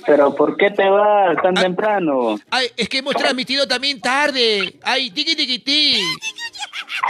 Pero 0.06 0.36
¿por 0.36 0.58
qué 0.58 0.70
te 0.72 0.84
vas 0.90 1.38
tan 1.42 1.58
Ah. 1.58 1.62
temprano? 1.62 2.38
Ay, 2.50 2.68
es 2.76 2.90
que 2.90 2.98
hemos 2.98 3.16
transmitido 3.16 3.68
también 3.68 4.02
tarde. 4.02 4.78
Ay, 4.84 5.12
tiqui 5.12 5.36
tiqui 5.36 5.60
ti. 5.60 6.02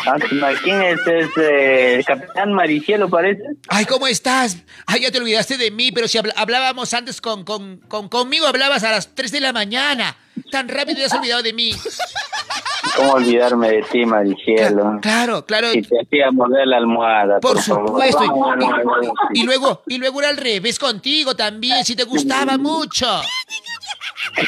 Ah, 0.06 0.16
¿Quién 0.64 0.82
es? 0.82 1.00
¿Es 1.08 1.30
eh, 1.38 1.96
el 1.96 2.06
capitán 2.06 2.54
Maricielo, 2.54 3.10
parece? 3.10 3.44
Ay, 3.68 3.86
¿cómo 3.86 4.08
estás? 4.08 4.58
Ay, 4.86 5.02
ya 5.02 5.12
te 5.12 5.20
olvidaste 5.20 5.58
de 5.58 5.72
mí, 5.72 5.92
pero 5.92 6.08
si 6.08 6.18
habl- 6.18 6.34
hablábamos 6.36 6.94
antes 6.94 7.22
con, 7.22 7.44
con, 7.44 7.78
con- 7.88 8.10
conmigo, 8.10 8.48
hablabas 8.48 8.84
a 8.84 8.92
las 8.92 9.14
3 9.16 9.32
de 9.32 9.40
la 9.42 9.54
mañana. 9.54 10.16
Tan 10.52 10.68
rápido 10.68 10.98
te 10.98 11.06
has 11.06 11.14
olvidado 11.14 11.44
de 11.44 11.54
mí. 11.54 11.72
¿Cómo 12.96 13.14
olvidarme 13.14 13.70
de 13.72 13.82
ti, 13.84 14.06
Maricielo? 14.06 15.00
Claro, 15.02 15.46
claro. 15.46 15.72
Si 15.72 15.82
te 15.82 16.00
hacía 16.02 16.32
mover 16.32 16.68
la 16.68 16.78
almohada, 16.78 17.40
por, 17.40 17.62
supuesto. 17.62 18.24
Y, 19.34 19.40
y 19.42 19.44
luego, 19.44 19.84
y 19.88 19.98
luego 19.98 20.20
era 20.22 20.30
al 20.30 20.38
revés 20.38 20.78
contigo 20.80 21.36
también, 21.36 21.86
si 21.86 21.96
te 21.96 22.04
gustaba 22.04 22.58
mucho. 22.58 23.22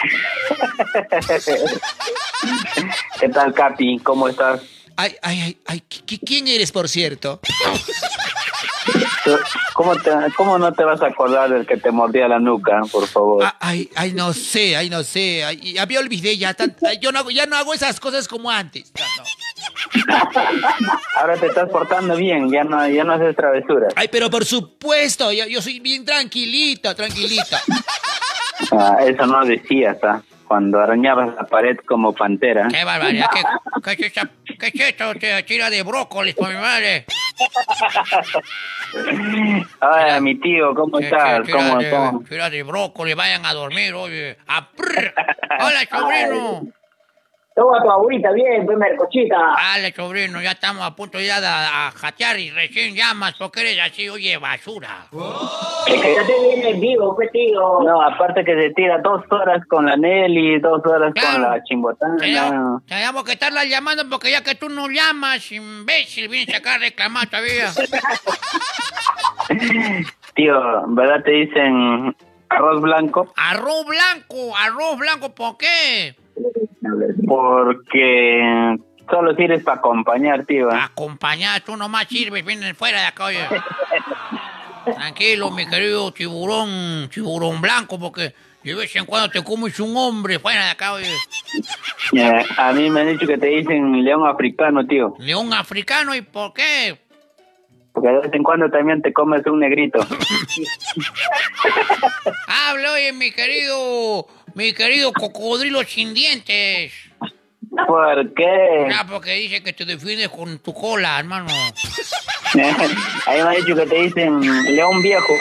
¿Qué 3.20 3.30
tal, 3.30 3.54
Capi? 3.54 4.00
¿Cómo 4.00 4.28
estás? 4.28 4.62
Ay, 4.98 5.16
ay, 5.22 5.42
ay, 5.42 5.58
ay, 5.68 5.84
¿qui- 5.90 6.04
qui- 6.06 6.20
¿quién 6.26 6.48
eres, 6.48 6.72
por 6.72 6.88
cierto? 6.88 7.40
¿Cómo, 9.74 9.96
te- 9.98 10.12
¿Cómo 10.38 10.58
no 10.58 10.72
te 10.72 10.84
vas 10.84 11.02
a 11.02 11.08
acordar 11.08 11.50
del 11.50 11.66
que 11.66 11.78
te 11.78 11.92
mordía 11.92 12.28
la 12.28 12.40
nuca, 12.40 12.82
por 12.92 13.08
favor? 13.08 13.44
Ah, 13.44 13.56
Ay, 13.60 13.90
ay, 13.96 14.14
no 14.14 14.32
sé, 14.34 14.76
ay, 14.78 14.90
no 14.90 15.04
sé. 15.04 15.44
Ay, 15.44 15.74
ya 15.74 15.86
me 15.86 15.98
olvidé, 15.98 16.38
ya, 16.38 16.54
tan- 16.54 16.76
ay, 16.88 17.00
yo 17.02 17.12
no, 17.12 17.20
hago- 17.20 17.32
ya 17.32 17.46
no 17.46 17.56
hago 17.58 17.74
esas 17.74 18.00
cosas 18.00 18.28
como 18.28 18.50
antes. 18.52 18.92
No. 18.96 20.14
Ahora 21.18 21.36
te 21.38 21.48
estás 21.48 21.70
portando 21.70 22.16
bien, 22.16 22.52
ya 22.52 22.64
no, 22.64 22.88
ya 22.88 23.04
no 23.04 23.14
haces 23.14 23.36
travesuras. 23.36 23.92
Ay, 23.96 24.08
pero 24.10 24.30
por 24.30 24.46
supuesto, 24.46 25.32
yo, 25.32 25.46
yo 25.48 25.62
soy 25.62 25.80
bien 25.80 26.06
tranquilito, 26.06 26.96
tranquilito. 26.96 27.58
Ah, 28.72 28.98
eso 29.06 29.26
no 29.26 29.44
decías, 29.46 29.98
¿ah? 30.04 30.22
Cuando 30.48 30.80
arañabas 30.80 31.36
la 31.36 31.44
pared 31.46 31.78
como 31.86 32.14
pantera. 32.14 32.68
Qué 32.70 32.84
barbaridad, 32.84 33.28
¿qué, 33.84 33.98
qué 33.98 34.06
esa- 34.08 34.30
qué 34.60 34.68
es 34.68 34.80
esto? 34.90 35.14
Te 35.16 35.44
tira 35.44 35.70
de 35.70 35.84
brócolis 35.84 36.36
por 36.36 36.50
mi 36.50 36.56
madre. 36.56 37.06
Hola, 39.82 40.20
mi 40.22 40.36
tío, 40.40 40.74
¿cómo 40.76 41.00
estás? 41.00 41.44
tira 41.44 41.58
¿Cómo, 41.58 41.78
de- 41.80 41.90
cómo? 41.90 42.24
tira 42.24 42.50
de 42.50 42.64
brócolis, 42.64 43.16
vayan 43.16 43.46
a 43.46 43.54
dormir, 43.54 43.94
oye. 43.94 44.38
Hola, 45.60 45.80
sobrino. 45.90 46.68
Toma 47.56 47.82
tu 47.82 47.90
agüita 47.90 48.34
bien, 48.34 48.66
primer 48.66 48.98
cochita. 48.98 49.38
Dale, 49.56 49.94
sobrino, 49.94 50.42
ya 50.42 50.52
estamos 50.52 50.84
a 50.84 50.94
punto 50.94 51.22
ya 51.22 51.40
de 51.40 51.48
a, 51.48 51.88
a 51.88 51.92
jatear 51.92 52.38
y 52.38 52.50
recién 52.52 52.94
llamas 52.94 53.34
porque 53.40 53.62
eres 53.62 53.80
así, 53.80 54.10
oye, 54.10 54.36
basura. 54.38 55.08
Es 55.88 56.02
que 56.02 56.16
ya 56.16 56.28
te 56.28 56.34
viene 56.42 56.72
en 56.72 56.82
vivo, 56.82 57.16
pues 57.16 57.32
tío. 57.32 57.80
No, 57.80 58.02
aparte 58.02 58.44
que 58.44 58.62
se 58.62 58.72
tira 58.72 58.98
dos 58.98 59.24
horas 59.32 59.66
con 59.70 59.86
la 59.86 59.96
Nelly, 59.96 60.60
dos 60.60 60.82
horas 60.86 61.14
con 61.14 61.42
la 61.42 61.64
chimbotana. 61.64 62.18
Tenemos, 62.18 62.86
tenemos 62.88 63.24
que 63.24 63.32
estarla 63.32 63.64
llamando 63.64 64.04
porque 64.10 64.32
ya 64.32 64.44
que 64.44 64.56
tú 64.56 64.68
no 64.68 64.90
llamas, 64.90 65.50
imbécil, 65.54 66.28
vienes 66.28 66.54
acá 66.54 66.74
a 66.74 66.80
reclamar 66.80 67.28
todavía. 67.28 67.70
Tío, 70.36 70.60
¿verdad 70.88 71.24
te 71.24 71.32
dicen 71.32 72.14
arroz 72.50 72.82
blanco? 72.82 73.32
Arroz 73.38 73.86
blanco, 73.86 74.58
arroz 74.58 74.98
blanco, 74.98 75.34
¿por 75.34 75.58
qué? 75.58 76.16
Porque 77.28 78.78
solo 79.10 79.36
sirves 79.36 79.64
para 79.64 79.78
acompañar, 79.78 80.46
tío. 80.46 80.72
Acompañar, 80.72 81.62
tú 81.62 81.76
nomás 81.76 82.08
sirves, 82.08 82.46
vienen 82.46 82.76
fuera 82.76 83.02
de 83.02 83.08
acá, 83.08 83.26
oye. 83.26 83.40
Tranquilo, 84.86 85.50
mi 85.52 85.68
querido 85.68 86.12
tiburón, 86.12 87.10
tiburón 87.10 87.60
blanco, 87.60 88.00
porque 88.00 88.34
de 88.64 88.74
vez 88.74 88.96
en 88.96 89.06
cuando 89.06 89.30
te 89.30 89.44
comes 89.44 89.80
un 89.80 89.96
hombre 89.96 90.40
fuera 90.40 90.66
de 90.66 90.72
acá, 90.72 90.94
oye. 90.94 91.12
Eh, 92.14 92.46
a 92.58 92.72
mí 92.72 92.88
me 92.92 93.02
han 93.02 93.08
dicho 93.08 93.26
que 93.26 93.40
te 93.40 93.48
dicen 93.48 94.04
león 94.04 94.28
africano, 94.28 94.86
tío. 94.86 95.16
León 95.18 95.52
africano, 95.54 96.14
¿y 96.14 96.22
por 96.22 96.54
qué? 96.54 97.00
Porque 97.92 98.10
de 98.10 98.20
vez 98.20 98.34
en 98.34 98.44
cuando 98.44 98.70
también 98.70 99.02
te 99.02 99.12
comes 99.12 99.44
un 99.48 99.60
negrito. 99.60 99.98
Habla, 102.48 102.92
oye, 102.94 103.12
mi 103.14 103.32
querido, 103.32 104.28
mi 104.56 104.74
querido 104.74 105.14
cocodrilo 105.14 105.84
sin 105.84 106.14
dientes. 106.14 106.94
¿Por 107.88 108.34
qué? 108.34 108.88
Ah, 108.94 109.06
porque 109.10 109.34
dice 109.34 109.62
que 109.62 109.74
te 109.74 109.86
defiendes 109.86 110.30
con 110.30 110.60
tu 110.60 110.74
cola, 110.74 111.20
hermano. 111.20 111.48
a 112.54 113.32
mí 113.34 113.38
me 113.38 113.42
han 113.42 113.56
dicho 113.56 113.76
que 113.76 113.86
te 113.86 113.96
dicen 113.96 114.40
león 114.74 115.02
viejo. 115.02 115.34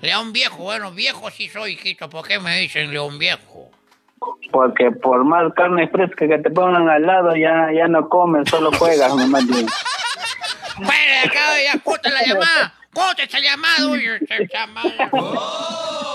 León 0.00 0.32
viejo, 0.32 0.56
bueno, 0.56 0.90
viejo 0.90 1.30
sí 1.30 1.48
soy, 1.48 1.72
hijito. 1.72 2.08
¿Por 2.08 2.26
qué 2.26 2.38
me 2.38 2.58
dicen 2.60 2.90
león 2.90 3.18
viejo? 3.18 3.70
Porque 4.50 4.90
por 4.90 5.24
más 5.24 5.52
carne 5.54 5.88
fresca 5.88 6.26
que 6.26 6.38
te 6.38 6.50
pongan 6.50 6.88
al 6.88 7.02
lado, 7.02 7.36
ya, 7.36 7.68
ya 7.74 7.88
no 7.88 8.08
comes, 8.08 8.48
solo 8.48 8.72
juegas, 8.72 9.14
mamá. 9.14 9.40
De 9.40 9.66
acá, 11.24 11.62
ya, 11.62 11.78
corta 11.80 12.08
la 12.08 12.22
llamada. 12.24 12.74
Corta 12.92 13.22
esa 13.22 13.38
llamada, 13.38 13.88
oye, 13.88 14.16
esa 14.16 14.36
llamada. 14.50 15.10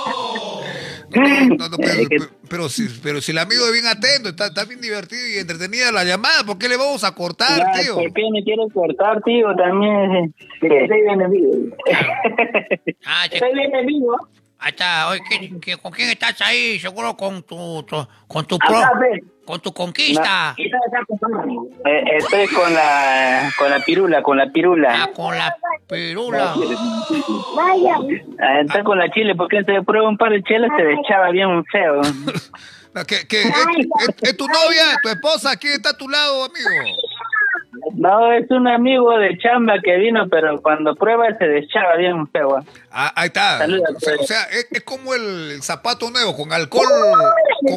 No, 1.57 1.69
no, 1.69 1.77
pero, 1.77 1.93
pero, 2.09 2.25
pero 2.49 2.69
si, 2.69 2.87
pero 3.01 3.21
si 3.21 3.31
el 3.31 3.37
amigo 3.37 3.65
es 3.67 3.71
bien 3.73 3.87
atento, 3.87 4.29
está, 4.29 4.47
está 4.47 4.65
bien 4.65 4.81
divertido 4.81 5.21
y 5.27 5.37
entretenida 5.39 5.91
la 5.91 6.03
llamada, 6.03 6.43
¿por 6.45 6.57
qué 6.57 6.67
le 6.67 6.77
vamos 6.77 7.03
a 7.03 7.13
cortar, 7.15 7.57
Ya, 7.57 7.81
tío? 7.81 7.95
¿Por 7.95 8.13
qué 8.13 8.23
me 8.31 8.43
quieres 8.43 8.67
cortar, 8.73 9.21
tío? 9.23 9.47
También. 9.55 10.33
Estoy 10.61 11.01
bien 11.01 11.21
en 11.21 11.31
vivo. 11.31 11.51
Ah, 13.05 13.25
Estoy 13.31 13.53
bien 13.53 13.73
en 13.75 13.85
vivo. 13.85 14.17
Ahí 14.59 14.71
está, 14.71 15.09
oye, 15.09 15.21
¿qué- 15.29 15.59
qué- 15.61 15.77
con 15.77 15.91
quién 15.91 16.09
estás 16.09 16.41
ahí? 16.41 16.79
Seguro 16.79 17.15
con 17.15 17.43
tu, 17.43 17.83
tu- 17.83 18.07
con 18.27 18.45
tu 18.45 18.57
pro, 18.57 18.77
Acá, 18.77 18.91
ve. 18.99 19.23
Con 19.47 19.61
tu 19.61 19.71
conquista. 19.73 20.53
Eh, 20.57 22.03
estoy 22.17 22.47
con 22.47 22.73
la, 22.73 23.49
con 23.57 23.69
la 23.71 23.79
pirula, 23.79 24.21
con 24.21 24.37
la 24.37 24.51
pirula. 24.51 25.03
Ah, 25.05 25.09
con 25.15 25.35
la 25.37 25.55
pirula. 25.89 26.53
Vaya. 27.55 27.95
Ah, 28.41 28.59
Está 28.59 28.83
con 28.83 28.99
la 28.99 29.09
chile, 29.09 29.35
porque 29.35 29.63
se 29.63 29.81
prueba 29.83 30.09
un 30.09 30.17
par 30.17 30.31
de 30.31 30.43
chelas, 30.43 30.69
se 30.75 30.91
echaba 30.93 31.31
bien 31.31 31.63
feo. 31.65 32.01
No, 32.93 33.05
¿qué- 33.05 33.25
qué? 33.27 33.43
¿Es, 33.43 33.49
es- 34.09 34.15
es 34.23 34.37
tu 34.37 34.47
novia, 34.47 34.99
tu 35.01 35.09
esposa? 35.09 35.55
¿Quién 35.55 35.73
está 35.73 35.91
a 35.91 35.97
tu 35.97 36.09
lado, 36.09 36.43
amigo? 36.45 36.69
No, 37.95 38.31
es 38.33 38.49
un 38.51 38.67
amigo 38.67 39.17
de 39.17 39.37
chamba 39.37 39.75
que 39.83 39.95
vino, 39.97 40.27
pero 40.29 40.61
cuando 40.61 40.95
prueba 40.95 41.25
se 41.37 41.47
deschaba 41.47 41.95
bien 41.95 42.27
feo. 42.29 42.59
Ah, 42.91 43.13
ahí 43.15 43.27
está. 43.27 43.59
Saluda, 43.59 43.87
O 43.95 43.99
sea, 43.99 44.13
pues. 44.17 44.19
o 44.21 44.23
sea, 44.33 44.43
es, 44.45 44.67
es 44.71 44.83
como 44.83 45.13
el 45.13 45.59
zapato 45.61 46.09
nuevo, 46.09 46.35
con 46.35 46.51
alcohol, 46.51 46.85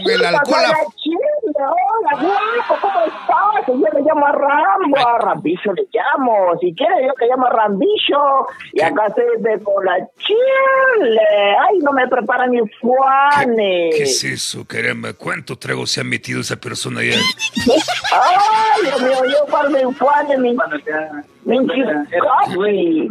con 0.03 0.11
el 0.11 0.25
alcohol. 0.25 0.57
Hola, 1.69 2.11
a- 2.13 2.23
guapo, 2.23 2.77
¿cómo 2.81 3.01
estás? 3.05 3.67
Yo 3.69 3.75
me 3.77 4.01
llamo 4.03 4.27
Rambo, 4.27 4.97
a 5.09 5.19
Rambillo 5.19 5.73
le 5.75 5.83
llamo. 5.93 6.59
Si 6.61 6.75
quieres, 6.75 6.99
yo 7.07 7.13
te 7.15 7.27
llamo 7.27 7.47
Rambillo. 7.49 8.47
Y 8.73 8.81
acá 8.83 9.07
estoy 9.07 9.25
de 9.41 9.63
con 9.63 9.85
la 9.85 9.99
chile. 10.19 11.21
Ay, 11.69 11.79
no 11.79 11.93
me 11.93 12.07
preparan 12.09 12.51
ni 12.51 12.61
fuane. 12.81 13.91
¿Qué 13.97 14.03
es 14.05 14.25
eso, 14.25 14.65
caramba? 14.67 15.13
¿Cuántos 15.15 15.59
tragos 15.59 15.91
se 15.91 16.01
ha 16.01 16.05
metido 16.05 16.41
esa 16.41 16.57
persona 16.57 17.01
ya? 17.03 17.17
Ay, 18.13 18.83
Dios 18.83 19.03
mío, 19.03 19.25
yo 19.27 19.47
para 19.53 19.69
mi 19.69 19.93
fuane, 19.95 20.37
mi... 20.39 20.57
Mi. 21.45 23.09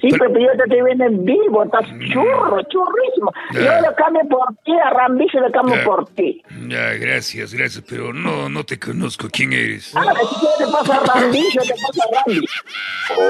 Sí, 0.00 0.08
Pero- 0.12 0.32
pero 0.32 0.40
yo 0.40 0.52
te 0.56 0.62
estoy 0.64 0.82
viendo 0.84 1.04
en 1.04 1.24
vivo, 1.24 1.64
estás 1.64 1.84
churro, 2.12 2.62
churrísimo. 2.62 3.32
Yo 3.52 3.60
Ya. 3.60 3.80
le 3.80 3.94
cambio 3.96 4.22
por 4.28 4.46
ti, 4.64 4.72
a 4.72 4.90
Rambillo 4.90 5.40
le 5.40 5.50
cambio 5.52 5.74
Ya. 5.76 5.84
por 5.84 6.08
ti. 6.10 6.42
Ya, 6.68 6.94
gracias, 6.94 7.52
gracias, 7.54 7.84
pero 7.88 8.12
no, 8.12 8.48
no 8.48 8.64
te 8.64 8.78
conozco. 8.78 9.28
¿Quién 9.32 9.52
eres? 9.52 9.92
Ah, 9.96 10.02
si 10.02 10.34
quieres 10.40 10.58
te 10.58 10.66
pasa 10.66 10.96
a 10.96 11.18
Rambillo, 11.20 11.62
te 11.62 11.74
pasa 11.74 12.04
a 12.04 12.24
Rambi. 12.24 12.46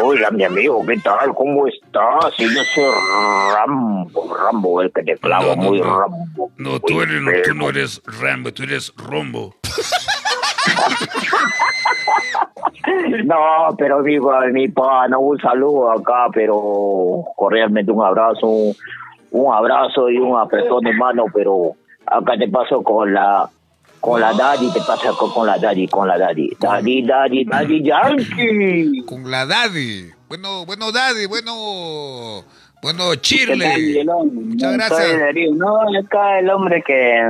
Hola, 0.02 0.30
mi 0.32 0.44
amigo, 0.44 0.84
¿qué 0.86 0.96
tal? 0.98 1.34
¿Cómo 1.34 1.66
estás? 1.66 2.34
Sí, 2.36 2.44
yo 2.44 2.62
soy 2.74 2.92
Rambo, 3.54 4.36
Rambo, 4.36 4.82
el 4.82 4.92
que 4.92 5.02
te 5.02 5.16
clavo, 5.16 5.56
No, 5.56 5.56
no, 5.56 5.62
muy 5.62 5.80
no. 5.80 6.00
Rambo. 6.00 6.50
No, 6.58 6.80
tú, 6.80 7.00
eres, 7.00 7.22
no, 7.22 7.30
tú 7.44 7.54
no 7.54 7.68
eres 7.70 8.02
Rambo, 8.20 8.52
tú 8.52 8.64
eres 8.64 8.92
Rombo. 8.96 9.54
No, 13.24 13.74
pero 13.76 14.02
digo, 14.02 14.32
mi 14.52 14.68
pana, 14.68 15.18
un 15.18 15.38
saludo 15.38 15.90
acá, 15.90 16.26
pero 16.32 17.24
cordialmente 17.36 17.92
un 17.92 18.02
abrazo, 18.04 18.46
un, 18.46 18.74
un 19.30 19.54
abrazo 19.54 20.08
y 20.10 20.18
un 20.18 20.38
apretón 20.38 20.84
de 20.84 20.92
mano, 20.94 21.26
pero 21.32 21.72
acá 22.06 22.36
te 22.38 22.48
paso 22.48 22.82
con 22.82 23.12
la 23.12 23.48
con 24.00 24.20
la 24.20 24.32
daddy, 24.32 24.70
te 24.72 24.80
pasa 24.80 25.10
con, 25.18 25.30
con 25.32 25.46
la 25.46 25.58
daddy, 25.58 25.88
con 25.88 26.06
la 26.06 26.16
daddy. 26.16 26.56
Daddy, 26.60 27.02
daddy, 27.02 27.44
daddy, 27.44 27.82
yankee. 27.82 29.04
Con 29.04 29.28
la 29.30 29.44
daddy. 29.44 30.10
Bueno, 30.28 30.64
bueno, 30.66 30.92
daddy, 30.92 31.26
bueno, 31.26 32.44
bueno, 32.82 33.04
¿Qué 33.10 33.16
tal, 33.16 33.20
Chirle. 33.20 34.04
Muchas 34.32 34.72
gracias. 34.74 35.34
No, 35.56 35.80
acá 35.98 36.38
el 36.38 36.50
hombre 36.50 36.82
que 36.86 37.22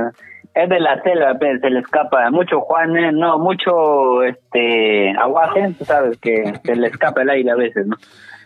es 0.63 0.69
de 0.69 0.79
la 0.79 1.01
selva, 1.03 1.35
pues, 1.39 1.59
se 1.61 1.69
le 1.69 1.79
escapa 1.79 2.29
mucho 2.31 2.61
Juanes, 2.61 3.13
no, 3.13 3.37
mucho 3.39 4.23
este 4.23 5.11
aguaje, 5.17 5.73
tú 5.77 5.85
sabes 5.85 6.17
que 6.19 6.53
se 6.63 6.75
le 6.75 6.87
escapa 6.87 7.21
el 7.21 7.29
aire 7.29 7.51
a 7.51 7.55
veces, 7.55 7.85
¿no? 7.87 7.95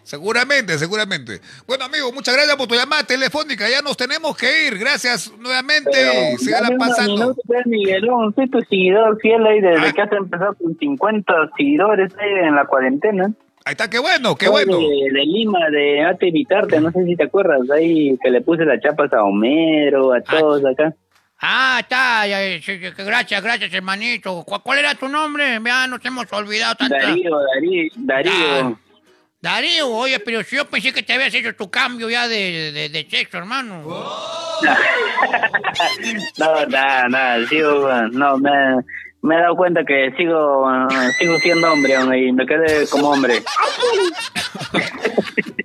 Seguramente, 0.03 0.77
seguramente. 0.77 1.39
Bueno, 1.65 1.85
amigo, 1.85 2.11
muchas 2.11 2.35
gracias 2.35 2.57
por 2.57 2.67
tu 2.67 2.75
llamada 2.75 3.03
telefónica. 3.03 3.69
Ya 3.69 3.81
nos 3.81 3.95
tenemos 3.95 4.35
que 4.35 4.67
ir. 4.67 4.77
Gracias 4.77 5.31
nuevamente. 5.39 5.91
Pero, 5.93 6.11
dame 6.61 6.75
unos 6.75 6.87
pasando. 6.89 7.13
minutos, 7.13 7.45
Miguelón, 7.65 8.35
soy 8.35 8.49
tu 8.49 8.59
seguidor 8.63 9.17
fiel 9.21 9.45
ahí 9.47 9.61
desde 9.61 9.87
Ah. 9.87 9.93
que 9.93 10.01
has 10.01 10.11
empezado 10.11 10.55
con 10.55 10.77
50 10.77 11.33
seguidores 11.55 12.11
ahí 12.19 12.47
en 12.47 12.53
la 12.55 12.65
cuarentena. 12.65 13.31
Ahí 13.63 13.71
está, 13.71 13.89
qué 13.89 13.97
bueno, 13.99 14.35
qué 14.35 14.47
Soy 14.47 14.65
bueno. 14.65 14.77
De, 14.77 15.09
de 15.13 15.25
Lima, 15.25 15.69
de 15.71 16.03
Ate 16.03 16.27
Evitarte, 16.27 16.81
no 16.81 16.91
sé 16.91 17.05
si 17.05 17.15
te 17.15 17.23
acuerdas, 17.23 17.61
ahí 17.71 18.17
que 18.21 18.29
le 18.29 18.41
puse 18.41 18.65
las 18.65 18.81
chapas 18.81 19.13
a 19.13 19.23
Homero, 19.23 20.11
a 20.13 20.19
todos 20.19 20.65
acá. 20.65 20.93
Ah, 21.45 21.79
está. 21.81 22.25
eh, 22.25 22.61
Gracias, 22.97 23.43
gracias, 23.43 23.73
hermanito. 23.73 24.45
¿Cuál, 24.45 24.79
era 24.79 24.95
tu 24.95 25.09
nombre? 25.09 25.59
Ya 25.61 25.87
nos 25.87 25.99
hemos 26.05 26.31
olvidado 26.31 26.75
tanto. 26.75 26.95
Darío, 26.95 27.37
Darío, 27.53 27.91
Darío. 27.97 28.79
Darío, 29.41 29.89
oye, 29.89 30.21
pero 30.21 30.41
si 30.41 30.55
yo 30.55 30.63
pensé 30.69 30.93
que 30.93 31.03
te 31.03 31.11
habías 31.11 31.33
hecho 31.33 31.53
tu 31.53 31.69
cambio 31.69 32.09
ya 32.09 32.29
de, 32.29 32.71
de, 32.71 32.87
de 32.87 33.07
sexo, 33.09 33.37
hermano. 33.37 33.83
No, 36.37 36.65
nada, 36.67 37.09
nada, 37.09 37.47
sigo, 37.47 37.89
no, 38.11 38.37
me, 38.37 38.51
me 39.23 39.35
he 39.35 39.39
dado 39.39 39.55
cuenta 39.55 39.83
que 39.85 40.13
sigo, 40.17 40.67
sigo 41.17 41.37
siendo 41.39 41.71
hombre 41.71 41.95
y 42.19 42.31
me 42.33 42.45
quedé 42.45 42.87
como 42.87 43.09
hombre. 43.09 43.41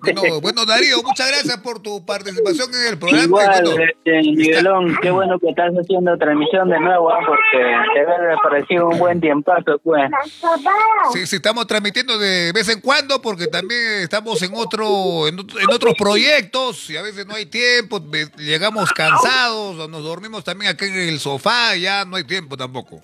Bueno, 0.01 0.41
bueno, 0.41 0.65
Darío, 0.65 1.03
muchas 1.03 1.29
gracias 1.29 1.57
por 1.59 1.81
tu 1.81 2.05
participación 2.05 2.69
en 2.73 2.93
el 2.93 2.99
programa. 2.99 3.25
Igual, 3.25 3.65
bueno, 3.65 3.83
este, 3.83 4.23
Miguelón, 4.23 4.97
qué 5.03 5.11
bueno 5.11 5.39
que 5.39 5.51
estás 5.51 5.73
haciendo 5.73 6.17
transmisión 6.17 6.69
de 6.71 6.81
nuevo, 6.81 7.11
ah, 7.11 7.19
porque 7.27 7.59
te 7.95 8.01
había 8.01 8.37
parecido 8.43 8.89
un 8.89 8.99
buen 8.99 9.21
tiempazo, 9.21 9.79
pues. 9.83 10.11
Sí, 11.13 11.27
sí, 11.27 11.37
estamos 11.37 11.67
transmitiendo 11.67 12.19
de 12.19 12.53
vez 12.53 12.69
en 12.69 12.81
cuando 12.81 13.21
porque 13.21 13.49
también 13.49 14.03
estamos 14.03 14.41
en 14.43 14.53
otro, 14.55 15.29
en, 15.29 15.39
en 15.39 15.71
otros 15.73 15.95
proyectos 15.99 16.89
y 16.91 16.97
a 16.97 17.03
veces 17.03 17.27
no 17.27 17.35
hay 17.35 17.47
tiempo, 17.47 18.01
llegamos 18.39 18.93
cansados 18.93 19.79
o 19.79 19.89
nos 19.89 20.03
dormimos 20.03 20.45
también 20.45 20.71
aquí 20.71 20.87
en 20.87 20.97
el 20.97 21.19
sofá 21.19 21.77
y 21.77 21.83
ya 21.83 22.05
no 22.05 22.17
hay 22.17 22.25
tiempo 22.25 22.57
tampoco. 22.57 23.01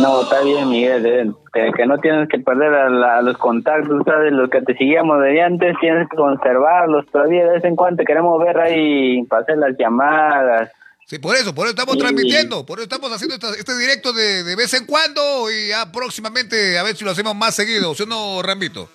No, 0.00 0.22
está 0.22 0.40
bien, 0.42 0.68
Miguel, 0.68 1.06
eh, 1.06 1.30
que, 1.52 1.70
que 1.76 1.86
no 1.86 1.98
tienes 1.98 2.28
que 2.28 2.38
perder 2.38 2.74
a, 2.74 2.88
la- 2.90 3.18
a 3.18 3.22
los 3.22 3.36
contactos, 3.38 4.02
¿sabes? 4.04 4.32
Los 4.32 4.50
que 4.50 4.60
te 4.62 4.76
seguíamos 4.76 5.20
de 5.22 5.40
antes, 5.42 5.76
tienes 5.80 6.08
que 6.10 6.16
conservarlos. 6.16 7.06
Todavía 7.10 7.44
de 7.46 7.52
vez 7.52 7.64
en 7.64 7.74
cuando 7.76 7.96
te 7.98 8.04
queremos 8.04 8.38
ver 8.42 8.58
ahí, 8.58 9.26
hacer 9.30 9.56
las 9.58 9.76
llamadas. 9.78 10.70
Sí, 11.06 11.18
por 11.18 11.34
eso, 11.36 11.54
por 11.54 11.64
eso 11.64 11.70
estamos 11.70 11.94
Sí. 11.94 12.00
transmitiendo, 12.00 12.66
por 12.66 12.78
eso 12.78 12.84
estamos 12.84 13.10
haciendo 13.12 13.34
esta- 13.36 13.54
este 13.58 13.76
directo 13.78 14.12
de, 14.12 14.44
de 14.44 14.56
vez 14.56 14.74
en 14.74 14.84
cuando 14.84 15.50
y 15.50 15.68
ya 15.68 15.90
próximamente 15.90 16.78
a 16.78 16.82
ver 16.82 16.94
si 16.96 17.04
lo 17.04 17.12
hacemos 17.12 17.34
más 17.34 17.54
seguido, 17.54 17.94
¿sí 17.94 18.02
o 18.02 18.06
no, 18.06 18.42
Rambito? 18.42 18.90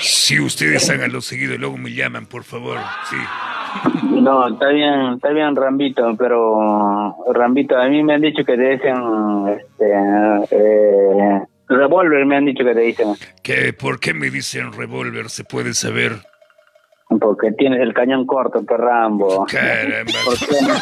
Si 0.00 0.38
ustedes 0.40 0.88
háganlo 0.90 1.20
seguido 1.20 1.54
y 1.54 1.58
luego 1.58 1.76
me 1.76 1.92
llaman, 1.92 2.26
por 2.26 2.44
favor. 2.44 2.78
Sí. 3.10 3.16
No, 4.10 4.48
está 4.48 4.68
bien, 4.68 5.14
está 5.14 5.30
bien, 5.30 5.54
Rambito, 5.54 6.14
pero 6.16 7.16
Rambito, 7.32 7.76
a 7.76 7.88
mí 7.88 8.02
me 8.02 8.14
han 8.14 8.20
dicho 8.20 8.44
que 8.44 8.56
te 8.56 8.70
dicen, 8.70 8.96
este, 9.48 9.92
eh, 10.50 11.42
revólver, 11.68 12.26
me 12.26 12.36
han 12.36 12.46
dicho 12.46 12.64
que 12.64 12.74
te 12.74 12.80
dicen, 12.80 13.14
¿Qué, 13.42 13.72
¿Por 13.72 14.00
qué 14.00 14.14
me 14.14 14.30
dicen 14.30 14.72
revólver? 14.72 15.28
¿Se 15.30 15.44
puede 15.44 15.74
saber? 15.74 16.12
porque 17.20 17.52
tienes 17.52 17.80
el 17.80 17.94
cañón 17.94 18.26
corto, 18.26 18.64
pues 18.64 18.80
Rambo. 18.80 19.46
Caramba. 19.50 20.12
¿Por 20.24 20.38
qué 20.38 20.56
no? 20.62 20.74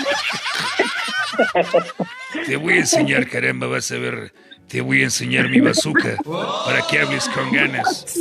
Te 2.46 2.56
voy 2.56 2.74
a 2.74 2.78
enseñar, 2.78 3.28
caramba, 3.28 3.66
vas 3.66 3.90
a 3.90 3.98
ver. 3.98 4.32
Te 4.68 4.80
voy 4.80 5.00
a 5.02 5.04
enseñar 5.04 5.48
mi 5.48 5.60
bazooka 5.60 6.16
para 6.64 6.80
que 6.88 7.00
hables 7.00 7.28
con 7.28 7.52
ganas. 7.52 8.18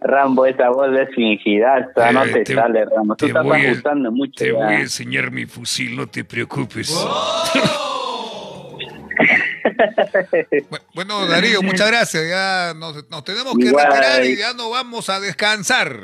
Rambo, 0.00 0.46
esa 0.46 0.70
voz 0.70 0.88
es 0.98 1.14
fingidaza, 1.14 2.12
no 2.12 2.24
Eh, 2.24 2.32
te, 2.32 2.44
te- 2.44 2.54
sale, 2.54 2.84
Rambo. 2.84 3.16
Tú 3.16 3.24
te 3.26 3.30
estás 3.30 3.44
voy 3.44 3.60
a- 3.64 3.70
ajustando 3.70 4.12
mucho. 4.12 4.32
Te 4.36 4.46
ya. 4.52 4.54
voy 4.54 4.74
a 4.74 4.80
enseñar 4.80 5.30
mi 5.30 5.46
fusil, 5.46 5.96
no 5.96 6.06
te 6.06 6.24
preocupes. 6.24 6.90
Bu- 10.70 10.80
Bueno, 10.94 11.26
Darío, 11.26 11.62
muchas 11.62 11.88
gracias. 11.90 12.28
Ya 12.28 12.72
nos, 12.76 13.08
nos 13.10 13.24
tenemos 13.24 13.54
que 13.58 13.66
Igual. 13.66 13.86
retirar 13.86 14.24
y 14.24 14.36
ya 14.36 14.52
nos 14.54 14.70
vamos 14.70 15.08
a 15.10 15.20
descansar. 15.20 15.96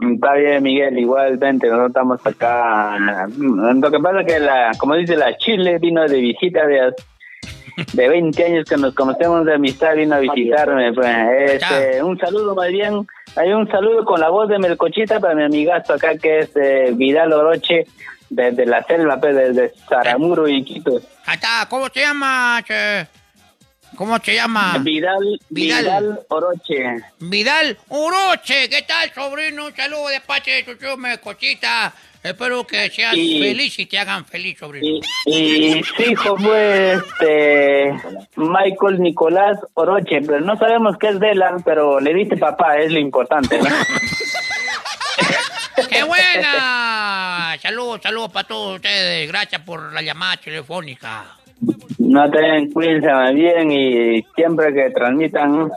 Está 0.00 0.32
bien, 0.34 0.62
Miguel, 0.62 0.98
igualmente, 0.98 1.66
nosotros 1.66 1.88
estamos 1.90 2.26
acá. 2.26 2.96
Lo 3.36 3.90
que 3.90 3.98
pasa 3.98 4.20
es 4.22 4.26
que, 4.26 4.40
la, 4.40 4.70
como 4.78 4.94
dice 4.94 5.14
la 5.16 5.36
Chile, 5.36 5.78
vino 5.78 6.06
de 6.08 6.20
visita 6.20 6.66
de, 6.66 6.94
de 7.92 8.08
20 8.08 8.44
años 8.44 8.64
que 8.68 8.76
nos 8.76 8.94
conocemos 8.94 9.44
de 9.44 9.54
amistad, 9.54 9.94
vino 9.94 10.14
a 10.14 10.18
visitarme. 10.18 10.92
Pues, 10.92 11.16
este, 11.54 12.02
un 12.02 12.18
saludo 12.18 12.54
más 12.54 12.68
bien, 12.68 13.06
hay 13.36 13.52
un 13.52 13.68
saludo 13.70 14.04
con 14.04 14.20
la 14.20 14.28
voz 14.28 14.48
de 14.48 14.58
Melcochita 14.58 15.20
para 15.20 15.34
mi 15.34 15.44
amigazo 15.44 15.94
acá 15.94 16.16
que 16.16 16.40
es 16.40 16.50
eh, 16.56 16.92
Vidal 16.94 17.32
Oroche, 17.32 17.86
desde 18.28 18.66
la 18.66 18.82
selva, 18.84 19.20
pues, 19.20 19.34
desde 19.34 19.72
Saramuro 19.88 20.48
y 20.48 20.64
Quito. 20.64 21.00
Ahí 21.26 21.34
está, 21.34 21.66
¿cómo 21.68 21.88
se 21.88 22.00
llama? 22.00 22.62
che? 22.66 23.06
¿Cómo 23.96 24.18
se 24.18 24.34
llama? 24.34 24.78
Vidal, 24.80 25.40
Vidal. 25.48 25.84
Vidal 25.84 26.20
Oroche. 26.28 26.96
Vidal 27.18 27.78
Uroche, 27.88 28.68
¿qué 28.68 28.82
tal, 28.82 29.12
sobrino? 29.12 29.66
Un 29.66 29.76
saludo 29.76 30.08
de 30.08 30.20
parte 30.20 30.50
de 30.52 30.62
tu 30.62 30.76
tío 30.76 30.96
Melcochita. 30.96 31.92
Espero 32.22 32.66
que 32.66 32.90
seas 32.90 33.14
Y- 33.16 33.40
feliz 33.40 33.78
y 33.78 33.86
te 33.86 33.98
hagan 33.98 34.26
feliz, 34.26 34.58
sobrino. 34.58 35.00
Y 35.26 35.82
su 35.82 36.02
hijo 36.02 36.36
fue 36.36 36.92
este 36.94 37.94
Michael 38.36 39.00
Nicolás 39.00 39.58
Oroche, 39.74 40.20
pero 40.20 40.40
no 40.40 40.56
sabemos 40.56 40.96
qué 40.98 41.08
es 41.08 41.20
de 41.20 41.30
él, 41.30 41.42
pero 41.64 41.98
le 41.98 42.12
dice 42.12 42.36
papá, 42.36 42.76
es 42.76 42.92
lo 42.92 42.98
importante, 43.00 43.58
¿no? 43.58 43.64
¡Qué 45.88 46.02
buena! 46.04 47.56
Saludos, 47.60 48.00
saludos 48.02 48.30
para 48.32 48.46
todos 48.46 48.76
ustedes. 48.76 49.26
Gracias 49.28 49.62
por 49.62 49.92
la 49.92 50.02
llamada 50.02 50.36
telefónica. 50.36 51.36
No 51.98 52.30
te 52.30 52.38
cuídense 52.72 53.08
bien 53.34 53.72
y 53.72 54.22
siempre 54.34 54.72
que 54.74 54.90
transmitan, 54.90 55.70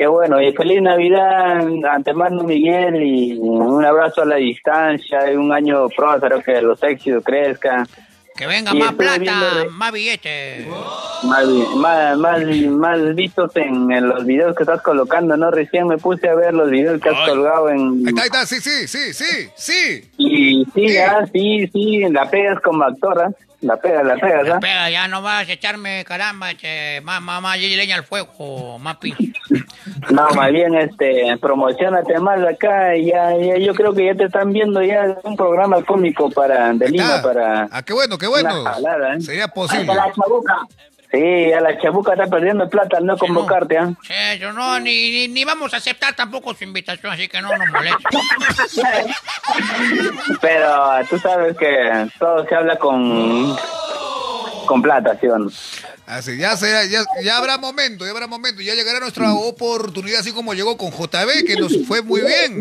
qué 0.00 0.06
bueno. 0.06 0.40
Y 0.40 0.50
feliz 0.54 0.80
Navidad, 0.80 1.60
antemano 1.92 2.42
Miguel, 2.42 3.02
y 3.02 3.38
un 3.38 3.84
abrazo 3.84 4.22
a 4.22 4.24
la 4.24 4.36
distancia, 4.36 5.30
y 5.30 5.36
un 5.36 5.52
año 5.52 5.90
próspero, 5.90 6.40
que 6.40 6.62
los 6.62 6.82
éxitos 6.82 7.22
crezcan. 7.22 7.86
Que 8.34 8.46
venga 8.46 8.72
Y 8.74 8.78
más 8.78 8.94
plata, 8.94 9.66
más 9.72 9.92
billetes. 9.92 10.66
Más, 11.24 11.44
más, 11.76 12.16
más, 12.16 12.40
más 12.70 13.14
vistos 13.14 13.54
en, 13.56 13.92
en 13.92 14.08
los 14.08 14.24
videos 14.24 14.56
que 14.56 14.62
estás 14.62 14.80
colocando, 14.80 15.36
¿no? 15.36 15.50
Recién 15.50 15.86
me 15.86 15.98
puse 15.98 16.30
a 16.30 16.34
ver 16.34 16.54
los 16.54 16.70
videos 16.70 16.98
que 16.98 17.10
has 17.10 17.28
colgado 17.28 17.68
en... 17.68 18.02
Ahí 18.06 18.08
está, 18.08 18.22
ahí 18.22 18.28
está, 18.28 18.46
sí, 18.46 18.58
sí, 18.58 18.88
sí, 18.88 19.12
sí, 19.12 19.50
sí. 19.54 20.10
Y 20.16 20.64
sí, 20.74 20.96
ah, 20.96 21.26
sí, 21.30 21.68
sí, 21.70 22.08
la 22.08 22.30
pegas 22.30 22.58
como 22.62 22.84
actora, 22.84 23.32
la 23.60 23.76
pegas, 23.76 24.06
la 24.06 24.16
pegas, 24.16 24.48
¿ah? 24.48 24.54
Espera, 24.54 24.90
ya 24.90 25.08
no 25.08 25.22
vas 25.22 25.48
a 25.48 25.52
echarme, 25.52 26.04
caramba, 26.04 26.54
che, 26.54 27.00
más, 27.02 27.20
más, 27.20 27.42
más 27.42 27.58
leña 27.58 27.96
al 27.96 28.04
fuego, 28.04 28.78
más 28.78 28.96
pinche. 28.96 29.32
No, 30.10 30.28
más 30.30 30.50
bien, 30.50 30.74
este, 30.74 31.36
promocionate 31.38 32.18
más 32.20 32.42
acá, 32.42 32.96
ya, 32.96 33.36
ya, 33.36 33.58
yo 33.58 33.74
creo 33.74 33.92
que 33.92 34.06
ya 34.06 34.14
te 34.14 34.24
están 34.24 34.52
viendo 34.52 34.82
ya 34.82 35.16
un 35.24 35.36
programa 35.36 35.82
cómico 35.82 36.30
para, 36.30 36.72
de 36.72 36.88
Lima, 36.88 37.20
para... 37.22 37.68
Ah, 37.70 37.82
qué 37.82 37.92
bueno, 37.92 38.16
qué 38.16 38.26
bueno. 38.26 38.64
Jalada, 38.64 39.14
¿eh? 39.14 39.20
Sería 39.20 39.48
posible. 39.48 39.92
Sí, 41.12 41.52
a 41.52 41.60
la 41.60 41.76
chabuca 41.80 42.12
está 42.12 42.26
perdiendo 42.28 42.68
plata 42.70 42.98
al 42.98 43.04
no 43.06 43.18
convocarte, 43.18 43.76
¿ah? 43.78 43.92
Sí, 44.02 44.38
yo 44.38 44.52
no, 44.52 44.78
ni, 44.78 45.10
ni, 45.10 45.28
ni 45.28 45.44
vamos 45.44 45.74
a 45.74 45.78
aceptar 45.78 46.14
tampoco 46.14 46.54
su 46.54 46.62
invitación, 46.62 47.12
así 47.12 47.26
que 47.26 47.40
no 47.42 47.48
nos 47.56 47.68
moleste. 47.68 48.08
Pero 50.40 50.76
tú 51.08 51.18
sabes 51.18 51.56
que 51.56 52.08
todo 52.18 52.46
se 52.46 52.54
habla 52.54 52.76
con, 52.76 53.56
con 54.66 54.82
plata, 54.82 55.16
¿sí 55.20 55.26
o 55.26 55.38
no? 55.38 55.50
Así, 56.06 56.36
ya, 56.36 56.56
será, 56.56 56.84
ya, 56.86 57.00
ya 57.22 57.38
habrá 57.38 57.58
momento, 57.58 58.04
ya 58.04 58.10
habrá 58.10 58.26
momento, 58.26 58.62
ya 58.62 58.74
llegará 58.74 59.00
nuestra 59.00 59.32
oportunidad, 59.34 60.20
así 60.20 60.32
como 60.32 60.54
llegó 60.54 60.76
con 60.76 60.90
JB, 60.90 61.44
que 61.46 61.56
nos 61.56 61.86
fue 61.86 62.02
muy 62.02 62.20
bien. 62.20 62.60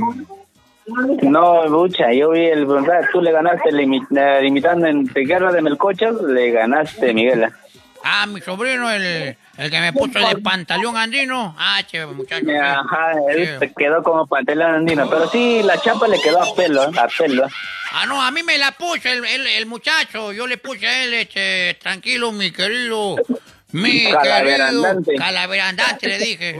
No, 1.21 1.69
Bucha, 1.69 2.11
yo 2.13 2.31
vi 2.31 2.45
el... 2.47 2.65
Tú 3.11 3.21
le 3.21 3.31
ganaste 3.31 3.69
limi- 3.69 4.41
limitando 4.41 4.88
en 4.88 5.05
guerra 5.05 5.51
de 5.51 5.61
Melcochas, 5.61 6.15
le 6.21 6.49
ganaste, 6.51 7.13
Miguel. 7.13 7.47
Ah, 8.11 8.26
mi 8.26 8.41
sobrino, 8.41 8.90
el, 8.90 9.38
el 9.57 9.69
que 9.72 9.80
me 9.80 9.94
puso 9.94 10.18
de 10.19 10.38
pantalón 10.38 10.98
andino. 10.98 11.56
Ah, 11.60 11.81
che, 11.86 12.06
muchacho. 12.07 12.48
Ajá, 12.60 13.11
él 13.30 13.57
se 13.60 13.72
quedó 13.73 14.02
como 14.02 14.26
pantalón 14.26 14.73
andino, 14.76 15.07
pero 15.10 15.30
sí, 15.30 15.61
la 15.64 15.77
chapa 15.80 16.07
le 16.07 16.19
quedó 16.19 16.41
a 16.41 16.56
pelo, 16.56 16.84
¿eh? 16.86 16.91
a 16.98 17.07
pelo. 17.07 17.48
Ah, 17.91 18.06
no, 18.07 18.22
a 18.22 18.31
mí 18.31 18.41
me 18.44 18.57
la 18.57 18.72
puso 18.72 19.10
el, 19.10 19.23
el, 19.26 19.45
el 19.48 19.65
muchacho. 19.68 20.31
Yo 20.31 20.48
le 20.48 20.57
puse 20.57 20.88
a 20.88 21.03
él, 21.03 21.14
este, 21.14 21.77
tranquilo, 21.81 22.31
mi 22.31 22.52
querido. 22.52 23.18
Mi 23.72 24.11
Calaverandante. 24.11 25.14
calaverandante, 25.15 26.07
le 26.07 26.18
dije. 26.18 26.57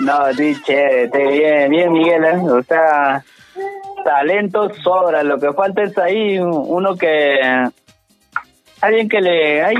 No, 0.00 0.32
sí, 0.34 0.54
che, 0.66 1.08
te- 1.12 1.26
bien, 1.28 1.70
bien, 1.70 1.92
Miguel, 1.92 2.24
¿eh? 2.24 2.36
o 2.36 2.62
sea, 2.64 3.24
talento 4.04 4.70
sobra, 4.82 5.22
lo 5.22 5.38
que 5.38 5.52
falta 5.52 5.82
es 5.82 5.96
ahí 5.98 6.38
uno 6.38 6.96
que 6.96 7.38
alguien 8.82 9.08
que 9.08 9.20
le, 9.20 9.62
hay, 9.62 9.76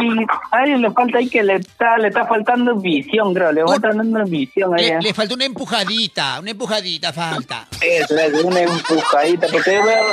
alguien 0.52 0.80
le 0.80 0.90
falta 0.92 1.18
ahí 1.18 1.28
que 1.28 1.42
le 1.42 1.56
está, 1.56 1.98
le 1.98 2.08
está 2.08 2.24
faltando 2.24 2.76
visión, 2.76 3.34
creo, 3.34 3.52
le 3.52 3.64
falta 3.64 3.88
dando 3.88 4.24
visión 4.24 4.74
ahí. 4.74 4.86
Le, 4.86 4.92
¿eh? 4.92 4.98
le 5.02 5.12
falta 5.12 5.34
una 5.34 5.44
empujadita, 5.44 6.38
una 6.40 6.52
empujadita 6.52 7.12
falta. 7.12 7.66
Eso 7.80 8.16
es 8.16 8.44
una 8.44 8.60
empujadita, 8.60 9.48
porque 9.48 9.74
yo 9.74 9.84
veo, 9.84 10.04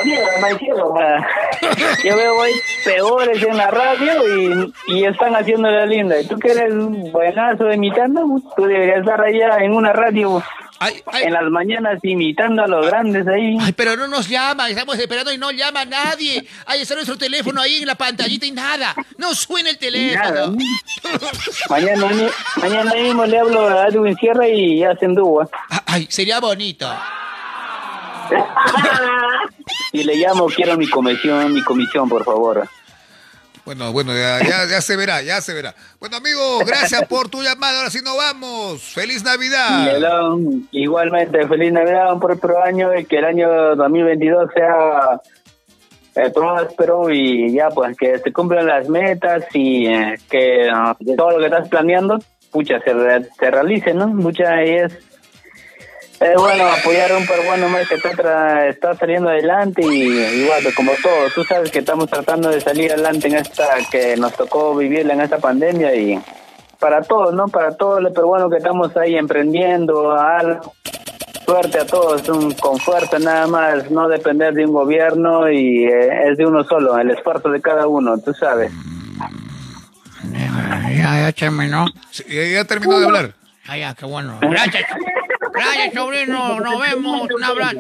yo 2.04 2.16
veo 2.18 2.40
hoy 2.40 2.52
peores 2.84 3.44
en 3.44 3.58
la 3.58 3.68
radio 3.68 4.38
y, 4.38 4.74
y 4.88 5.06
están 5.06 5.36
haciendo 5.36 5.70
la 5.70 5.86
linda. 5.86 6.20
Y 6.20 6.26
tú 6.26 6.40
que 6.40 6.52
eres 6.52 6.74
un 6.74 7.12
buenazo 7.12 7.72
imitando, 7.72 8.26
tú 8.56 8.64
deberías 8.64 9.02
estar 9.02 9.22
allá 9.22 9.64
en 9.64 9.74
una 9.74 9.94
radio 9.94 10.42
en 10.82 11.34
las 11.34 11.44
mañanas 11.50 12.00
imitando 12.04 12.64
a 12.64 12.68
los 12.68 12.86
grandes 12.88 13.28
ahí. 13.28 13.58
Ay, 13.60 13.74
pero 13.74 13.96
no 13.96 14.08
nos 14.08 14.28
llama, 14.30 14.70
estamos 14.70 14.98
esperando 14.98 15.32
y 15.34 15.38
no 15.38 15.52
llama 15.52 15.86
nadie. 15.86 16.46
Ahí 16.66 16.82
está 16.82 16.96
nuestro 16.96 17.18
teléfono 17.18 17.62
ahí 17.62 17.78
en 17.78 17.88
la 17.88 17.96
pantallita 17.96 18.46
y 18.46 18.52
nada. 18.52 18.96
No 19.18 19.34
suena 19.36 19.70
el 19.70 19.78
teléfono. 19.78 20.56
Mañana, 21.70 22.08
mañana 22.62 22.94
mismo 22.94 23.26
le 23.26 23.40
hablo 23.40 23.68
a 23.68 23.88
Edwin 23.88 24.16
Sierra 24.18 24.48
y 24.48 24.84
hacen 24.84 25.16
dúo. 25.16 25.50
Ay, 25.86 26.08
sería 26.10 26.40
bonito. 26.40 26.90
Y 29.92 30.04
le 30.04 30.16
llamo, 30.16 30.46
quiero 30.48 30.78
mi 30.78 30.88
comisión, 30.88 31.54
mi 31.54 31.64
comisión, 31.64 32.08
por 32.08 32.24
favor. 32.24 32.68
Bueno, 33.66 33.92
bueno, 33.92 34.14
ya, 34.16 34.82
se 34.82 34.96
verá, 34.96 35.22
ya 35.22 35.42
se 35.42 35.54
verá. 35.54 35.76
Bueno, 36.00 36.18
amigo, 36.18 36.60
gracias 36.66 37.06
por 37.08 37.30
tu 37.30 37.42
llamada. 37.42 37.78
Ahora 37.78 37.90
sí 37.90 38.00
nos 38.04 38.18
vamos. 38.18 38.82
¡Feliz 38.82 39.24
Navidad! 39.24 39.94
Igualmente, 40.72 41.48
feliz 41.48 41.72
Navidad, 41.72 42.14
un 42.14 42.20
próspero 42.20 42.64
año 42.64 42.98
y 42.98 43.06
que 43.06 43.18
el 43.18 43.26
año 43.26 43.76
2022 43.76 44.50
sea 44.54 45.22
eh, 46.16 46.32
próspero 46.34 47.10
y 47.12 47.54
ya, 47.54 47.70
pues 47.70 47.96
que 47.98 48.18
se 48.18 48.34
cumplan 48.34 48.66
las 48.66 48.90
metas 48.90 49.46
y 49.54 49.88
eh, 49.88 50.18
que 50.30 50.70
ah, 50.74 50.96
todo 51.16 51.32
lo 51.32 51.40
que 51.40 51.46
estás 51.46 51.70
planeando, 51.70 52.20
pucha, 52.52 52.80
se, 52.80 52.92
se 53.40 53.52
realice, 53.52 53.94
¿no? 53.94 54.08
Mucha 54.08 54.64
y 54.64 54.78
es, 56.20 56.30
es 56.30 56.36
bueno 56.36 56.66
apoyar 56.68 57.12
a 57.12 57.18
un 57.18 57.26
peruano 57.28 57.70
más 57.70 57.88
que 57.88 57.96
está, 57.96 58.12
tra- 58.12 58.68
está 58.70 58.96
saliendo 58.96 59.30
adelante 59.30 59.82
y 59.84 60.04
igual, 60.44 60.62
pues, 60.64 60.76
como 60.76 60.92
todo, 61.02 61.30
tú 61.34 61.44
sabes 61.44 61.72
que 61.72 61.80
estamos 61.80 62.08
tratando 62.10 62.50
de 62.50 62.62
salir 62.62 62.92
adelante 62.92 63.28
en 63.28 63.36
esta, 63.36 63.68
que 63.92 64.16
nos 64.18 64.34
tocó 64.34 64.76
vivirla 64.76 65.14
en 65.14 65.22
esta 65.22 65.38
pandemia 65.38 65.96
y 65.96 66.20
para 66.80 67.02
todos, 67.02 67.34
¿no? 67.34 67.48
Para 67.48 67.76
todos 67.76 68.02
los 68.02 68.14
peruanos 68.14 68.50
que 68.50 68.58
estamos 68.58 68.96
ahí 68.98 69.16
emprendiendo 69.16 70.12
algo. 70.14 70.74
Suerte 71.46 71.80
a 71.80 71.86
todos, 71.86 72.30
un, 72.30 72.52
con 72.54 72.78
fuerza 72.78 73.18
nada 73.18 73.48
más, 73.48 73.90
no 73.90 74.08
depender 74.08 74.54
de 74.54 74.66
un 74.68 74.72
gobierno 74.72 75.50
y 75.52 75.86
eh, 75.86 76.30
es 76.30 76.38
de 76.38 76.46
uno 76.46 76.64
solo, 76.64 76.96
el 77.00 77.10
esfuerzo 77.10 77.50
de 77.50 77.60
cada 77.60 77.88
uno, 77.88 78.20
tú 78.20 78.34
sabes. 78.36 78.72
Ya, 80.96 81.22
ya 81.22 81.32
terminó. 81.32 81.88
ya, 82.28 82.44
ya 82.44 82.64
terminó 82.66 83.00
de 83.00 83.06
hablar. 83.06 83.34
Ah, 83.68 83.78
ya, 83.78 83.94
qué 83.96 84.06
bueno. 84.06 84.38
Gracias. 84.42 84.86
Gracias, 85.54 85.94
sobrino. 85.94 86.60
Nos 86.60 86.82
vemos. 86.82 87.30
Un 87.32 87.44
abrazo. 87.44 87.80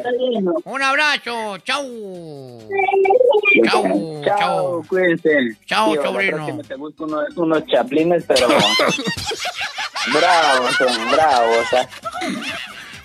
Un 0.63 0.81
abrazo. 0.81 1.57
Chau. 1.59 2.69
Chau. 3.65 4.21
Chao, 4.23 4.85
cuídense. 4.87 5.57
Chao, 5.65 5.93
Tío, 5.93 6.03
sobrino. 6.03 6.59
Te 6.67 6.75
busco 6.75 7.05
unos, 7.05 7.25
unos 7.35 7.65
chaplines, 7.67 8.23
pero 8.27 8.47
bravos 10.13 10.75
son, 10.75 11.11
bravos. 11.11 11.65
¿ah? 11.73 11.89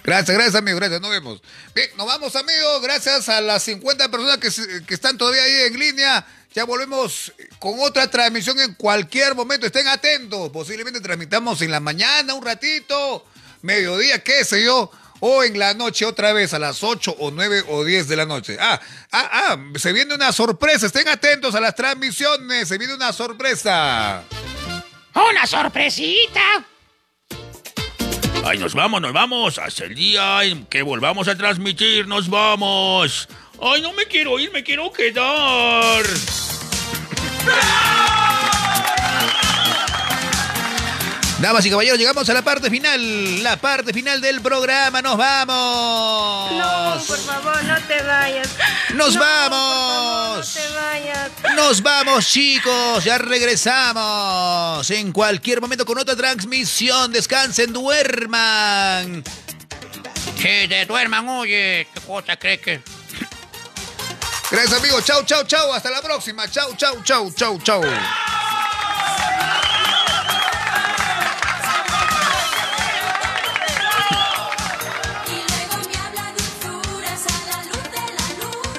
Gracias, 0.05 0.37
gracias, 0.37 0.55
amigo. 0.55 0.77
Gracias, 0.77 1.01
nos 1.01 1.11
vemos. 1.11 1.43
Bien, 1.75 1.89
nos 1.97 2.07
vamos, 2.07 2.37
amigos. 2.37 2.83
Gracias 2.83 3.29
a 3.29 3.41
las 3.41 3.63
50 3.63 4.11
personas 4.11 4.39
que, 4.39 4.85
que 4.85 4.95
están 4.95 5.17
todavía 5.17 5.43
ahí 5.43 5.69
en 5.69 5.79
línea. 5.79 6.27
Ya 6.55 6.65
volvemos 6.65 7.33
con 7.59 7.81
otra 7.81 8.09
transmisión 8.09 8.61
en 8.61 8.75
cualquier 8.75 9.35
momento. 9.35 9.67
Estén 9.67 9.89
atentos. 9.89 10.51
Posiblemente 10.51 11.01
transmitamos 11.01 11.61
en 11.63 11.73
la 11.73 11.81
mañana 11.81 12.35
un 12.35 12.45
ratito, 12.45 13.25
mediodía, 13.65 14.23
qué 14.23 14.45
sé 14.45 14.63
yo. 14.63 14.91
O 15.21 15.43
en 15.43 15.59
la 15.59 15.73
noche 15.73 16.05
otra 16.05 16.33
vez 16.35 16.53
a 16.53 16.59
las 16.59 16.83
8 16.83 17.17
o 17.19 17.31
9 17.31 17.65
o 17.69 17.83
10 17.83 18.09
de 18.09 18.17
la 18.17 18.27
noche. 18.27 18.59
Ah, 18.61 18.79
ah, 19.11 19.31
ah, 19.33 19.59
se 19.77 19.93
viene 19.93 20.15
una 20.15 20.33
sorpresa. 20.33 20.87
Estén 20.87 21.09
atentos 21.09 21.55
a 21.55 21.61
las 21.61 21.75
transmisiones. 21.75 22.69
Se 22.69 22.77
viene 22.77 22.95
una 22.95 23.13
sorpresa. 23.13 24.23
¡Una 25.15 25.47
sorpresita! 25.47 26.67
Ay, 28.45 28.59
nos 28.59 28.75
vamos, 28.75 29.01
nos 29.01 29.15
vamos. 29.15 29.59
Hasta 29.59 29.85
el 29.85 29.95
día 29.95 30.45
en 30.45 30.67
que 30.67 30.83
volvamos 30.83 31.27
a 31.29 31.37
transmitir, 31.37 32.07
nos 32.07 32.29
vamos. 32.29 33.29
Ay, 33.63 33.81
no 33.81 33.95
me 33.95 34.05
quiero 34.05 34.39
ir, 34.39 34.53
me 34.53 34.63
quiero 34.63 34.93
quedar. 34.93 36.05
Damas 41.45 41.67
y 41.67 41.69
caballeros, 41.69 41.99
llegamos 41.99 42.27
a 42.27 42.33
la 42.33 42.41
parte 42.41 42.71
final. 42.71 43.43
La 43.43 43.59
parte 43.59 43.93
final 43.93 44.19
del 44.23 44.41
programa. 44.41 45.03
Nos 45.03 45.19
vamos. 45.19 46.53
No, 46.53 47.05
por 47.07 47.19
favor, 47.19 47.63
no 47.65 47.77
te 47.83 48.03
vayas. 48.03 48.49
Nos 48.95 49.15
No, 49.15 49.21
vamos. 49.21 50.37
por 50.37 50.45
favor, 50.47 50.65
no 50.65 50.71
te 50.71 50.75
vayas. 50.75 51.31
Nos 51.55 51.83
vamos, 51.83 52.27
chicos. 52.27 53.05
Ya 53.05 53.19
regresamos. 53.19 54.89
En 54.91 55.13
cualquier 55.13 55.61
momento 55.61 55.85
con 55.85 55.99
otra 55.99 56.17
transmisión. 56.17 57.13
Descansen, 57.13 57.75
duerman. 57.75 59.23
Que 60.41 60.67
te 60.67 60.87
duerman, 60.87 61.29
oye. 61.29 61.87
¿Qué 61.93 62.01
cosa 62.07 62.37
crees 62.39 62.61
que...? 62.63 62.81
Gracias, 64.51 64.79
amigos. 64.81 65.05
Chau, 65.05 65.23
chau, 65.27 65.45
chau. 65.45 65.75
Hasta 65.75 65.91
la 65.91 66.01
próxima. 66.01 66.51
Chau, 66.51 66.75
chau, 66.75 67.03
chau, 67.05 67.31
chau, 67.35 67.59
chau. 67.63 67.83